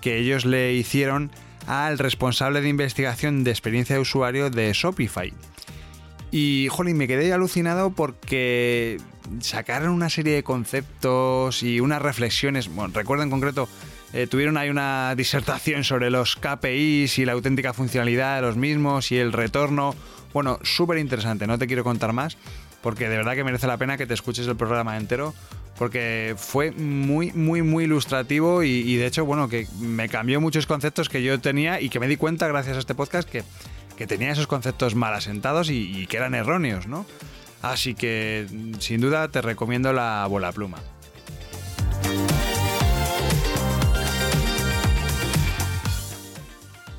que 0.00 0.18
ellos 0.18 0.44
le 0.44 0.74
hicieron 0.74 1.30
al 1.66 1.98
responsable 1.98 2.60
de 2.60 2.68
investigación 2.68 3.44
de 3.44 3.50
experiencia 3.50 3.96
de 3.96 4.02
usuario 4.02 4.50
de 4.50 4.72
Shopify. 4.72 5.32
Y, 6.30 6.68
jolín, 6.70 6.96
me 6.96 7.08
quedé 7.08 7.32
alucinado 7.32 7.90
porque 7.90 8.98
sacaron 9.40 9.90
una 9.90 10.10
serie 10.10 10.34
de 10.34 10.42
conceptos 10.42 11.62
y 11.62 11.80
unas 11.80 12.02
reflexiones. 12.02 12.68
Bueno, 12.68 12.92
recuerdo 12.94 13.24
en 13.24 13.30
concreto 13.30 13.68
eh, 14.12 14.26
tuvieron 14.26 14.56
ahí 14.56 14.70
una 14.70 15.14
disertación 15.16 15.84
sobre 15.84 16.10
los 16.10 16.36
KPIs 16.36 17.18
y 17.18 17.24
la 17.24 17.32
auténtica 17.32 17.72
funcionalidad 17.72 18.36
de 18.36 18.42
los 18.42 18.56
mismos 18.56 19.12
y 19.12 19.18
el 19.18 19.32
retorno. 19.32 19.94
Bueno, 20.32 20.58
súper 20.62 20.98
interesante, 20.98 21.46
no 21.46 21.58
te 21.58 21.66
quiero 21.66 21.84
contar 21.84 22.12
más 22.12 22.36
porque 22.82 23.08
de 23.08 23.16
verdad 23.16 23.34
que 23.34 23.44
merece 23.44 23.66
la 23.66 23.76
pena 23.76 23.96
que 23.96 24.06
te 24.06 24.14
escuches 24.14 24.46
el 24.46 24.56
programa 24.56 24.96
entero 24.96 25.34
porque 25.78 26.34
fue 26.36 26.72
muy, 26.72 27.32
muy, 27.32 27.62
muy 27.62 27.84
ilustrativo 27.84 28.64
y, 28.64 28.96
de 28.96 29.06
hecho, 29.06 29.24
bueno, 29.24 29.48
que 29.48 29.68
me 29.78 30.08
cambió 30.08 30.40
muchos 30.40 30.66
conceptos 30.66 31.08
que 31.08 31.22
yo 31.22 31.38
tenía 31.40 31.80
y 31.80 31.88
que 31.88 32.00
me 32.00 32.08
di 32.08 32.16
cuenta 32.16 32.48
gracias 32.48 32.76
a 32.76 32.80
este 32.80 32.96
podcast 32.96 33.28
que, 33.28 33.44
que 33.96 34.06
tenía 34.08 34.32
esos 34.32 34.48
conceptos 34.48 34.96
mal 34.96 35.14
asentados 35.14 35.70
y 35.70 36.06
que 36.08 36.16
eran 36.16 36.34
erróneos, 36.34 36.88
¿no? 36.88 37.06
Así 37.62 37.94
que 37.94 38.46
sin 38.80 39.00
duda 39.00 39.28
te 39.28 39.40
recomiendo 39.40 39.92
la 39.92 40.26
bola 40.28 40.50
pluma. 40.50 40.78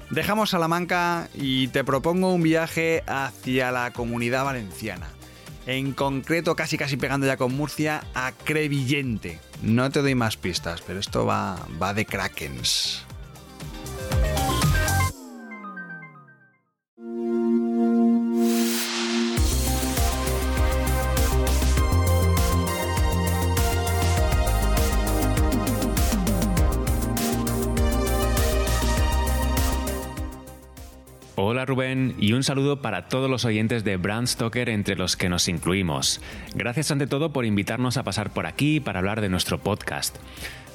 Dejamos 0.10 0.50
Salamanca 0.50 1.30
y 1.36 1.68
te 1.68 1.84
propongo 1.84 2.34
un 2.34 2.42
viaje 2.42 3.04
hacia 3.06 3.72
la 3.72 3.92
comunidad 3.92 4.44
valenciana. 4.44 5.08
en 5.68 5.94
concreto 5.94 6.56
casi 6.56 6.80
casi 6.80 6.98
pegando 6.98 7.28
ya 7.28 7.38
con 7.38 7.56
Murcia 7.56 8.04
a 8.16 8.32
Crevillente. 8.32 9.40
No 9.62 9.92
te 9.92 10.02
doy 10.02 10.16
más 10.16 10.36
pistas, 10.36 10.82
pero 10.82 11.00
esto 11.00 11.28
va, 11.28 11.60
va 11.80 11.94
de 11.94 12.06
Krakens. 12.06 13.06
Rubén 31.70 32.16
y 32.20 32.34
un 32.34 32.44
saludo 32.44 32.82
para 32.82 33.08
todos 33.08 33.30
los 33.30 33.46
oyentes 33.46 33.84
de 33.84 33.96
Brand 33.96 34.28
Stoker 34.28 34.70
entre 34.70 34.96
los 34.96 35.16
que 35.16 35.30
nos 35.30 35.48
incluimos. 35.48 36.20
Gracias 36.56 36.90
ante 36.90 37.06
todo 37.06 37.32
por 37.32 37.46
invitarnos 37.46 37.96
a 37.98 38.04
pasar 38.04 38.32
por 38.32 38.48
aquí 38.48 38.80
para 38.80 39.00
hablar 39.00 39.22
de 39.22 39.30
nuestro 39.30 39.60
podcast. 39.60 40.18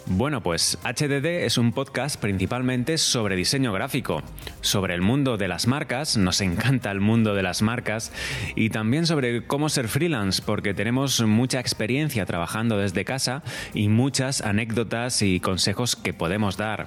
Bueno, 0.07 0.43
pues 0.43 0.79
HDD 0.85 1.45
es 1.45 1.57
un 1.57 1.73
podcast 1.73 2.21
principalmente 2.21 2.99
sobre 2.99 3.37
diseño 3.37 3.73
gráfico, 3.73 4.23
sobre 4.61 4.95
el 4.95 5.01
mundo 5.01 5.39
de 5.39 5.49
las 5.49 5.67
marcas, 5.67 6.19
nos 6.19 6.43
encanta 6.43 6.91
el 6.91 7.01
mundo 7.01 7.35
de 7.35 7.43
las 7.43 7.63
marcas, 7.63 8.13
y 8.55 8.69
también 8.69 9.07
sobre 9.07 9.47
cómo 9.47 9.71
ser 9.71 9.89
freelance, 9.89 10.43
porque 10.45 10.75
tenemos 10.75 11.23
mucha 11.23 11.59
experiencia 11.59 12.27
trabajando 12.27 12.77
desde 12.77 13.07
casa 13.07 13.43
y 13.73 13.89
muchas 13.89 14.43
anécdotas 14.43 15.23
y 15.23 15.41
consejos 15.41 15.97
que 15.97 16.13
podemos 16.13 16.59
dar. 16.59 16.87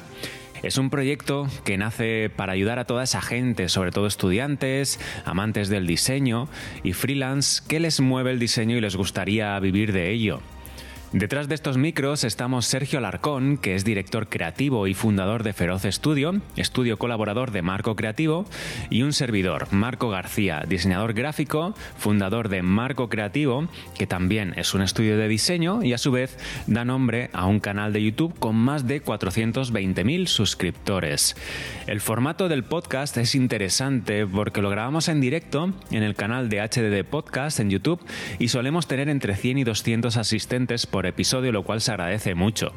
Es 0.63 0.77
un 0.77 0.89
proyecto 0.89 1.47
que 1.63 1.77
nace 1.77 2.29
para 2.35 2.53
ayudar 2.53 2.79
a 2.79 2.85
toda 2.85 3.03
esa 3.03 3.21
gente, 3.21 3.69
sobre 3.69 3.91
todo 3.91 4.07
estudiantes, 4.07 4.99
amantes 5.25 5.69
del 5.69 5.87
diseño 5.87 6.47
y 6.83 6.93
freelance, 6.93 7.61
que 7.67 7.79
les 7.79 7.99
mueve 7.99 8.31
el 8.31 8.39
diseño 8.39 8.77
y 8.77 8.81
les 8.81 8.95
gustaría 8.95 9.59
vivir 9.59 9.93
de 9.93 10.11
ello. 10.11 10.41
Detrás 11.13 11.47
de 11.47 11.55
estos 11.55 11.77
micros 11.77 12.25
estamos 12.25 12.65
Sergio 12.65 12.99
Alarcón, 12.99 13.57
que 13.57 13.75
es 13.75 13.85
director 13.85 14.27
creativo 14.27 14.87
y 14.87 14.93
fundador 14.93 15.43
de 15.43 15.53
Feroz 15.53 15.83
Studio, 15.83 16.41
estudio 16.57 16.99
colaborador 16.99 17.51
de 17.51 17.61
Marco 17.61 17.95
Creativo, 17.95 18.45
y 18.89 19.03
un 19.03 19.13
servidor, 19.13 19.71
Marco 19.71 20.09
García, 20.09 20.65
diseñador 20.67 21.13
gráfico, 21.13 21.73
fundador 21.97 22.49
de 22.49 22.61
Marco 22.61 23.07
Creativo, 23.07 23.69
que 23.97 24.05
también 24.05 24.53
es 24.57 24.73
un 24.73 24.81
estudio 24.81 25.17
de 25.17 25.29
diseño 25.29 25.81
y 25.81 25.93
a 25.93 25.97
su 25.97 26.11
vez 26.11 26.37
da 26.67 26.83
nombre 26.83 27.29
a 27.31 27.45
un 27.45 27.61
canal 27.61 27.93
de 27.93 28.03
YouTube 28.03 28.37
con 28.37 28.57
más 28.57 28.85
de 28.85 29.01
420.000 29.01 30.27
suscriptores. 30.27 31.37
El 31.87 32.01
formato 32.01 32.49
del 32.49 32.65
podcast 32.65 33.15
es 33.15 33.33
interesante 33.33 34.27
porque 34.27 34.61
lo 34.61 34.69
grabamos 34.69 35.07
en 35.07 35.21
directo 35.21 35.71
en 35.89 36.03
el 36.03 36.15
canal 36.15 36.49
de 36.49 36.59
HDD 36.59 37.05
Podcast 37.09 37.61
en 37.61 37.69
YouTube 37.69 38.01
y 38.39 38.49
solemos 38.49 38.87
tener 38.87 39.07
entre 39.07 39.37
100 39.37 39.59
y 39.59 39.63
200 39.63 40.17
asistentes 40.17 40.85
por 40.85 41.06
episodio, 41.07 41.51
lo 41.51 41.63
cual 41.63 41.81
se 41.81 41.91
agradece 41.91 42.35
mucho. 42.35 42.71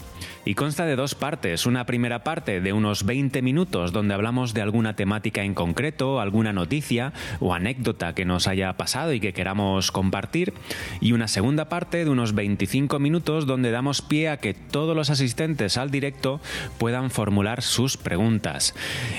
Y 0.45 0.55
consta 0.55 0.87
de 0.87 0.97
dos 0.97 1.15
partes. 1.15 1.67
Una 1.67 1.85
primera 1.85 2.25
parte 2.25 2.61
de 2.61 2.73
unos 2.73 3.05
20 3.05 3.43
minutos 3.43 3.93
donde 3.93 4.15
hablamos 4.15 4.55
de 4.55 4.63
alguna 4.63 4.97
temática 4.97 5.43
en 5.43 5.55
concreto, 5.55 6.21
alguna 6.21 6.53
noticia 6.53 7.13
o 7.41 7.53
anécdota 7.53 8.15
que 8.15 8.25
nos 8.25 8.49
haya 8.49 8.73
pasado 8.75 9.13
y 9.13 9.21
que 9.21 9.35
queramos 9.35 9.93
compartir. 9.93 10.55
Y 11.01 11.13
una 11.13 11.29
segunda 11.29 11.69
parte 11.69 12.05
de 12.05 12.11
unos 12.11 12.35
25 12.35 12.99
minutos 12.99 13.47
donde 13.47 13.71
damos 13.71 14.01
pie 14.01 14.31
a 14.31 14.39
que 14.39 14.55
todos 14.55 14.97
los 14.97 15.11
asistentes 15.11 15.77
al 15.77 15.91
directo 15.91 16.41
puedan 16.79 17.11
formular 17.11 17.61
sus 17.63 17.97
preguntas. 17.99 18.75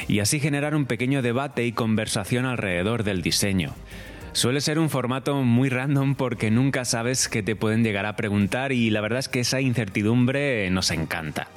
Y 0.07 0.19
así 0.19 0.39
generar 0.39 0.75
un 0.75 0.85
pequeño 0.85 1.21
debate 1.21 1.65
y 1.65 1.71
conversación 1.71 2.45
alrededor 2.45 3.03
del 3.03 3.21
diseño. 3.21 3.75
Suele 4.33 4.61
ser 4.61 4.79
un 4.79 4.89
formato 4.89 5.43
muy 5.43 5.67
random 5.67 6.15
porque 6.15 6.51
nunca 6.51 6.85
sabes 6.85 7.27
qué 7.27 7.43
te 7.43 7.57
pueden 7.57 7.83
llegar 7.83 8.05
a 8.05 8.15
preguntar 8.15 8.71
y 8.71 8.89
la 8.89 9.01
verdad 9.01 9.19
es 9.19 9.27
que 9.27 9.41
esa 9.41 9.59
incertidumbre 9.59 10.69
nos 10.69 10.89
encanta. 10.91 11.49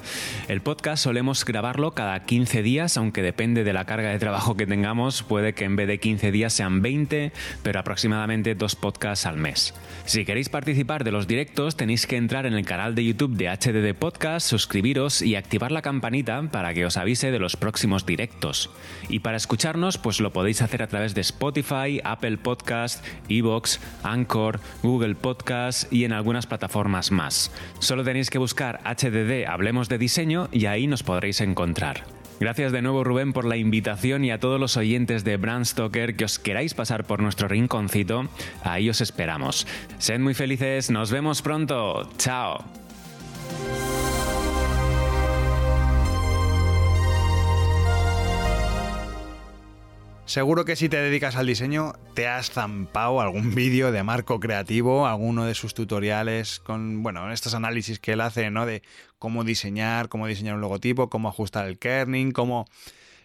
El 0.49 0.61
podcast 0.61 1.05
solemos 1.05 1.45
grabarlo 1.45 1.93
cada 1.93 2.25
15 2.25 2.63
días, 2.63 2.97
aunque 2.97 3.23
depende 3.23 3.63
de 3.63 3.73
la 3.73 3.85
carga 3.85 4.11
de 4.11 4.19
trabajo 4.19 4.57
que 4.57 4.67
tengamos, 4.67 5.23
puede 5.23 5.53
que 5.53 5.65
en 5.65 5.77
vez 5.77 5.87
de 5.87 6.01
15 6.01 6.33
días 6.33 6.53
sean 6.53 6.83
20, 6.83 7.33
pero 7.63 7.79
aproximadamente 7.79 8.57
dos 8.57 8.75
podcasts 8.75 9.25
al 9.25 9.37
mes. 9.37 9.73
Si 10.05 10.25
queréis 10.25 10.49
participar 10.49 11.05
de 11.05 11.13
los 11.13 11.29
directos 11.29 11.77
tenéis 11.77 12.09
que 12.09 12.17
entrar 12.17 12.45
en 12.45 12.55
el 12.55 12.67
canal 12.67 12.97
de 12.97 13.05
YouTube 13.05 13.37
de 13.37 13.51
HDD 13.51 13.97
Podcast, 13.97 14.49
suscribiros 14.49 15.23
y 15.23 15.37
activar 15.37 15.71
la 15.71 15.81
campanita 15.81 16.43
para 16.51 16.75
que 16.75 16.85
os 16.85 16.97
avise 16.97 17.31
de 17.31 17.39
los 17.39 17.57
próximos 17.57 18.05
directos. 18.05 18.69
Y 19.09 19.21
para 19.21 19.37
escucharnos 19.37 19.97
pues 19.97 20.19
lo 20.19 20.33
podéis 20.33 20.61
hacer 20.61 20.83
a 20.83 20.89
través 20.89 21.15
de 21.15 21.21
Spotify, 21.21 22.01
Apple 22.03 22.39
Podcast, 22.39 22.64
Podcast, 22.65 23.05
Evox, 23.29 23.79
Anchor, 24.03 24.59
Google 24.83 25.17
Podcast 25.17 25.93
y 25.93 26.07
en 26.07 26.13
algunas 26.13 26.47
plataformas 26.47 27.13
más. 27.13 27.51
Solo 27.79 28.05
tenéis 28.05 28.31
que 28.31 28.39
buscar 28.39 28.81
HDD 28.85 29.47
Hablemos 29.47 29.91
de 29.91 29.99
Diseño 29.99 30.49
y 30.51 30.65
ahí 30.65 30.87
nos 30.87 31.03
podréis 31.03 31.43
encontrar. 31.43 32.05
Gracias 32.41 32.73
de 32.73 32.81
nuevo 32.81 33.05
Rubén 33.05 33.35
por 33.35 33.45
la 33.45 33.59
invitación 33.59 34.25
y 34.25 34.31
a 34.31 34.41
todos 34.41 34.59
los 34.59 34.79
oyentes 34.79 35.25
de 35.25 35.37
Brand 35.37 35.67
Stoker 35.67 36.17
que 36.17 36.25
os 36.25 36.39
queráis 36.39 36.73
pasar 36.73 37.05
por 37.05 37.21
nuestro 37.21 37.49
rinconcito, 37.49 38.29
ahí 38.63 38.89
os 38.89 39.03
esperamos. 39.03 39.67
Sed 39.99 40.21
muy 40.21 40.33
felices, 40.33 40.91
nos 40.91 41.11
vemos 41.11 41.43
pronto. 41.43 42.09
Chao. 42.17 42.65
Seguro 50.35 50.65
que 50.65 50.75
si 50.75 50.89
te 50.89 50.97
dedicas 50.97 51.37
al 51.37 51.47
diseño 51.47 51.93
te 52.15 52.27
has 52.27 52.51
zampado 52.51 53.21
algún 53.21 53.55
vídeo 53.55 53.93
de 53.93 54.03
Marco 54.03 54.41
Creativo, 54.41 55.07
alguno 55.07 55.45
de 55.45 55.55
sus 55.55 55.75
tutoriales 55.75 56.59
con, 56.59 57.05
bueno, 57.05 57.31
estos 57.31 57.55
análisis 57.55 58.01
que 58.01 58.15
él 58.15 58.21
hace, 58.21 58.51
¿no? 58.51 58.67
De 58.67 58.83
cómo 59.21 59.45
diseñar, 59.45 60.09
cómo 60.09 60.27
diseñar 60.27 60.57
un 60.57 60.61
logotipo, 60.61 61.09
cómo 61.09 61.29
ajustar 61.29 61.69
el 61.69 61.79
kerning, 61.79 62.33
cómo 62.33 62.65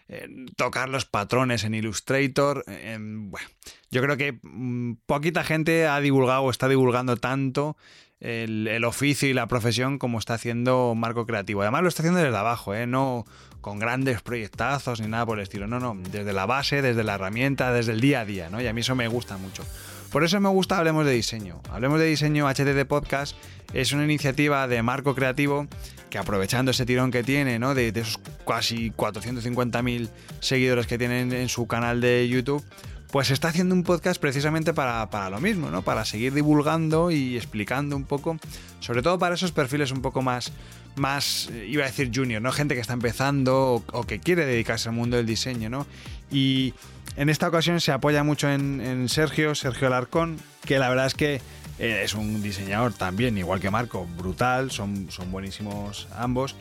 eh, 0.08 0.28
tocar 0.56 0.88
los 0.90 1.06
patrones 1.06 1.64
en 1.64 1.74
Illustrator. 1.74 2.64
eh, 2.68 3.00
bueno, 3.00 3.48
yo 3.90 4.04
creo 4.04 4.16
que 4.16 4.38
mm, 4.44 4.98
poquita 5.08 5.44
gente 5.44 5.88
ha 5.88 6.00
divulgado 6.02 6.44
o 6.44 6.52
está 6.52 6.68
divulgando 6.68 7.18
tanto 7.18 7.76
el, 8.20 8.84
oficio 8.84 9.30
y 9.30 9.34
la 9.34 9.48
profesión 9.48 9.98
como 9.98 10.20
está 10.20 10.34
haciendo 10.34 10.94
Marco 10.96 11.26
Creativo. 11.26 11.62
Además 11.62 11.84
lo 11.84 11.90
está 11.90 12.02
haciendo 12.02 12.20
desde 12.22 12.38
abajo, 12.38 12.74
¿eh? 12.74 12.88
no 12.88 13.26
con 13.62 13.80
grandes 13.80 14.22
proyectazos 14.22 15.02
ni 15.02 15.08
nada 15.08 15.26
por 15.26 15.38
el 15.38 15.44
estilo. 15.44 15.68
No, 15.68 15.80
no, 15.80 15.98
desde 16.12 16.34
la 16.34 16.46
base, 16.46 16.82
desde 16.82 17.04
la 17.04 17.16
herramienta, 17.16 17.72
desde 17.72 17.94
el 17.94 18.02
día 18.02 18.22
a 18.22 18.26
día, 18.26 18.50
¿no? 18.50 18.62
Y 18.62 18.68
a 18.68 18.74
mí 18.74 18.82
eso 18.82 18.96
me 18.96 19.08
gusta 19.08 19.38
mucho. 19.38 19.64
Por 20.12 20.24
eso 20.24 20.40
me 20.40 20.50
gusta 20.50 20.78
Hablemos 20.78 21.06
de 21.06 21.12
Diseño. 21.12 21.62
Hablemos 21.70 22.00
de 22.00 22.08
Diseño 22.08 22.48
HDD 22.48 22.86
Podcast 22.86 23.36
es 23.74 23.92
una 23.92 24.04
iniciativa 24.04 24.68
de 24.68 24.82
Marco 24.82 25.14
Creativo 25.14 25.68
que 26.10 26.18
aprovechando 26.18 26.72
ese 26.72 26.88
tirón 26.88 27.12
que 27.12 27.24
tiene, 27.24 27.60
¿no? 27.60 27.76
De, 27.76 27.92
de 27.92 28.02
esos 28.02 28.20
casi 28.48 28.92
450.000 28.92 30.10
seguidores 30.40 30.88
que 30.88 30.98
tienen 30.98 31.32
en 31.34 31.50
su 31.50 31.68
canal 31.68 32.02
de 32.02 32.28
YouTube, 32.28 32.66
pues 33.12 33.32
está 33.32 33.48
haciendo 33.48 33.74
un 33.74 33.84
podcast 33.84 34.22
precisamente 34.22 34.74
para, 34.74 35.10
para, 35.10 35.30
lo 35.30 35.40
mismo, 35.40 35.70
¿no? 35.70 35.82
Para 35.82 36.06
seguir 36.06 36.34
divulgando 36.34 37.12
y 37.12 37.38
explicando 37.38 37.96
un 37.96 38.04
poco, 38.04 38.38
sobre 38.80 39.02
todo 39.02 39.18
para 39.18 39.36
esos 39.36 39.52
perfiles 39.52 39.92
un 39.92 40.02
poco 40.02 40.22
más, 40.22 40.52
más 40.96 41.50
iba 41.68 41.84
a 41.84 41.88
decir 41.88 42.12
junior, 42.14 42.42
¿no? 42.42 42.52
Gente 42.52 42.76
que 42.76 42.82
está 42.82 42.94
empezando 42.94 43.84
o, 43.92 44.04
que 44.04 44.20
quiere 44.20 44.46
dedicarse 44.46 44.90
al 44.90 44.96
mundo 44.96 45.18
del 45.18 45.26
diseño, 45.26 45.70
¿no? 45.70 45.88
Y 46.32 46.74
en 47.16 47.30
esta 47.30 47.48
ocasión 47.48 47.82
se 47.82 47.92
apoya 47.92 48.24
mucho 48.24 48.50
en, 48.50 48.80
en 48.82 49.10
Sergio, 49.10 49.56
Sergio 49.56 49.88
Alarcón, 49.88 50.38
que 50.66 50.78
la 50.78 50.90
verdad 50.90 51.08
es 51.08 51.16
que 51.16 51.42
eh, 51.80 52.02
es 52.04 52.14
un 52.14 52.44
diseñador 52.44 52.94
también, 52.94 53.38
igual 53.38 53.62
que 53.62 53.72
Marco, 53.72 54.06
brutal, 54.18 54.70
son, 54.70 55.10
son 55.10 55.32
buenísimos 55.32 56.08
ambos. 56.16 56.56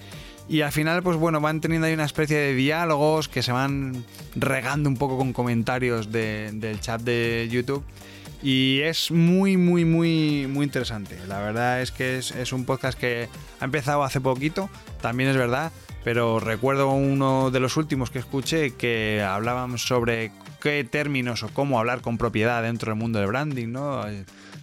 Y 0.48 0.62
al 0.62 0.72
final, 0.72 1.02
pues 1.02 1.16
bueno, 1.18 1.40
van 1.40 1.60
teniendo 1.60 1.86
ahí 1.86 1.92
una 1.92 2.06
especie 2.06 2.38
de 2.38 2.54
diálogos 2.54 3.28
que 3.28 3.42
se 3.42 3.52
van 3.52 4.04
regando 4.34 4.88
un 4.88 4.96
poco 4.96 5.18
con 5.18 5.34
comentarios 5.34 6.10
de, 6.10 6.50
del 6.54 6.80
chat 6.80 7.02
de 7.02 7.48
YouTube. 7.50 7.84
Y 8.42 8.80
es 8.82 9.10
muy, 9.10 9.56
muy, 9.56 9.84
muy, 9.84 10.46
muy 10.48 10.64
interesante. 10.64 11.18
La 11.26 11.40
verdad 11.40 11.82
es 11.82 11.90
que 11.90 12.18
es, 12.18 12.30
es, 12.30 12.52
un 12.52 12.64
podcast 12.64 12.98
que 12.98 13.28
ha 13.60 13.64
empezado 13.64 14.04
hace 14.04 14.20
poquito, 14.20 14.70
también 15.02 15.28
es 15.28 15.36
verdad. 15.36 15.70
Pero 16.02 16.40
recuerdo 16.40 16.90
uno 16.92 17.50
de 17.50 17.60
los 17.60 17.76
últimos 17.76 18.10
que 18.10 18.20
escuché 18.20 18.74
que 18.74 19.22
hablaban 19.22 19.76
sobre 19.76 20.30
qué 20.62 20.82
términos 20.84 21.42
o 21.42 21.48
cómo 21.48 21.78
hablar 21.78 22.00
con 22.00 22.16
propiedad 22.16 22.62
dentro 22.62 22.92
del 22.92 22.98
mundo 22.98 23.18
del 23.18 23.28
branding, 23.28 23.68
¿no? 23.72 24.02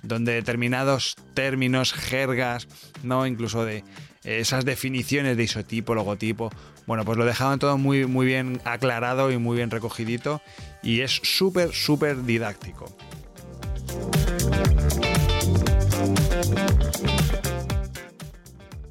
Donde 0.06 0.34
determinados 0.34 1.16
términos, 1.34 1.94
jergas, 1.94 2.68
¿no? 3.04 3.26
Incluso 3.26 3.66
de 3.66 3.84
esas 4.24 4.66
definiciones 4.66 5.38
de 5.38 5.44
isotipo, 5.44 5.96
logotipo. 5.96 6.50
Bueno, 6.88 7.06
pues 7.06 7.18
lo 7.18 7.26
dejaban 7.26 7.60
todo 7.60 7.78
muy, 7.78 8.06
muy 8.06 8.26
bien 8.26 8.62
aclarado 8.66 9.32
y 9.32 9.38
muy 9.38 9.58
bien 9.58 9.72
recogidito 9.72 10.42
y 10.84 11.02
es 11.02 11.20
súper, 11.24 11.74
súper 11.74 12.24
didáctico. 12.24 12.96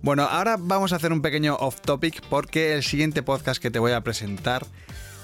Bueno, 0.03 0.25
ahora 0.25 0.57
vamos 0.59 0.93
a 0.93 0.97
hacer 0.97 1.13
un 1.13 1.23
pequeño 1.23 1.55
off 1.55 1.81
topic 1.81 2.21
porque 2.29 2.75
el 2.75 2.83
siguiente 2.83 3.23
podcast 3.23 3.63
que 3.63 3.71
te 3.71 3.79
voy 3.79 3.93
a 3.93 4.03
presentar 4.03 4.67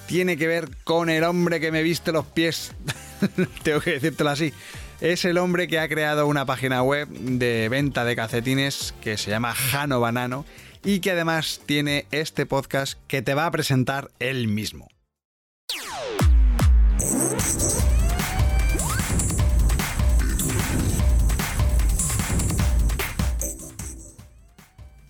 tiene 0.07 0.37
que 0.39 0.47
ver 0.47 0.71
con 0.85 1.11
el 1.11 1.23
hombre 1.25 1.61
que 1.61 1.71
me 1.71 1.83
viste 1.83 2.13
los 2.13 2.25
pies. 2.25 2.73
Tengo 3.63 3.81
que 3.81 3.91
decírtelo 3.93 4.31
así. 4.31 4.55
Es 5.01 5.25
el 5.25 5.39
hombre 5.39 5.67
que 5.67 5.79
ha 5.79 5.89
creado 5.89 6.27
una 6.27 6.45
página 6.45 6.83
web 6.83 7.09
de 7.09 7.71
venta 7.71 8.05
de 8.05 8.15
calcetines 8.15 8.95
que 9.01 9.17
se 9.17 9.31
llama 9.31 9.55
Jano 9.55 9.99
Banano 9.99 10.45
y 10.85 11.01
que 11.01 11.13
además 11.13 11.63
tiene 11.65 12.07
este 12.11 12.45
podcast 12.45 12.99
que 13.07 13.23
te 13.23 13.33
va 13.33 13.47
a 13.47 13.51
presentar 13.51 14.11
él 14.19 14.47
mismo. 14.47 14.89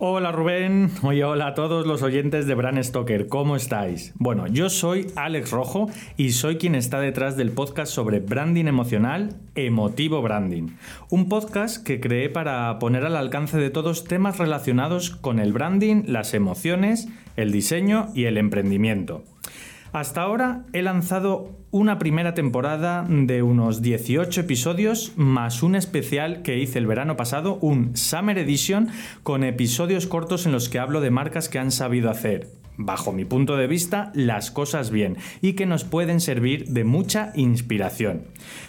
Hola 0.02 0.32
Rubén, 0.32 0.90
oye 1.02 1.24
hola 1.24 1.48
a 1.48 1.54
todos 1.54 1.86
los 1.86 2.02
oyentes 2.02 2.46
de 2.46 2.54
Bran 2.54 2.82
Stoker, 2.82 3.28
¿cómo 3.28 3.54
estáis? 3.54 4.14
Bueno, 4.16 4.46
yo 4.46 4.70
soy 4.70 5.08
Alex 5.14 5.50
Rojo 5.50 5.90
y 6.16 6.30
soy 6.30 6.56
quien 6.56 6.74
está 6.74 7.00
detrás 7.00 7.36
del 7.36 7.50
podcast 7.52 7.92
sobre 7.92 8.20
branding 8.20 8.64
emocional, 8.64 9.36
Emotivo 9.56 10.22
Branding. 10.22 10.68
Un 11.10 11.28
podcast 11.28 11.84
que 11.84 12.00
creé 12.00 12.30
para 12.30 12.78
poner 12.78 13.04
al 13.04 13.14
alcance 13.14 13.58
de 13.58 13.68
todos 13.68 14.04
temas 14.04 14.38
relacionados 14.38 15.10
con 15.10 15.38
el 15.38 15.52
branding, 15.52 16.04
las 16.06 16.32
emociones, 16.32 17.08
el 17.36 17.52
diseño 17.52 18.08
y 18.14 18.24
el 18.24 18.38
emprendimiento. 18.38 19.24
Hasta 19.92 20.22
ahora 20.22 20.66
he 20.72 20.82
lanzado 20.82 21.50
una 21.72 21.98
primera 21.98 22.32
temporada 22.34 23.04
de 23.08 23.42
unos 23.42 23.82
18 23.82 24.42
episodios 24.42 25.12
más 25.16 25.64
un 25.64 25.74
especial 25.74 26.42
que 26.42 26.58
hice 26.58 26.78
el 26.78 26.86
verano 26.86 27.16
pasado, 27.16 27.58
un 27.60 27.96
Summer 27.96 28.38
Edition 28.38 28.88
con 29.24 29.42
episodios 29.42 30.06
cortos 30.06 30.46
en 30.46 30.52
los 30.52 30.68
que 30.68 30.78
hablo 30.78 31.00
de 31.00 31.10
marcas 31.10 31.48
que 31.48 31.58
han 31.58 31.72
sabido 31.72 32.08
hacer, 32.08 32.48
bajo 32.80 33.12
mi 33.12 33.24
punto 33.24 33.56
de 33.56 33.66
vista, 33.66 34.10
las 34.14 34.50
cosas 34.50 34.90
bien 34.90 35.16
y 35.40 35.52
que 35.52 35.66
nos 35.66 35.84
pueden 35.84 36.20
servir 36.20 36.66
de 36.68 36.84
mucha 36.84 37.32
inspiración. 37.34 38.22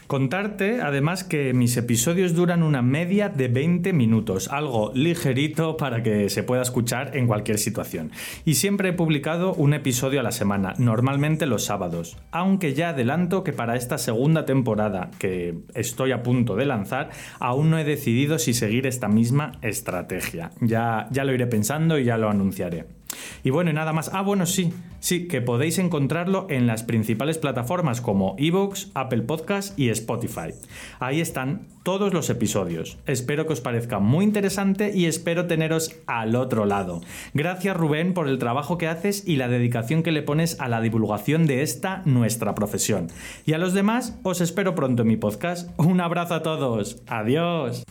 Contarte 0.08 0.82
además 0.82 1.24
que 1.24 1.54
mis 1.54 1.78
episodios 1.78 2.36
duran 2.36 2.64
una 2.64 2.82
media 2.82 3.30
de 3.30 3.48
20 3.48 3.94
minutos, 3.94 4.50
algo 4.50 4.92
ligerito 4.94 5.78
para 5.78 6.04
que 6.04 6.30
se 6.30 6.44
pueda 6.44 6.62
escuchar 6.62 7.16
en 7.16 7.28
cualquier 7.28 7.58
situación. 7.58 8.12
Y 8.44 8.56
siempre 8.56 8.90
he 8.90 8.94
publicado 8.94 9.54
un 9.54 9.74
episodio 9.74 10.20
a 10.20 10.24
la 10.24 10.34
semana, 10.34 10.74
normalmente 10.78 11.46
los 11.46 11.64
sábados, 11.64 12.18
aunque 12.32 12.74
ya 12.74 12.90
adelanto 12.90 13.46
que 13.46 13.54
para 13.54 13.78
esta 13.78 13.98
segunda 13.98 14.46
temporada 14.46 15.12
que 15.18 15.60
estoy 15.76 16.12
a 16.12 16.24
punto 16.24 16.58
de 16.58 16.66
lanzar, 16.66 17.12
aún 17.40 17.70
no 17.70 17.80
he 17.80 17.86
decidido 17.86 18.38
si 18.38 18.54
seguir 18.54 18.88
esta 18.88 19.08
misma 19.08 19.54
estrategia. 19.62 20.52
Ya, 20.60 21.08
ya 21.12 21.24
lo 21.24 21.34
iré 21.34 21.48
pensando 21.48 21.98
y 21.98 22.04
ya 22.04 22.18
lo 22.18 22.30
anunciaré. 22.30 23.01
Y 23.44 23.50
bueno, 23.50 23.72
y 23.72 23.74
nada 23.74 23.94
más. 23.94 24.12
Ah, 24.14 24.22
bueno, 24.22 24.46
sí, 24.46 24.74
sí, 25.00 25.28
que 25.28 25.42
podéis 25.42 25.80
encontrarlo 25.80 26.48
en 26.50 26.68
las 26.68 26.84
principales 26.84 27.38
plataformas 27.38 28.02
como 28.02 28.36
Evox, 28.38 28.92
Apple 28.94 29.24
Podcast 29.24 29.78
y 29.78 29.90
Spotify. 29.90 30.54
Ahí 31.00 31.22
están 31.22 31.68
todos 31.84 32.14
los 32.14 32.30
episodios. 32.30 32.98
Espero 33.06 33.48
que 33.48 33.54
os 33.54 33.62
parezca 33.62 34.00
muy 34.00 34.26
interesante 34.26 34.92
y 34.94 35.06
espero 35.06 35.48
teneros 35.48 35.96
al 36.08 36.36
otro 36.36 36.66
lado. 36.66 37.02
Gracias 37.34 37.76
Rubén 37.76 38.14
por 38.14 38.28
el 38.28 38.38
trabajo 38.38 38.78
que 38.78 38.88
haces 38.88 39.28
y 39.28 39.38
la 39.38 39.48
dedicación 39.48 40.04
que 40.04 40.12
le 40.12 40.22
pones 40.22 40.60
a 40.60 40.68
la 40.68 40.82
divulgación 40.82 41.48
de 41.48 41.64
esta 41.64 42.02
nuestra 42.06 42.56
profesión. 42.56 43.08
Y 43.46 43.54
a 43.54 43.58
los 43.58 43.74
demás 43.74 44.18
os 44.24 44.42
espero 44.42 44.76
pronto 44.76 45.02
en 45.02 45.08
mi 45.08 45.18
podcast. 45.18 45.70
Un 45.78 46.02
abrazo 46.02 46.36
a 46.36 46.44
todos. 46.44 47.02
Adiós. 47.08 47.84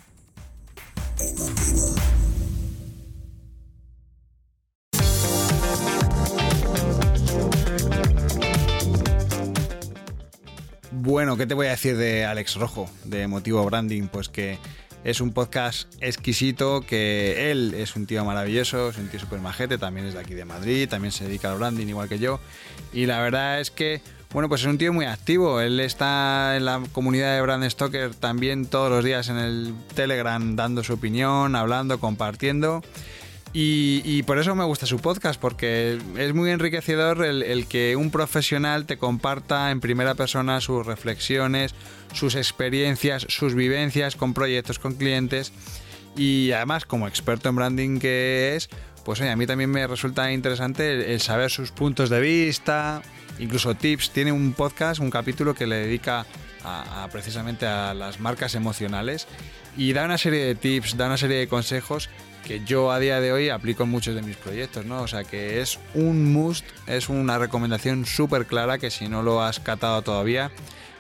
Bueno, 11.03 11.39
¿qué 11.39 11.47
te 11.47 11.55
voy 11.55 11.67
a 11.67 11.71
decir 11.71 11.97
de 11.97 12.27
Alex 12.27 12.57
Rojo, 12.57 12.87
de 13.05 13.27
Motivo 13.27 13.65
Branding? 13.65 14.09
Pues 14.09 14.29
que 14.29 14.59
es 15.03 15.23
un 15.23 15.33
podcast 15.33 15.91
exquisito, 16.03 16.83
que 16.83 17.51
él 17.51 17.73
es 17.73 17.97
un 17.97 18.05
tío 18.05 18.23
maravilloso, 18.23 18.91
es 18.91 18.99
un 18.99 19.09
tío 19.09 19.19
súper 19.19 19.41
majete, 19.41 19.79
también 19.79 20.07
es 20.07 20.13
de 20.13 20.21
aquí 20.21 20.35
de 20.35 20.45
Madrid, 20.45 20.91
también 20.91 21.11
se 21.11 21.25
dedica 21.25 21.51
al 21.51 21.57
branding 21.57 21.87
igual 21.87 22.11
que 22.11 22.19
yo. 22.19 22.39
Y 22.93 23.07
la 23.07 23.19
verdad 23.23 23.61
es 23.61 23.71
que, 23.71 24.03
bueno, 24.35 24.51
pues 24.51 24.61
es 24.61 24.67
un 24.67 24.77
tío 24.77 24.93
muy 24.93 25.07
activo. 25.07 25.63
Él 25.63 25.81
está 25.81 26.55
en 26.59 26.67
la 26.67 26.83
comunidad 26.93 27.35
de 27.35 27.41
Brand 27.41 27.67
Stoker 27.71 28.15
también 28.15 28.67
todos 28.67 28.91
los 28.91 29.03
días 29.03 29.31
en 29.31 29.39
el 29.39 29.75
Telegram 29.95 30.55
dando 30.55 30.85
su 30.85 30.93
opinión, 30.93 31.57
hablando, 31.57 31.99
compartiendo. 31.99 32.83
Y, 33.53 34.23
por 34.25 34.39
eso 34.39 34.55
me 34.55 34.65
gusta 34.65 34.87
su 34.87 35.01
podcast, 35.01 35.41
porque 35.41 35.99
es 36.17 36.35
muy 36.35 36.51
enriquecedor 36.51 37.25
el, 37.25 37.67
que 37.67 37.97
un 37.97 38.13
profesional 38.13 38.87
te 38.87 38.97
comparta 38.97 39.73
en 39.73 39.81
primera 39.81 40.15
persona 40.15 40.61
sus 40.61 40.87
reflexiones, 40.87 41.75
sus 42.13 42.37
experiencias, 42.37 43.27
sus 43.29 43.55
vivencias 43.55 44.15
con 44.15 44.35
proyectos, 44.35 44.79
con 44.79 44.95
clientes. 44.95 45.53
Y 46.17 46.53
además, 46.53 46.85
como 46.85 47.09
experto 47.09 47.49
en 47.49 47.57
branding 47.57 47.99
que 47.99 48.55
es, 48.55 48.71
pues 49.05 49.21
a 49.21 49.35
mí 49.35 49.47
también 49.47 49.71
me 49.71 49.85
resulta 49.87 50.31
interesante 50.31 51.13
el, 51.13 51.21
saber 51.21 51.51
sus 51.51 51.73
puntos 51.73 52.09
de 52.09 52.21
vista, 52.21 53.03
incluso 53.41 53.75
tips. 53.75 54.11
Tiene 54.11 54.31
un 54.31 54.53
podcast, 54.53 55.01
un 55.01 55.11
capítulo 55.11 55.55
que 55.55 55.67
le 55.67 55.77
dedica 55.77 56.25
a 56.63 57.09
precisamente 57.11 57.67
a 57.67 57.95
las 57.95 58.21
marcas 58.21 58.55
emocionales 58.55 59.27
y 59.77 59.93
da 59.93 60.05
una 60.05 60.19
serie 60.19 60.45
de 60.45 60.55
tips, 60.55 60.97
da 60.97 61.07
una 61.07 61.17
serie 61.17 61.39
de 61.39 61.49
consejos 61.49 62.11
que 62.45 62.65
yo 62.65 62.91
a 62.93 62.99
día 62.99 63.21
de 63.21 63.33
hoy 63.33 63.49
aplico 63.49 63.85
en 63.85 63.91
muchos 63.91 64.15
de 64.15 64.23
mis 64.23 64.37
proyectos, 64.37 64.87
¿no? 64.87 65.03
O 65.03 65.09
sea 65.09 65.25
que 65.25 65.61
es 65.61 65.79
un 65.95 66.33
must, 66.33 66.65
es 66.87 67.09
una 67.09 67.39
recomendación 67.39 68.07
súper 68.07 68.47
clara 68.47 68.79
que 68.79 68.91
si 68.91 69.09
no 69.09 69.23
lo 69.23 69.43
has 69.43 69.61
catado 69.61 70.03
todavía, 70.03 70.51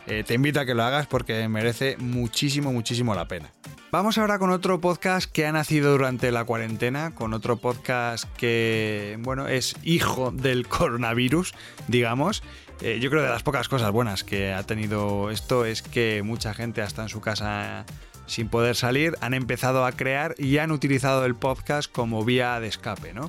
eh, 0.06 0.24
te 0.26 0.34
invito 0.34 0.60
a 0.60 0.66
que 0.66 0.74
lo 0.74 0.82
hagas 0.82 1.06
porque 1.06 1.46
merece 1.48 1.96
muchísimo, 1.98 2.72
muchísimo 2.72 3.14
la 3.14 3.28
pena. 3.28 3.50
Vamos 3.92 4.18
ahora 4.18 4.38
con 4.38 4.50
otro 4.50 4.80
podcast 4.80 5.30
que 5.30 5.46
ha 5.46 5.52
nacido 5.52 5.90
durante 5.90 6.30
la 6.30 6.44
cuarentena, 6.44 7.12
con 7.12 7.34
otro 7.34 7.56
podcast 7.56 8.24
que, 8.36 9.18
bueno, 9.20 9.48
es 9.48 9.74
hijo 9.82 10.30
del 10.30 10.68
coronavirus, 10.68 11.54
digamos. 11.88 12.42
Eh, 12.82 12.98
yo 13.00 13.10
creo 13.10 13.22
que 13.22 13.26
de 13.26 13.32
las 13.32 13.42
pocas 13.42 13.68
cosas 13.68 13.90
buenas 13.90 14.24
que 14.24 14.52
ha 14.52 14.62
tenido 14.62 15.30
esto 15.30 15.64
es 15.64 15.82
que 15.82 16.22
mucha 16.24 16.54
gente 16.54 16.82
hasta 16.82 17.02
en 17.02 17.08
su 17.08 17.20
casa 17.20 17.84
sin 18.30 18.48
poder 18.48 18.76
salir, 18.76 19.16
han 19.20 19.34
empezado 19.34 19.84
a 19.84 19.90
crear 19.90 20.36
y 20.38 20.58
han 20.58 20.70
utilizado 20.70 21.24
el 21.24 21.34
podcast 21.34 21.90
como 21.90 22.24
vía 22.24 22.60
de 22.60 22.68
escape, 22.68 23.12
¿no? 23.12 23.28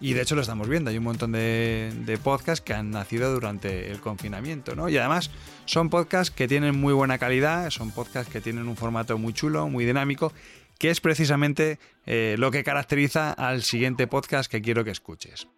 Y 0.00 0.12
de 0.12 0.20
hecho 0.20 0.34
lo 0.34 0.42
estamos 0.42 0.68
viendo, 0.68 0.90
hay 0.90 0.98
un 0.98 1.04
montón 1.04 1.32
de, 1.32 2.18
podcasts 2.22 2.62
que 2.62 2.74
han 2.74 2.90
nacido 2.90 3.32
durante 3.32 3.90
el 3.90 4.00
confinamiento, 4.00 4.76
¿no? 4.76 4.90
Y 4.90 4.98
además 4.98 5.30
son 5.64 5.88
podcasts 5.88 6.30
que 6.30 6.46
tienen 6.46 6.78
muy 6.78 6.92
buena 6.92 7.16
calidad, 7.16 7.70
son 7.70 7.90
podcasts 7.90 8.30
que 8.30 8.42
tienen 8.42 8.68
un 8.68 8.76
formato 8.76 9.16
muy 9.16 9.32
chulo, 9.32 9.66
muy 9.70 9.86
dinámico, 9.86 10.30
que 10.78 10.90
es 10.90 11.00
precisamente 11.00 11.78
eh, 12.04 12.36
lo 12.38 12.50
que 12.50 12.64
caracteriza 12.64 13.32
al 13.32 13.62
siguiente 13.62 14.06
podcast 14.06 14.50
que 14.50 14.60
quiero 14.60 14.84
que 14.84 14.90
escuches. 14.90 15.48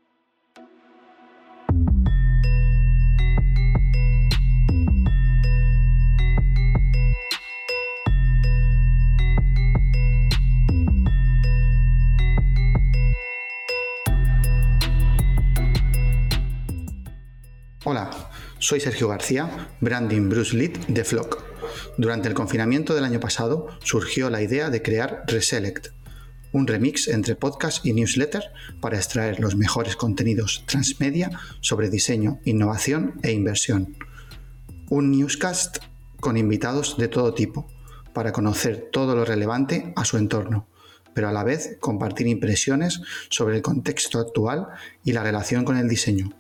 Hola, 17.89 18.11
soy 18.59 18.81
Sergio 18.81 19.07
García, 19.07 19.69
Branding 19.81 20.29
Bruce 20.29 20.57
Lead 20.57 20.73
de 20.89 21.05
Flock. 21.05 21.45
Durante 21.97 22.27
el 22.27 22.35
confinamiento 22.35 22.97
del 22.97 23.05
año 23.05 23.21
pasado 23.21 23.69
surgió 23.79 24.29
la 24.29 24.43
idea 24.43 24.71
de 24.71 24.83
crear 24.83 25.23
Reselect, 25.29 25.91
un 26.51 26.67
remix 26.67 27.07
entre 27.07 27.37
podcast 27.37 27.87
y 27.87 27.93
newsletter 27.93 28.43
para 28.81 28.97
extraer 28.97 29.39
los 29.39 29.55
mejores 29.55 29.95
contenidos 29.95 30.65
transmedia 30.67 31.31
sobre 31.61 31.89
diseño, 31.89 32.41
innovación 32.45 33.21
e 33.23 33.31
inversión. 33.31 33.97
Un 34.91 35.13
newscast 35.13 35.79
con 36.19 36.37
invitados 36.37 36.97
de 36.99 37.07
todo 37.07 37.35
tipo, 37.35 37.69
para 38.13 38.33
conocer 38.33 38.89
todo 38.91 39.15
lo 39.15 39.25
relevante 39.25 39.93
a 39.95 40.05
su 40.05 40.17
entorno, 40.17 40.67
pero 41.15 41.29
a 41.29 41.33
la 41.33 41.45
vez 41.45 41.77
compartir 41.79 42.27
impresiones 42.27 43.01
sobre 43.31 43.55
el 43.55 43.63
contexto 43.63 44.19
actual 44.19 44.67
y 45.05 45.13
la 45.13 45.23
relación 45.23 45.65
con 45.65 45.77
el 45.77 45.89
diseño 45.89 46.33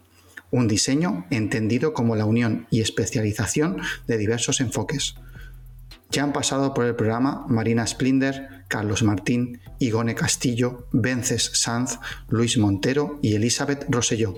un 0.50 0.68
diseño 0.68 1.26
entendido 1.30 1.92
como 1.92 2.16
la 2.16 2.24
unión 2.24 2.66
y 2.70 2.80
especialización 2.80 3.78
de 4.06 4.18
diversos 4.18 4.60
enfoques. 4.60 5.16
Ya 6.10 6.22
han 6.22 6.32
pasado 6.32 6.72
por 6.72 6.84
el 6.84 6.94
programa 6.94 7.44
Marina 7.48 7.86
Splinder, 7.86 8.64
Carlos 8.68 9.02
Martín, 9.02 9.60
Igone 9.78 10.14
Castillo, 10.14 10.86
Vences 10.92 11.50
Sanz, 11.54 11.98
Luis 12.28 12.58
Montero 12.58 13.18
y 13.22 13.34
Elizabeth 13.34 13.86
Rosselló. 13.88 14.34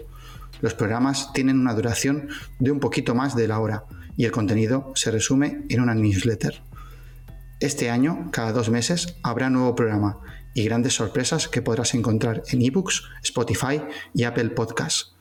Los 0.61 0.75
programas 0.75 1.33
tienen 1.33 1.59
una 1.59 1.75
duración 1.75 2.29
de 2.59 2.71
un 2.71 2.81
poquito 2.81 3.15
más 3.15 3.37
de 3.37 3.49
la 3.49 3.61
hora 3.61 3.85
y 4.17 4.25
el 4.25 4.33
contenido 4.33 4.93
se 4.95 5.11
resume 5.11 5.65
en 5.69 5.81
una 5.81 5.95
newsletter. 5.95 6.63
Este 7.61 7.91
año, 7.91 8.31
cada 8.33 8.53
dos 8.53 8.71
meses, 8.71 9.17
habrá 9.23 9.51
nuevo 9.51 9.75
programa 9.75 10.19
y 10.55 10.65
grandes 10.65 10.95
sorpresas 10.95 11.49
que 11.49 11.63
podrás 11.63 11.95
encontrar 11.95 12.43
en 12.51 12.63
ebooks, 12.63 13.05
Spotify 13.23 13.83
y 14.15 14.25
Apple 14.25 14.51
Podcasts. 14.51 15.18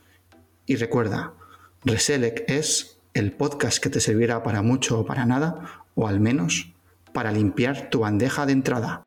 Y 0.70 0.76
recuerda, 0.76 1.34
Reselec 1.86 2.43
es 2.49 2.99
el 3.13 3.32
podcast 3.32 3.82
que 3.82 3.89
te 3.89 4.01
servirá 4.01 4.43
para 4.43 4.61
mucho 4.61 4.99
o 4.99 5.05
para 5.05 5.26
nada, 5.26 5.86
o 5.95 6.09
al 6.09 6.20
menos 6.20 6.74
para 7.13 7.32
limpiar 7.32 7.89
tu 7.89 7.99
bandeja 8.01 8.45
de 8.45 8.51
entrada. 8.51 9.07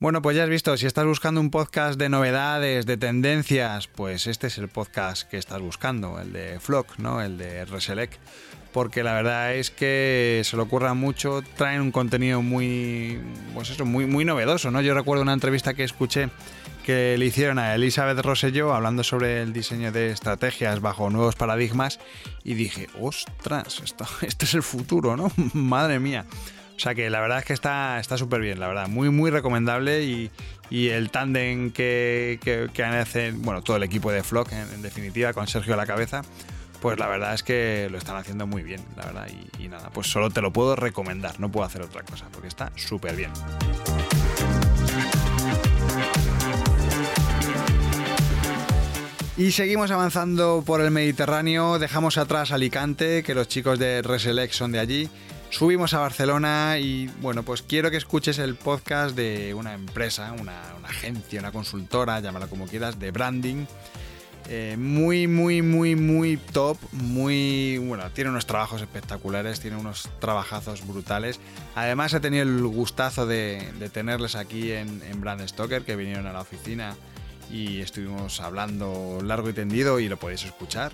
Bueno, 0.00 0.22
pues 0.22 0.36
ya 0.36 0.44
has 0.44 0.48
visto, 0.48 0.76
si 0.76 0.86
estás 0.86 1.06
buscando 1.06 1.40
un 1.40 1.50
podcast 1.50 1.98
de 1.98 2.08
novedades, 2.08 2.86
de 2.86 2.96
tendencias, 2.96 3.88
pues 3.88 4.28
este 4.28 4.46
es 4.46 4.56
el 4.58 4.68
podcast 4.68 5.28
que 5.28 5.38
estás 5.38 5.60
buscando, 5.60 6.20
el 6.20 6.32
de 6.32 6.60
Flock, 6.60 6.98
¿no? 6.98 7.20
El 7.20 7.36
de 7.36 7.64
Reselect. 7.64 8.14
Porque 8.72 9.02
la 9.02 9.14
verdad 9.14 9.56
es 9.56 9.72
que 9.72 10.42
se 10.44 10.56
lo 10.56 10.62
ocurra 10.62 10.94
mucho, 10.94 11.42
traen 11.56 11.80
un 11.80 11.90
contenido 11.90 12.42
muy, 12.42 13.18
pues 13.54 13.70
eso, 13.70 13.84
muy, 13.84 14.06
muy 14.06 14.24
novedoso, 14.24 14.70
¿no? 14.70 14.80
Yo 14.82 14.94
recuerdo 14.94 15.22
una 15.22 15.32
entrevista 15.32 15.74
que 15.74 15.82
escuché 15.82 16.28
que 16.86 17.18
le 17.18 17.26
hicieron 17.26 17.58
a 17.58 17.74
Elizabeth 17.74 18.24
Rosselló 18.24 18.72
hablando 18.72 19.02
sobre 19.02 19.42
el 19.42 19.52
diseño 19.52 19.90
de 19.90 20.12
estrategias 20.12 20.80
bajo 20.80 21.10
nuevos 21.10 21.34
paradigmas 21.34 21.98
y 22.44 22.54
dije, 22.54 22.86
ostras, 23.00 23.82
esto, 23.84 24.06
esto 24.22 24.44
es 24.44 24.54
el 24.54 24.62
futuro, 24.62 25.16
¿no? 25.16 25.32
Madre 25.54 25.98
mía. 25.98 26.24
O 26.78 26.80
sea 26.80 26.94
que 26.94 27.10
la 27.10 27.20
verdad 27.20 27.38
es 27.40 27.44
que 27.44 27.54
está 27.54 28.00
súper 28.16 28.40
bien, 28.40 28.60
la 28.60 28.68
verdad. 28.68 28.86
Muy, 28.86 29.10
muy 29.10 29.32
recomendable 29.32 30.04
y, 30.04 30.30
y 30.70 30.90
el 30.90 31.10
tándem 31.10 31.72
que, 31.72 32.38
que, 32.40 32.68
que 32.72 32.84
hacen, 32.84 33.42
bueno, 33.42 33.62
todo 33.62 33.78
el 33.78 33.82
equipo 33.82 34.12
de 34.12 34.22
Flock 34.22 34.52
en, 34.52 34.80
definitiva, 34.80 35.32
con 35.32 35.48
Sergio 35.48 35.74
a 35.74 35.76
la 35.76 35.86
cabeza, 35.86 36.22
pues 36.80 36.96
la 36.96 37.08
verdad 37.08 37.34
es 37.34 37.42
que 37.42 37.88
lo 37.90 37.98
están 37.98 38.16
haciendo 38.16 38.46
muy 38.46 38.62
bien, 38.62 38.80
la 38.96 39.06
verdad. 39.06 39.28
Y, 39.58 39.64
y 39.64 39.68
nada, 39.68 39.90
pues 39.90 40.06
solo 40.06 40.30
te 40.30 40.40
lo 40.40 40.52
puedo 40.52 40.76
recomendar, 40.76 41.40
no 41.40 41.50
puedo 41.50 41.66
hacer 41.66 41.82
otra 41.82 42.04
cosa, 42.04 42.26
porque 42.30 42.46
está 42.46 42.70
súper 42.76 43.16
bien. 43.16 43.32
Y 49.36 49.50
seguimos 49.50 49.90
avanzando 49.90 50.62
por 50.64 50.80
el 50.80 50.92
Mediterráneo, 50.92 51.80
dejamos 51.80 52.18
atrás 52.18 52.52
Alicante, 52.52 53.24
que 53.24 53.34
los 53.34 53.48
chicos 53.48 53.80
de 53.80 54.02
Reselect 54.02 54.52
son 54.52 54.70
de 54.70 54.78
allí, 54.78 55.10
subimos 55.50 55.94
a 55.94 55.98
Barcelona 55.98 56.78
y 56.78 57.08
bueno, 57.20 57.42
pues 57.42 57.62
quiero 57.62 57.90
que 57.90 57.96
escuches 57.96 58.38
el 58.38 58.54
podcast 58.54 59.16
de 59.16 59.54
una 59.54 59.74
empresa, 59.74 60.32
una, 60.38 60.60
agencia, 60.84 61.40
una 61.40 61.52
consultora, 61.52 62.20
llámala 62.20 62.46
como 62.46 62.66
quieras, 62.66 62.98
de 62.98 63.10
branding. 63.10 63.66
Eh, 64.50 64.76
muy, 64.78 65.26
muy, 65.26 65.60
muy, 65.60 65.94
muy 65.94 66.38
top, 66.38 66.78
muy... 66.92 67.76
Bueno, 67.78 68.10
tiene 68.12 68.30
unos 68.30 68.46
trabajos 68.46 68.80
espectaculares, 68.80 69.60
tiene 69.60 69.76
unos 69.76 70.08
trabajazos 70.20 70.86
brutales. 70.86 71.38
Además 71.74 72.14
he 72.14 72.20
tenido 72.20 72.44
el 72.44 72.62
gustazo 72.66 73.26
de, 73.26 73.70
de 73.78 73.90
tenerles 73.90 74.36
aquí 74.36 74.72
en, 74.72 75.02
en 75.02 75.20
Brand 75.20 75.46
Stoker, 75.46 75.82
que 75.82 75.96
vinieron 75.96 76.26
a 76.26 76.32
la 76.32 76.40
oficina 76.40 76.96
y 77.50 77.80
estuvimos 77.80 78.40
hablando 78.40 79.20
largo 79.22 79.50
y 79.50 79.52
tendido 79.52 80.00
y 80.00 80.08
lo 80.08 80.16
podéis 80.16 80.44
escuchar 80.44 80.92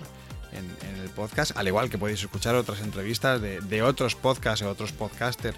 en, 0.55 0.95
el 1.01 1.09
podcast, 1.09 1.55
al 1.55 1.67
igual 1.67 1.89
que 1.89 1.97
podéis 1.97 2.21
escuchar 2.21 2.55
otras 2.55 2.81
entrevistas 2.81 3.41
de, 3.41 3.81
otros 3.83 4.15
podcasts 4.15 4.65
o 4.65 4.69
otros 4.69 4.91
podcasters 4.91 5.57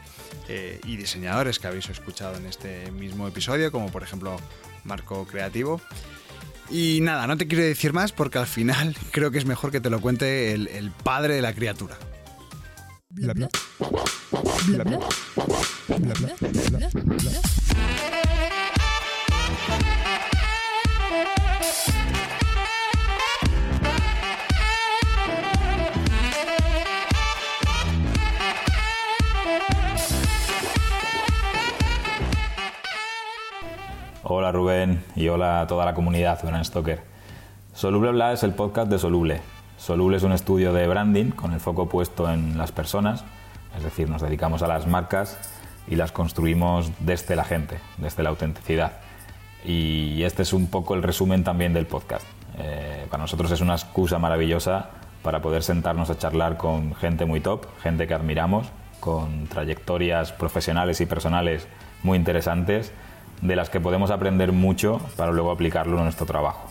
eh, 0.49 0.79
y 0.85 0.97
diseñadores 0.97 1.57
que 1.57 1.67
habéis 1.67 1.89
escuchado 1.89 2.35
en 2.35 2.45
este 2.45 2.91
mismo 2.91 3.27
episodio, 3.27 3.71
como 3.71 3.89
por 3.91 4.03
ejemplo 4.03 4.37
Marco 4.83 5.25
Creativo. 5.25 5.81
Y 6.69 6.99
nada, 7.01 7.27
no 7.27 7.37
te 7.37 7.47
quiero 7.47 7.63
decir 7.63 7.93
más 7.93 8.11
porque 8.11 8.39
al 8.39 8.47
final 8.47 8.95
creo 9.11 9.31
que 9.31 9.37
es 9.37 9.45
mejor 9.45 9.71
que 9.71 9.79
te 9.79 9.89
lo 9.89 10.01
cuente 10.01 10.53
el, 10.53 10.91
padre 11.03 11.35
de 11.35 11.41
la 11.41 11.53
criatura. 11.53 11.97
Hola 34.29 34.51
Rubén 34.51 35.05
y 35.15 35.29
hola 35.29 35.61
a 35.61 35.67
toda 35.67 35.85
la 35.85 35.93
comunidad 35.93 36.43
Brand 36.43 36.65
Stoker. 36.65 36.99
Soluble 37.73 38.11
Bla 38.11 38.33
es 38.33 38.43
el 38.43 38.51
podcast 38.51 38.91
de 38.91 38.99
Soluble. 38.99 39.39
Soluble 39.77 40.17
es 40.17 40.23
un 40.23 40.33
estudio 40.33 40.73
de 40.73 40.85
branding 40.85 41.31
con 41.31 41.53
el 41.53 41.61
foco 41.61 41.87
puesto 41.87 42.29
en 42.29 42.57
las 42.57 42.73
personas, 42.73 43.23
es 43.77 43.83
decir, 43.83 44.09
nos 44.09 44.21
dedicamos 44.21 44.63
a 44.63 44.67
las 44.67 44.85
marcas 44.85 45.39
y 45.87 45.95
las 45.95 46.11
construimos 46.11 46.91
desde 46.99 47.37
la 47.37 47.45
gente, 47.45 47.79
desde 47.99 48.21
la 48.21 48.27
autenticidad. 48.27 48.97
Y 49.63 50.21
este 50.23 50.41
es 50.41 50.51
un 50.51 50.67
poco 50.67 50.93
el 50.95 51.03
resumen 51.03 51.45
también 51.45 51.73
del 51.73 51.85
podcast. 51.85 52.27
Eh, 52.57 53.07
para 53.09 53.23
nosotros 53.23 53.49
es 53.51 53.61
una 53.61 53.75
excusa 53.75 54.19
maravillosa 54.19 54.89
para 55.23 55.41
poder 55.41 55.63
sentarnos 55.63 56.09
a 56.09 56.17
charlar 56.17 56.57
con 56.57 56.95
gente 56.95 57.23
muy 57.23 57.39
top, 57.39 57.65
gente 57.81 58.07
que 58.07 58.13
admiramos, 58.13 58.67
con 58.99 59.47
trayectorias 59.47 60.33
profesionales 60.33 60.99
y 60.99 61.05
personales 61.05 61.65
muy 62.03 62.17
interesantes 62.17 62.91
de 63.41 63.55
las 63.55 63.69
que 63.69 63.79
podemos 63.79 64.11
aprender 64.11 64.51
mucho 64.51 64.99
para 65.15 65.31
luego 65.31 65.51
aplicarlo 65.51 65.97
en 65.97 66.03
nuestro 66.03 66.25
trabajo. 66.25 66.69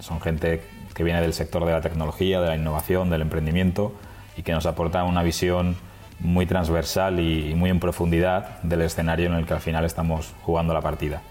Son 0.00 0.20
gente 0.20 0.62
que 0.94 1.04
viene 1.04 1.20
del 1.20 1.32
sector 1.32 1.64
de 1.64 1.72
la 1.72 1.80
tecnología, 1.80 2.40
de 2.40 2.48
la 2.48 2.56
innovación, 2.56 3.10
del 3.10 3.22
emprendimiento 3.22 3.92
y 4.36 4.42
que 4.42 4.52
nos 4.52 4.66
aporta 4.66 5.04
una 5.04 5.22
visión 5.22 5.76
muy 6.20 6.46
transversal 6.46 7.20
y, 7.20 7.54
muy 7.54 7.70
en 7.70 7.80
profundidad 7.80 8.60
del 8.62 8.82
escenario 8.82 9.26
en 9.26 9.34
el 9.34 9.46
que 9.46 9.54
al 9.54 9.60
final 9.60 9.84
estamos 9.84 10.34
jugando 10.42 10.74
la 10.74 10.80
partida. 10.80 11.22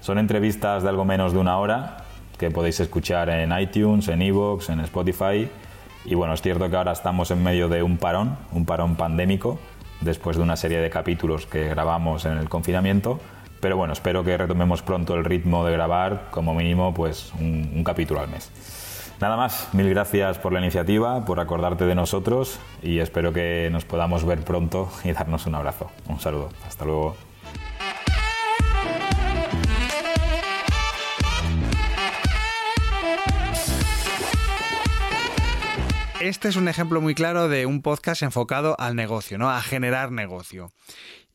Son 0.00 0.18
entrevistas 0.18 0.82
de 0.82 0.88
algo 0.88 1.04
menos 1.04 1.32
de 1.32 1.38
una 1.38 1.58
hora 1.58 1.98
que 2.38 2.50
podéis 2.50 2.80
escuchar 2.80 3.30
en 3.30 3.56
iTunes, 3.58 4.08
en 4.08 4.22
Evox, 4.22 4.68
en 4.68 4.80
Spotify. 4.80 5.48
Y 6.04 6.14
bueno, 6.14 6.34
es 6.34 6.42
cierto 6.42 6.68
que 6.68 6.76
ahora 6.76 6.92
estamos 6.92 7.30
en 7.30 7.42
medio 7.42 7.68
de 7.68 7.82
un 7.82 7.98
parón, 7.98 8.36
un 8.52 8.64
parón 8.64 8.96
pandémico, 8.96 9.58
después 10.00 10.36
de 10.36 10.42
una 10.42 10.56
serie 10.56 10.78
de 10.78 10.90
capítulos 10.90 11.46
que 11.46 11.68
grabamos 11.68 12.24
en 12.24 12.38
el 12.38 12.48
confinamiento 12.48 13.20
pero 13.62 13.76
bueno, 13.76 13.92
espero 13.92 14.24
que 14.24 14.36
retomemos 14.36 14.82
pronto 14.82 15.14
el 15.14 15.24
ritmo 15.24 15.64
de 15.64 15.70
grabar, 15.70 16.26
como 16.32 16.52
mínimo, 16.52 16.92
pues 16.92 17.32
un, 17.38 17.84
capítulo 17.84 18.18
al 18.18 18.28
mes. 18.28 18.50
Nada 19.20 19.36
más, 19.36 19.68
mil 19.72 19.88
gracias 19.88 20.36
por 20.38 20.52
la 20.52 20.58
iniciativa, 20.58 21.24
por 21.24 21.38
acordarte 21.38 21.84
de 21.84 21.94
nosotros 21.94 22.58
y 22.82 22.98
espero 22.98 23.32
que 23.32 23.68
nos 23.70 23.84
podamos 23.84 24.24
ver 24.24 24.40
pronto 24.40 24.90
y 25.04 25.12
darnos 25.12 25.46
un 25.46 25.54
abrazo. 25.54 25.92
Un 26.08 26.18
saludo, 26.18 26.48
hasta 26.66 26.84
luego. 26.84 27.16
Este 36.20 36.48
es 36.48 36.56
un 36.56 36.66
ejemplo 36.66 37.00
muy 37.00 37.14
claro 37.14 37.48
de 37.48 37.66
un 37.66 37.80
podcast 37.82 38.22
enfocado 38.22 38.74
al 38.80 38.96
negocio, 38.96 39.38
¿no? 39.38 39.50
A 39.50 39.60
generar 39.60 40.10
negocio. 40.10 40.72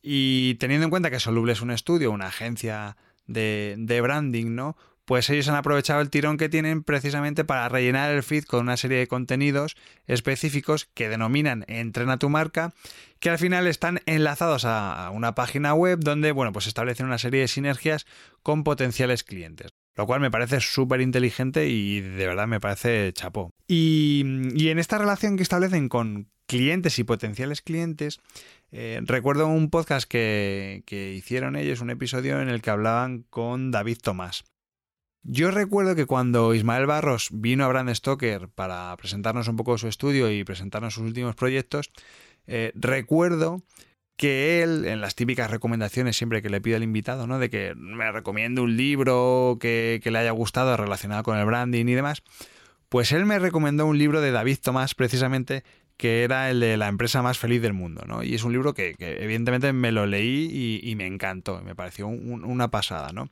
Y 0.10 0.56
teniendo 0.56 0.86
en 0.86 0.90
cuenta 0.90 1.12
que 1.12 1.20
Soluble 1.20 1.52
es 1.52 1.62
un 1.62 1.70
estudio, 1.70 2.12
una 2.12 2.28
agencia 2.28 2.96
de, 3.26 4.00
branding, 4.02 4.56
¿no? 4.56 4.78
Pues 5.04 5.30
ellos 5.30 5.50
han 5.50 5.56
aprovechado 5.56 6.00
el 6.00 6.10
tirón 6.10 6.38
que 6.38 6.48
tienen 6.48 6.82
precisamente 6.82 7.44
para 7.44 7.68
rellenar 7.68 8.12
el 8.12 8.24
feed 8.24 8.46
con 8.46 8.62
una 8.62 8.78
serie 8.78 9.00
de 9.00 9.08
contenidos 9.08 9.76
específicos 10.06 10.86
que 10.94 11.10
denominan 11.10 11.66
Entrena 11.68 12.20
tu 12.20 12.30
marca, 12.30 12.74
que 13.20 13.30
al 13.30 13.38
final 13.38 13.68
están 13.68 14.00
enlazados 14.06 14.64
a 14.64 15.12
una 15.14 15.36
página 15.36 15.74
web 15.74 16.00
donde, 16.00 16.32
bueno, 16.32 16.54
pues 16.54 16.68
establecen 16.68 17.06
una 17.06 17.18
serie 17.18 17.42
de 17.42 17.50
sinergias 17.50 18.06
con 18.44 18.64
potenciales 18.64 19.26
clientes. 19.26 19.72
Lo 19.96 20.06
cual 20.06 20.22
me 20.22 20.32
parece 20.32 20.62
súper 20.62 21.02
inteligente 21.02 21.68
y 21.68 22.00
de 22.00 22.28
verdad 22.28 22.48
me 22.48 22.62
parece 22.62 23.12
chapó. 23.12 23.52
Y, 23.68 24.24
y 24.56 24.70
en 24.70 24.80
esta 24.80 25.00
relación 25.00 25.36
que 25.36 25.44
establecen 25.44 25.90
con 25.90 26.30
clientes 26.48 26.98
y 26.98 27.04
potenciales 27.04 27.62
clientes, 27.62 28.20
eh, 28.72 29.00
recuerdo 29.04 29.48
un 29.48 29.70
podcast 29.70 30.10
que, 30.10 30.84
que, 30.86 31.14
hicieron 31.14 31.56
ellos, 31.56 31.82
un 31.82 31.90
episodio 31.90 32.42
en 32.42 32.50
el 32.50 32.62
que 32.62 32.70
hablaban 32.70 33.24
con 33.30 33.72
David 33.72 34.00
Tomás. 34.02 34.46
Yo 35.24 35.52
recuerdo 35.52 35.96
que 35.96 36.06
cuando 36.06 36.54
Ismael 36.54 36.86
Barros 36.86 37.30
vino 37.32 37.66
a 37.66 37.68
Brand 37.68 37.94
Stoker 37.94 38.48
para 38.48 38.96
presentarnos 38.98 39.48
un 39.50 39.58
poco 39.58 39.78
su 39.78 39.88
estudio 39.88 40.32
y 40.32 40.44
presentarnos 40.44 40.94
sus 40.94 41.04
últimos 41.04 41.36
proyectos, 41.36 41.92
eh, 42.48 42.72
recuerdo 42.76 43.62
que 44.18 44.64
él, 44.64 44.86
en 44.86 45.02
las 45.02 45.16
típicas 45.16 45.52
recomendaciones 45.52 46.18
siempre 46.18 46.42
que 46.42 46.50
le 46.50 46.62
pido 46.62 46.78
al 46.78 46.84
invitado, 46.84 47.28
¿no? 47.28 47.40
De 47.40 47.50
que 47.50 47.76
me 47.76 48.12
recomiende 48.12 48.62
un 48.62 48.76
libro 48.76 49.58
que, 49.60 50.00
que 50.02 50.12
le 50.12 50.20
haya 50.20 50.32
gustado 50.32 50.76
relacionado 50.76 51.24
con 51.24 51.38
el 51.38 51.46
branding 51.46 51.86
y 51.88 51.94
demás, 51.94 52.24
pues 52.90 53.12
él 53.12 53.26
me 53.26 53.38
recomendó 53.38 53.86
un 53.86 53.98
libro 53.98 54.22
de 54.22 54.32
David 54.32 54.60
Tomás 54.62 54.96
precisamente 54.96 55.64
que 55.98 56.24
era 56.24 56.50
el 56.50 56.60
de 56.60 56.78
la 56.78 56.88
empresa 56.88 57.22
más 57.22 57.38
feliz 57.38 57.62
del 57.62 57.74
mundo, 57.74 58.04
¿no? 58.08 58.24
Y 58.24 58.36
es 58.36 58.44
un 58.44 58.54
libro 58.54 58.74
que, 58.74 58.96
evidentemente 59.00 59.74
me 59.74 59.92
lo 59.92 60.06
leí 60.06 60.80
y, 60.84 60.96
me 60.96 61.08
encantó, 61.08 61.62
me 61.62 61.76
pareció 61.76 62.08
un, 62.08 62.44
una 62.46 62.70
pasada, 62.70 63.12
¿no? 63.12 63.30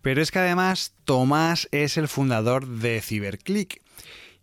Pero 0.00 0.22
es 0.22 0.30
que 0.30 0.38
además 0.38 0.94
Tomás 1.04 1.68
es 1.72 1.96
el 1.96 2.08
fundador 2.08 2.66
de 2.66 3.00
CyberClick. 3.02 3.82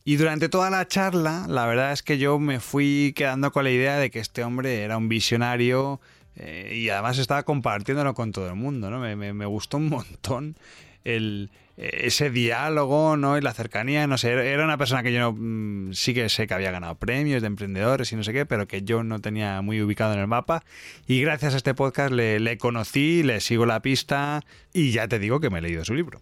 Y 0.04 0.18
durante 0.18 0.50
toda 0.50 0.70
la 0.70 0.88
charla, 0.88 1.46
la 1.48 1.66
verdad 1.66 1.92
es 1.92 2.04
que 2.04 2.18
yo 2.18 2.38
me 2.38 2.60
fui 2.60 3.14
quedando 3.16 3.52
con 3.52 3.64
la 3.64 3.72
idea 3.72 3.98
de 3.98 4.12
que 4.12 4.20
este 4.20 4.44
hombre 4.44 4.84
era 4.84 4.98
un 4.98 5.10
visionario 5.10 6.00
eh, 6.36 6.74
y 6.76 6.90
además 6.90 7.18
estaba 7.18 7.44
compartiéndolo 7.44 8.14
con 8.14 8.32
todo 8.32 8.48
el 8.48 8.56
mundo, 8.56 8.92
¿no? 8.92 9.00
Me, 9.00 9.16
me 9.16 9.46
gustó 9.46 9.78
un 9.78 9.90
montón. 9.90 10.58
el, 11.06 11.50
ese 11.78 12.30
diálogo, 12.30 13.18
¿no? 13.18 13.38
Y 13.38 13.42
la 13.42 13.54
cercanía, 13.54 14.08
no 14.08 14.18
sé, 14.18 14.32
era 14.32 14.64
una 14.64 14.78
persona 14.78 15.04
que 15.04 15.12
yo 15.12 15.20
no, 15.20 15.34
mm, 15.34 15.94
sí 15.94 16.14
que 16.14 16.30
sé 16.30 16.48
que 16.48 16.54
había 16.54 16.72
ganado 16.72 16.96
premios 16.96 17.42
de 17.42 17.48
emprendedores 17.48 18.12
y 18.12 18.16
no 18.16 18.24
sé 18.24 18.34
qué, 18.34 18.46
pero 18.46 18.68
que 18.68 18.84
yo 18.84 19.04
no 19.04 19.20
tenía 19.20 19.62
muy 19.62 19.82
ubicado 19.82 20.14
en 20.14 20.20
el 20.20 20.28
mapa. 20.28 20.64
Y 21.08 21.22
gracias 21.22 21.54
a 21.54 21.58
este 21.58 21.74
podcast 21.74 22.12
le, 22.14 22.40
le 22.40 22.58
conocí, 22.58 23.24
le 23.24 23.42
sigo 23.42 23.66
la 23.66 23.82
pista 23.82 24.42
y 24.74 24.92
ya 24.92 25.08
te 25.08 25.20
digo 25.20 25.40
que 25.40 25.50
me 25.50 25.60
he 25.60 25.62
leído 25.62 25.84
su 25.84 25.94
libro. 25.94 26.22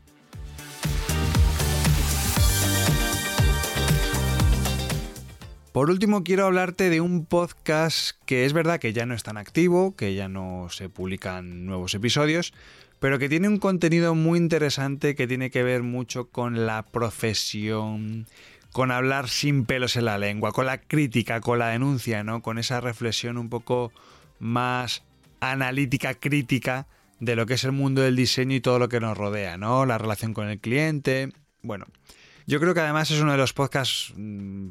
Por 5.74 5.90
último, 5.90 6.24
quiero 6.24 6.46
hablarte 6.46 6.92
de 6.92 7.02
un 7.02 7.26
podcast 7.26 8.16
que 8.28 8.46
es 8.46 8.54
verdad 8.54 8.80
que 8.80 8.94
ya 8.94 9.08
no 9.08 9.16
es 9.16 9.24
tan 9.24 9.38
activo, 9.38 9.96
que 9.96 10.14
ya 10.14 10.28
no 10.28 10.68
se 10.70 10.88
publican 10.88 11.66
nuevos 11.66 11.96
episodios, 11.96 12.54
pero 13.04 13.20
que 13.20 13.28
tiene 13.28 13.50
un 13.50 13.58
contenido 13.58 14.16
muy 14.16 14.40
interesante 14.40 15.14
que 15.14 15.28
tiene 15.28 15.52
que 15.52 15.62
ver 15.62 15.84
mucho 15.84 16.30
con 16.30 16.66
la 16.66 16.84
profesión, 16.84 18.28
con 18.72 18.92
hablar 18.92 19.28
sin 19.28 19.66
pelos 19.66 19.98
en 19.98 20.06
la 20.06 20.18
lengua, 20.18 20.54
con 20.54 20.68
la 20.68 20.78
crítica, 20.78 21.42
con 21.42 21.60
la 21.60 21.68
denuncia, 21.68 22.24
¿no? 22.24 22.42
Con 22.42 22.60
esa 22.60 22.80
reflexión 22.80 23.38
un 23.38 23.50
poco 23.50 23.92
más 24.40 25.04
analítica, 25.42 26.14
crítica 26.14 26.88
de 27.20 27.36
lo 27.36 27.46
que 27.46 27.56
es 27.56 27.66
el 27.66 27.74
mundo 27.74 28.02
del 28.02 28.16
diseño 28.16 28.56
y 28.56 28.62
todo 28.62 28.80
lo 28.80 28.88
que 28.88 29.02
nos 29.02 29.18
rodea, 29.18 29.58
¿no? 29.58 29.86
La 29.86 29.98
relación 29.98 30.34
con 30.34 30.48
el 30.48 30.62
cliente. 30.62 31.28
Bueno, 31.62 31.88
yo 32.48 32.62
creo 32.62 32.74
que 32.74 32.80
además 32.80 33.12
es 33.12 33.20
uno 33.20 33.34
de 33.34 33.38
los 33.38 33.52
podcasts 33.52 34.14
mm, 34.16 34.70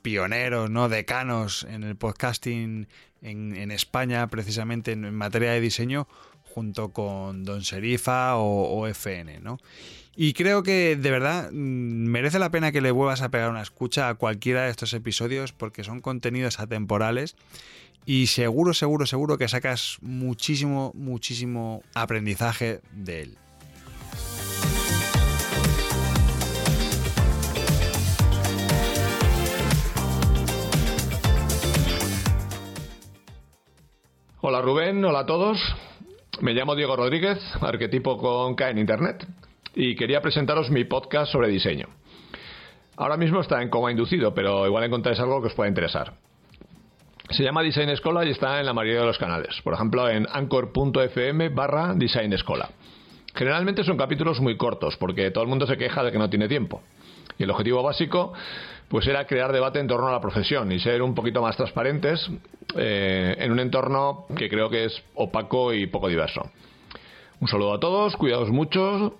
pioneros, 0.00 0.70
¿no? 0.70 0.88
Decanos 0.88 1.66
en 1.68 1.82
el 1.82 1.96
podcasting 1.96 2.88
en, 3.20 3.70
España, 3.70 4.26
precisamente 4.28 4.92
en, 4.92 5.04
en 5.04 5.14
materia 5.14 5.50
de 5.50 5.60
diseño, 5.60 6.08
junto 6.54 6.90
con 6.90 7.42
Don 7.42 7.64
Serifa 7.64 8.36
o, 8.36 8.86
FN, 8.86 9.40
¿no? 9.40 9.58
Y 10.14 10.34
creo 10.34 10.62
que 10.62 10.94
de 10.94 11.10
verdad 11.10 11.50
mm, 11.50 12.06
merece 12.06 12.38
la 12.38 12.50
pena 12.50 12.70
que 12.70 12.80
le 12.80 12.92
vuelvas 12.92 13.22
a 13.22 13.30
pegar 13.30 13.50
una 13.50 13.60
escucha 13.60 14.08
a 14.08 14.14
cualquiera 14.14 14.62
de 14.62 14.70
estos 14.70 14.92
episodios 14.94 15.52
porque 15.52 15.82
son 15.82 16.00
contenidos 16.00 16.60
atemporales 16.60 17.34
y 18.06 18.28
seguro, 18.28 18.72
seguro, 18.72 19.04
seguro 19.06 19.36
que 19.36 19.48
sacas 19.48 19.98
muchísimo, 20.00 20.92
muchísimo 20.94 21.82
aprendizaje 21.92 22.80
de 22.92 23.22
él. 23.22 23.38
Hola 34.40 34.60
Rubén, 34.60 35.04
hola 35.04 35.20
a 35.20 35.26
todos. 35.26 35.58
Me 36.40 36.52
llamo 36.52 36.74
Diego 36.74 36.96
Rodríguez, 36.96 37.38
arquetipo 37.60 38.18
con 38.18 38.54
K 38.54 38.70
en 38.70 38.78
Internet, 38.78 39.26
y 39.74 39.94
quería 39.94 40.20
presentaros 40.20 40.70
mi 40.70 40.84
podcast 40.84 41.30
sobre 41.30 41.48
diseño. 41.48 41.86
Ahora 42.96 43.16
mismo 43.16 43.40
está 43.40 43.62
en 43.62 43.68
coma 43.68 43.90
inducido, 43.90 44.34
pero 44.34 44.66
igual 44.66 44.84
encontráis 44.84 45.18
algo 45.20 45.40
que 45.40 45.48
os 45.48 45.54
pueda 45.54 45.68
interesar. 45.68 46.14
Se 47.30 47.42
llama 47.42 47.62
Design 47.62 47.88
Escola 47.88 48.24
y 48.24 48.30
está 48.30 48.58
en 48.60 48.66
la 48.66 48.72
mayoría 48.72 49.00
de 49.00 49.06
los 49.06 49.18
canales. 49.18 49.60
Por 49.62 49.74
ejemplo, 49.74 50.08
en 50.08 50.26
anchor.fm 50.30 51.48
barra 51.50 51.94
Design 51.94 52.32
Escola. 52.32 52.68
Generalmente 53.34 53.84
son 53.84 53.96
capítulos 53.96 54.40
muy 54.40 54.56
cortos, 54.56 54.96
porque 54.96 55.30
todo 55.30 55.44
el 55.44 55.50
mundo 55.50 55.66
se 55.66 55.76
queja 55.76 56.02
de 56.02 56.12
que 56.12 56.18
no 56.18 56.30
tiene 56.30 56.48
tiempo. 56.48 56.82
Y 57.38 57.44
el 57.44 57.50
objetivo 57.50 57.82
básico, 57.82 58.32
pues 58.88 59.06
era 59.06 59.26
crear 59.26 59.52
debate 59.52 59.78
en 59.78 59.86
torno 59.86 60.08
a 60.08 60.12
la 60.12 60.20
profesión 60.20 60.70
y 60.72 60.78
ser 60.78 61.02
un 61.02 61.14
poquito 61.14 61.42
más 61.42 61.56
transparentes 61.56 62.30
eh, 62.76 63.36
en 63.38 63.52
un 63.52 63.60
entorno 63.60 64.26
que 64.36 64.48
creo 64.48 64.68
que 64.70 64.84
es 64.84 65.02
opaco 65.14 65.72
y 65.72 65.86
poco 65.86 66.08
diverso. 66.08 66.50
Un 67.40 67.48
saludo 67.48 67.74
a 67.74 67.80
todos, 67.80 68.16
cuidados 68.16 68.50
mucho, 68.50 69.16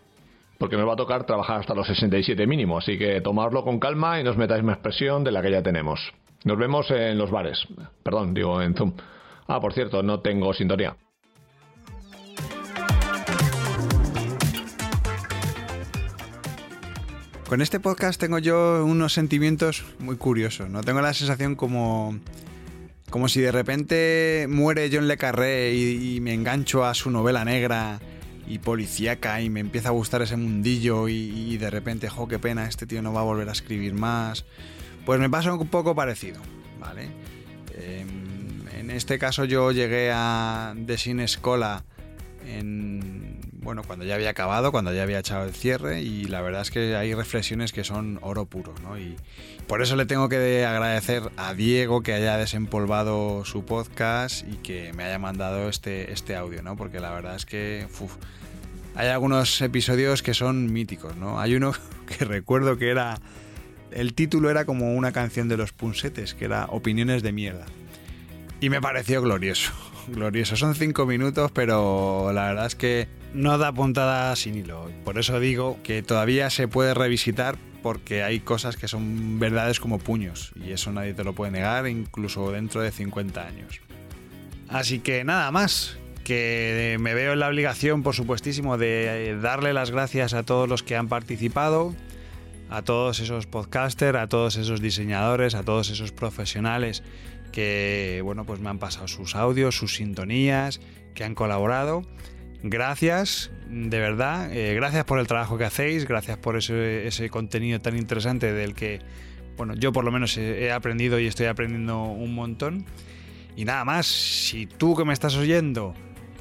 porque 0.58 0.76
nos 0.76 0.88
va 0.88 0.94
a 0.94 0.96
tocar 0.96 1.24
trabajar 1.24 1.60
hasta 1.60 1.74
los 1.74 1.86
67 1.86 2.46
mínimo, 2.46 2.78
así 2.78 2.96
que 2.96 3.20
tomadlo 3.20 3.64
con 3.64 3.78
calma 3.78 4.20
y 4.20 4.24
no 4.24 4.30
os 4.30 4.36
metáis 4.36 4.62
más 4.62 4.78
presión 4.78 5.24
de 5.24 5.32
la 5.32 5.42
que 5.42 5.50
ya 5.50 5.62
tenemos. 5.62 6.00
Nos 6.44 6.58
vemos 6.58 6.90
en 6.90 7.18
los 7.18 7.30
bares. 7.30 7.66
Perdón, 8.02 8.34
digo 8.34 8.60
en 8.62 8.74
Zoom. 8.74 8.92
Ah, 9.46 9.60
por 9.60 9.72
cierto, 9.72 10.02
no 10.02 10.20
tengo 10.20 10.52
sintonía. 10.54 10.96
Con 17.48 17.60
este 17.60 17.78
podcast 17.78 18.18
tengo 18.18 18.38
yo 18.38 18.84
unos 18.84 19.12
sentimientos 19.12 19.84
muy 19.98 20.16
curiosos, 20.16 20.70
¿no? 20.70 20.82
Tengo 20.82 21.00
la 21.02 21.12
sensación 21.12 21.54
como, 21.54 22.18
como 23.14 23.28
si 23.28 23.40
de 23.40 23.52
repente 23.52 24.46
muere 24.50 24.90
John 24.92 25.06
Le 25.06 25.16
Carré 25.16 25.72
y, 25.72 26.20
me 26.20 26.34
engancho 26.34 26.84
a 26.84 26.94
su 26.94 27.12
novela 27.12 27.44
negra 27.44 28.00
y 28.48 28.58
policíaca 28.58 29.40
y 29.40 29.50
me 29.50 29.60
empieza 29.60 29.90
a 29.90 29.92
gustar 29.92 30.22
ese 30.22 30.36
mundillo 30.36 31.06
y, 31.06 31.12
y 31.14 31.56
de 31.56 31.70
repente, 31.70 32.08
jo, 32.08 32.26
qué 32.26 32.40
pena, 32.40 32.66
este 32.66 32.88
tío 32.88 33.02
no 33.02 33.12
va 33.12 33.20
a 33.20 33.22
volver 33.22 33.48
a 33.48 33.52
escribir 33.52 33.94
más. 33.94 34.44
Pues 35.06 35.20
me 35.20 35.30
pasa 35.30 35.54
un 35.54 35.68
poco 35.68 35.94
parecido, 35.94 36.40
¿vale? 36.80 37.08
Em, 37.78 38.66
en 38.76 38.90
este 38.90 39.16
caso 39.20 39.44
yo 39.44 39.70
llegué 39.70 40.10
a 40.12 40.74
The 40.84 40.98
Sin 40.98 41.20
Escola 41.20 41.84
en, 42.44 43.38
bueno, 43.52 43.84
cuando 43.84 44.04
ya 44.04 44.16
había 44.16 44.30
acabado, 44.30 44.72
cuando 44.72 44.92
ya 44.92 45.04
había 45.04 45.20
echado 45.20 45.44
el 45.44 45.54
cierre 45.54 46.02
y 46.02 46.24
la 46.24 46.40
verdad 46.40 46.62
es 46.62 46.72
que 46.72 46.96
hay 46.96 47.14
reflexiones 47.14 47.72
que 47.72 47.84
son 47.84 48.18
oro 48.22 48.46
puro, 48.46 48.74
¿no? 48.82 48.98
Y 48.98 49.14
por 49.66 49.82
eso 49.82 49.96
le 49.96 50.06
tengo 50.06 50.28
que 50.28 50.64
agradecer 50.64 51.22
a 51.36 51.54
Diego 51.54 52.02
que 52.02 52.12
haya 52.12 52.36
desempolvado 52.36 53.44
su 53.44 53.64
podcast 53.64 54.46
y 54.46 54.56
que 54.56 54.92
me 54.92 55.04
haya 55.04 55.18
mandado 55.18 55.68
este, 55.68 56.12
este 56.12 56.36
audio, 56.36 56.62
¿no? 56.62 56.76
Porque 56.76 57.00
la 57.00 57.10
verdad 57.10 57.34
es 57.36 57.46
que 57.46 57.86
hay 58.94 59.08
algunos 59.08 59.60
episodios 59.60 60.22
que 60.22 60.34
son 60.34 60.72
míticos, 60.72 61.16
¿no? 61.16 61.40
Hay 61.40 61.54
uno 61.54 61.72
que 62.06 62.24
recuerdo 62.24 62.76
que 62.76 62.90
era 62.90 63.18
el 63.90 64.14
título 64.14 64.50
era 64.50 64.64
como 64.64 64.94
una 64.94 65.12
canción 65.12 65.48
de 65.48 65.56
los 65.56 65.72
punsetes, 65.72 66.34
que 66.34 66.44
era 66.46 66.66
Opiniones 66.66 67.22
de 67.22 67.32
mierda. 67.32 67.64
Y 68.60 68.68
me 68.68 68.80
pareció 68.80 69.22
glorioso, 69.22 69.72
glorioso. 70.08 70.56
Son 70.56 70.74
cinco 70.74 71.06
minutos, 71.06 71.52
pero 71.52 72.32
la 72.32 72.48
verdad 72.48 72.66
es 72.66 72.74
que 72.74 73.08
no 73.32 73.56
da 73.56 73.72
puntada 73.72 74.34
sin 74.36 74.56
hilo. 74.56 74.90
Por 75.04 75.18
eso 75.18 75.38
digo 75.40 75.78
que 75.82 76.02
todavía 76.02 76.50
se 76.50 76.68
puede 76.68 76.92
revisitar 76.92 77.56
porque 77.84 78.22
hay 78.22 78.40
cosas 78.40 78.78
que 78.78 78.88
son 78.88 79.38
verdades 79.38 79.78
como 79.78 79.98
puños. 79.98 80.52
Y 80.56 80.72
eso 80.72 80.90
nadie 80.90 81.12
te 81.12 81.22
lo 81.22 81.34
puede 81.34 81.52
negar, 81.52 81.86
incluso 81.86 82.50
dentro 82.50 82.80
de 82.80 82.90
50 82.90 83.46
años. 83.46 83.82
Así 84.70 85.00
que 85.00 85.22
nada 85.22 85.50
más, 85.50 85.98
que 86.24 86.96
me 86.98 87.12
veo 87.12 87.34
en 87.34 87.40
la 87.40 87.48
obligación, 87.48 88.02
por 88.02 88.14
supuestísimo, 88.14 88.78
de 88.78 89.38
darle 89.42 89.74
las 89.74 89.90
gracias 89.90 90.32
a 90.32 90.44
todos 90.44 90.66
los 90.66 90.82
que 90.82 90.96
han 90.96 91.08
participado, 91.08 91.94
a 92.70 92.80
todos 92.80 93.20
esos 93.20 93.44
podcasters, 93.44 94.16
a 94.16 94.28
todos 94.28 94.56
esos 94.56 94.80
diseñadores, 94.80 95.54
a 95.54 95.62
todos 95.62 95.90
esos 95.90 96.10
profesionales 96.10 97.02
que 97.52 98.22
bueno, 98.24 98.46
pues 98.46 98.60
me 98.60 98.70
han 98.70 98.78
pasado 98.78 99.08
sus 99.08 99.36
audios, 99.36 99.76
sus 99.76 99.96
sintonías, 99.96 100.80
que 101.14 101.22
han 101.22 101.34
colaborado. 101.34 102.02
Gracias, 102.66 103.50
de 103.68 103.98
verdad, 103.98 104.50
eh, 104.50 104.72
gracias 104.74 105.04
por 105.04 105.18
el 105.18 105.26
trabajo 105.26 105.58
que 105.58 105.64
hacéis, 105.64 106.08
gracias 106.08 106.38
por 106.38 106.56
ese, 106.56 107.28
contenido 107.28 107.78
tan 107.78 107.94
interesante 107.94 108.54
del 108.54 108.72
que, 108.72 109.00
bueno, 109.58 109.74
yo 109.74 109.92
por 109.92 110.02
lo 110.02 110.10
menos 110.10 110.38
he, 110.38 110.64
he 110.64 110.72
aprendido 110.72 111.20
y 111.20 111.26
estoy 111.26 111.44
aprendiendo 111.44 112.04
un 112.04 112.34
montón. 112.34 112.86
Y 113.54 113.66
nada 113.66 113.84
más, 113.84 114.06
si 114.06 114.64
tú 114.64 114.96
que 114.96 115.04
me 115.04 115.12
estás 115.12 115.36
oyendo 115.36 115.92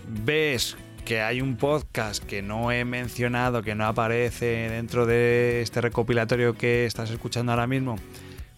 ves 0.08 0.78
que 1.04 1.20
hay 1.20 1.42
un 1.42 1.58
podcast 1.58 2.24
que 2.24 2.42
no 2.42 2.72
he 2.72 2.86
mencionado, 2.86 3.62
que 3.62 3.76
no 3.76 3.86
aparece 3.86 4.70
dentro 4.70 5.06
de 5.06 5.62
este 5.62 5.82
recopilatorio 5.82 6.54
que 6.54 6.86
estás 6.86 7.12
escuchando 7.12 7.52
ahora 7.52 7.68
mismo, 7.68 7.98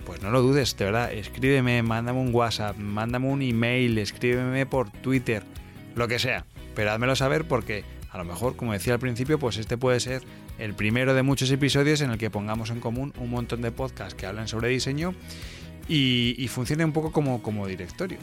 pues 0.06 0.22
no 0.22 0.30
lo 0.30 0.44
dudes, 0.44 0.78
de 0.78 0.86
verdad, 0.86 1.12
escríbeme, 1.12 1.82
mándame 1.82 2.20
un 2.20 2.30
WhatsApp, 2.32 2.78
mándame 2.78 3.28
un 3.28 3.42
email, 3.42 3.98
escríbeme 3.98 4.68
por 4.68 4.92
Twitter, 4.92 5.42
lo 5.96 6.08
que 6.08 6.20
sea, 6.20 6.46
pero 6.76 6.92
házmelo 6.92 7.16
saber 7.16 7.46
porque 7.46 7.84
a 8.12 8.18
lo 8.18 8.26
mejor, 8.26 8.56
como 8.56 8.74
decía 8.74 8.94
al 8.94 9.00
principio, 9.00 9.40
pues 9.40 9.58
este 9.58 9.78
puede 9.78 10.00
ser 10.00 10.22
el 10.58 10.74
primero 10.74 11.14
de 11.14 11.24
muchos 11.24 11.52
episodios 11.52 12.02
en 12.02 12.12
el 12.12 12.18
que 12.18 12.30
pongamos 12.30 12.70
en 12.70 12.80
común 12.80 13.14
un 13.18 13.30
montón 13.30 13.62
de 13.62 13.72
podcasts 13.72 14.16
que 14.16 14.26
hablan 14.26 14.48
sobre 14.48 14.70
diseño 14.70 15.14
y, 15.88 16.36
y 16.38 16.48
funcione 16.48 16.86
un 16.86 16.94
poco 16.94 17.12
como, 17.12 17.42
como 17.42 17.68
directorio. 17.68 18.18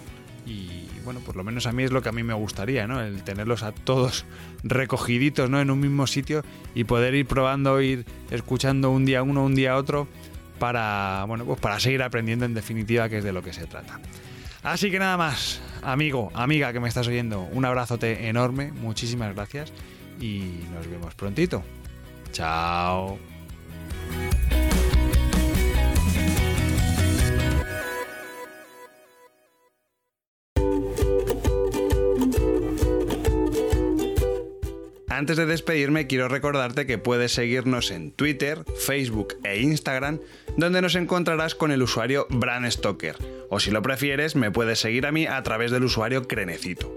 Y 0.46 0.88
bueno, 1.04 1.20
por 1.20 1.36
lo 1.36 1.44
menos 1.44 1.66
a 1.66 1.72
mí 1.72 1.82
es 1.82 1.92
lo 1.92 2.02
que 2.02 2.08
a 2.08 2.12
mí 2.12 2.22
me 2.22 2.34
gustaría, 2.34 2.86
¿no? 2.86 3.00
El 3.00 3.22
tenerlos 3.22 3.62
a 3.62 3.72
todos 3.72 4.24
recogiditos, 4.62 5.50
¿no? 5.50 5.60
En 5.60 5.70
un 5.70 5.80
mismo 5.80 6.06
sitio 6.06 6.42
y 6.74 6.84
poder 6.84 7.14
ir 7.14 7.26
probando, 7.26 7.80
ir 7.80 8.04
escuchando 8.30 8.90
un 8.90 9.04
día 9.04 9.22
uno, 9.22 9.44
un 9.44 9.54
día 9.54 9.76
otro 9.76 10.08
para, 10.58 11.24
bueno, 11.26 11.44
pues 11.44 11.60
para 11.60 11.80
seguir 11.80 12.02
aprendiendo 12.02 12.44
en 12.44 12.54
definitiva 12.54 13.08
que 13.08 13.18
es 13.18 13.24
de 13.24 13.32
lo 13.32 13.42
que 13.42 13.52
se 13.52 13.66
trata. 13.66 14.00
Así 14.62 14.90
que 14.90 14.98
nada 14.98 15.16
más, 15.16 15.60
amigo, 15.82 16.30
amiga 16.34 16.72
que 16.72 16.80
me 16.80 16.88
estás 16.88 17.06
oyendo, 17.08 17.40
un 17.40 17.64
abrazote 17.64 18.28
enorme, 18.28 18.72
muchísimas 18.72 19.34
gracias 19.34 19.72
y 20.20 20.60
nos 20.72 20.88
vemos 20.88 21.14
prontito. 21.14 21.62
Chao. 22.32 23.31
Antes 35.22 35.36
de 35.36 35.46
despedirme, 35.46 36.08
quiero 36.08 36.26
recordarte 36.26 36.84
que 36.84 36.98
puedes 36.98 37.30
seguirnos 37.30 37.92
en 37.92 38.10
Twitter, 38.10 38.64
Facebook 38.76 39.36
e 39.44 39.60
Instagram, 39.60 40.18
donde 40.56 40.82
nos 40.82 40.96
encontrarás 40.96 41.54
con 41.54 41.70
el 41.70 41.80
usuario 41.80 42.26
Bran 42.28 42.68
Stoker. 42.68 43.14
O 43.48 43.60
si 43.60 43.70
lo 43.70 43.82
prefieres, 43.82 44.34
me 44.34 44.50
puedes 44.50 44.80
seguir 44.80 45.06
a 45.06 45.12
mí 45.12 45.26
a 45.26 45.40
través 45.44 45.70
del 45.70 45.84
usuario 45.84 46.26
Crenecito. 46.26 46.92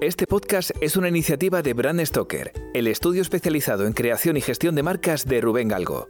Este 0.00 0.28
podcast 0.28 0.70
es 0.80 0.96
una 0.96 1.08
iniciativa 1.08 1.62
de 1.62 1.72
Brand 1.72 2.04
Stoker, 2.04 2.52
el 2.72 2.86
estudio 2.86 3.22
especializado 3.22 3.84
en 3.88 3.94
creación 3.94 4.36
y 4.36 4.42
gestión 4.42 4.76
de 4.76 4.84
marcas 4.84 5.26
de 5.26 5.40
Rubén 5.40 5.66
Galgo. 5.66 6.08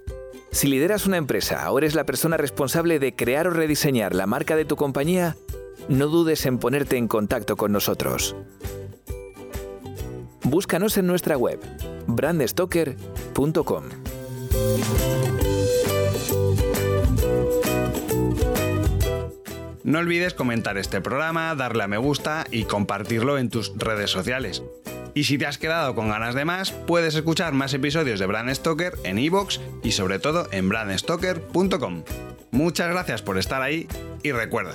Si 0.51 0.67
lideras 0.67 1.07
una 1.07 1.17
empresa 1.17 1.71
o 1.73 1.79
eres 1.79 1.95
la 1.95 2.05
persona 2.05 2.37
responsable 2.37 2.99
de 2.99 3.15
crear 3.15 3.47
o 3.47 3.51
rediseñar 3.51 4.15
la 4.15 4.27
marca 4.27 4.57
de 4.57 4.67
tu 4.67 4.77
compañía, 4.77 5.39
no 5.89 6.07
dudes 6.07 6.47
en 6.47 6.59
ponerte 6.59 6.97
en 6.97 7.09
contacto 7.09 7.57
con 7.57 7.73
nosotros. 7.73 8.37
Búscanos 10.43 10.97
en 10.97 11.07
nuestra 11.07 11.37
web, 11.37 11.61
brandstoker.com. 12.07 13.85
No 19.87 20.01
olvides 20.01 20.35
comentar 20.35 20.79
este 20.79 21.01
programa, 21.01 21.55
darle 21.55 21.85
a 21.85 21.87
me 21.87 21.97
gusta 21.97 22.45
y 22.51 22.65
compartirlo 22.65 23.39
en 23.39 23.51
tus 23.51 23.73
redes 23.77 24.11
sociales. 24.11 24.65
Y 25.15 25.25
si 25.25 25.39
te 25.39 25.47
has 25.47 25.59
quedado 25.59 25.95
con 25.95 26.11
ganas 26.11 26.35
de 26.35 26.45
más, 26.45 26.73
puedes 26.73 27.15
escuchar 27.15 27.53
más 27.55 27.73
episodios 27.73 28.19
de 28.19 28.27
Brand 28.27 28.53
Stoker 28.53 28.95
en 29.05 29.19
iVoox 29.19 29.61
y 29.83 29.93
sobre 29.93 30.19
todo 30.19 30.49
en 30.51 30.69
brandstoker.com. 30.69 32.03
Muchas 32.51 32.91
gracias 32.91 33.23
por 33.23 33.39
estar 33.39 33.63
ahí 33.63 33.87
y 34.23 34.33
recuerda, 34.33 34.75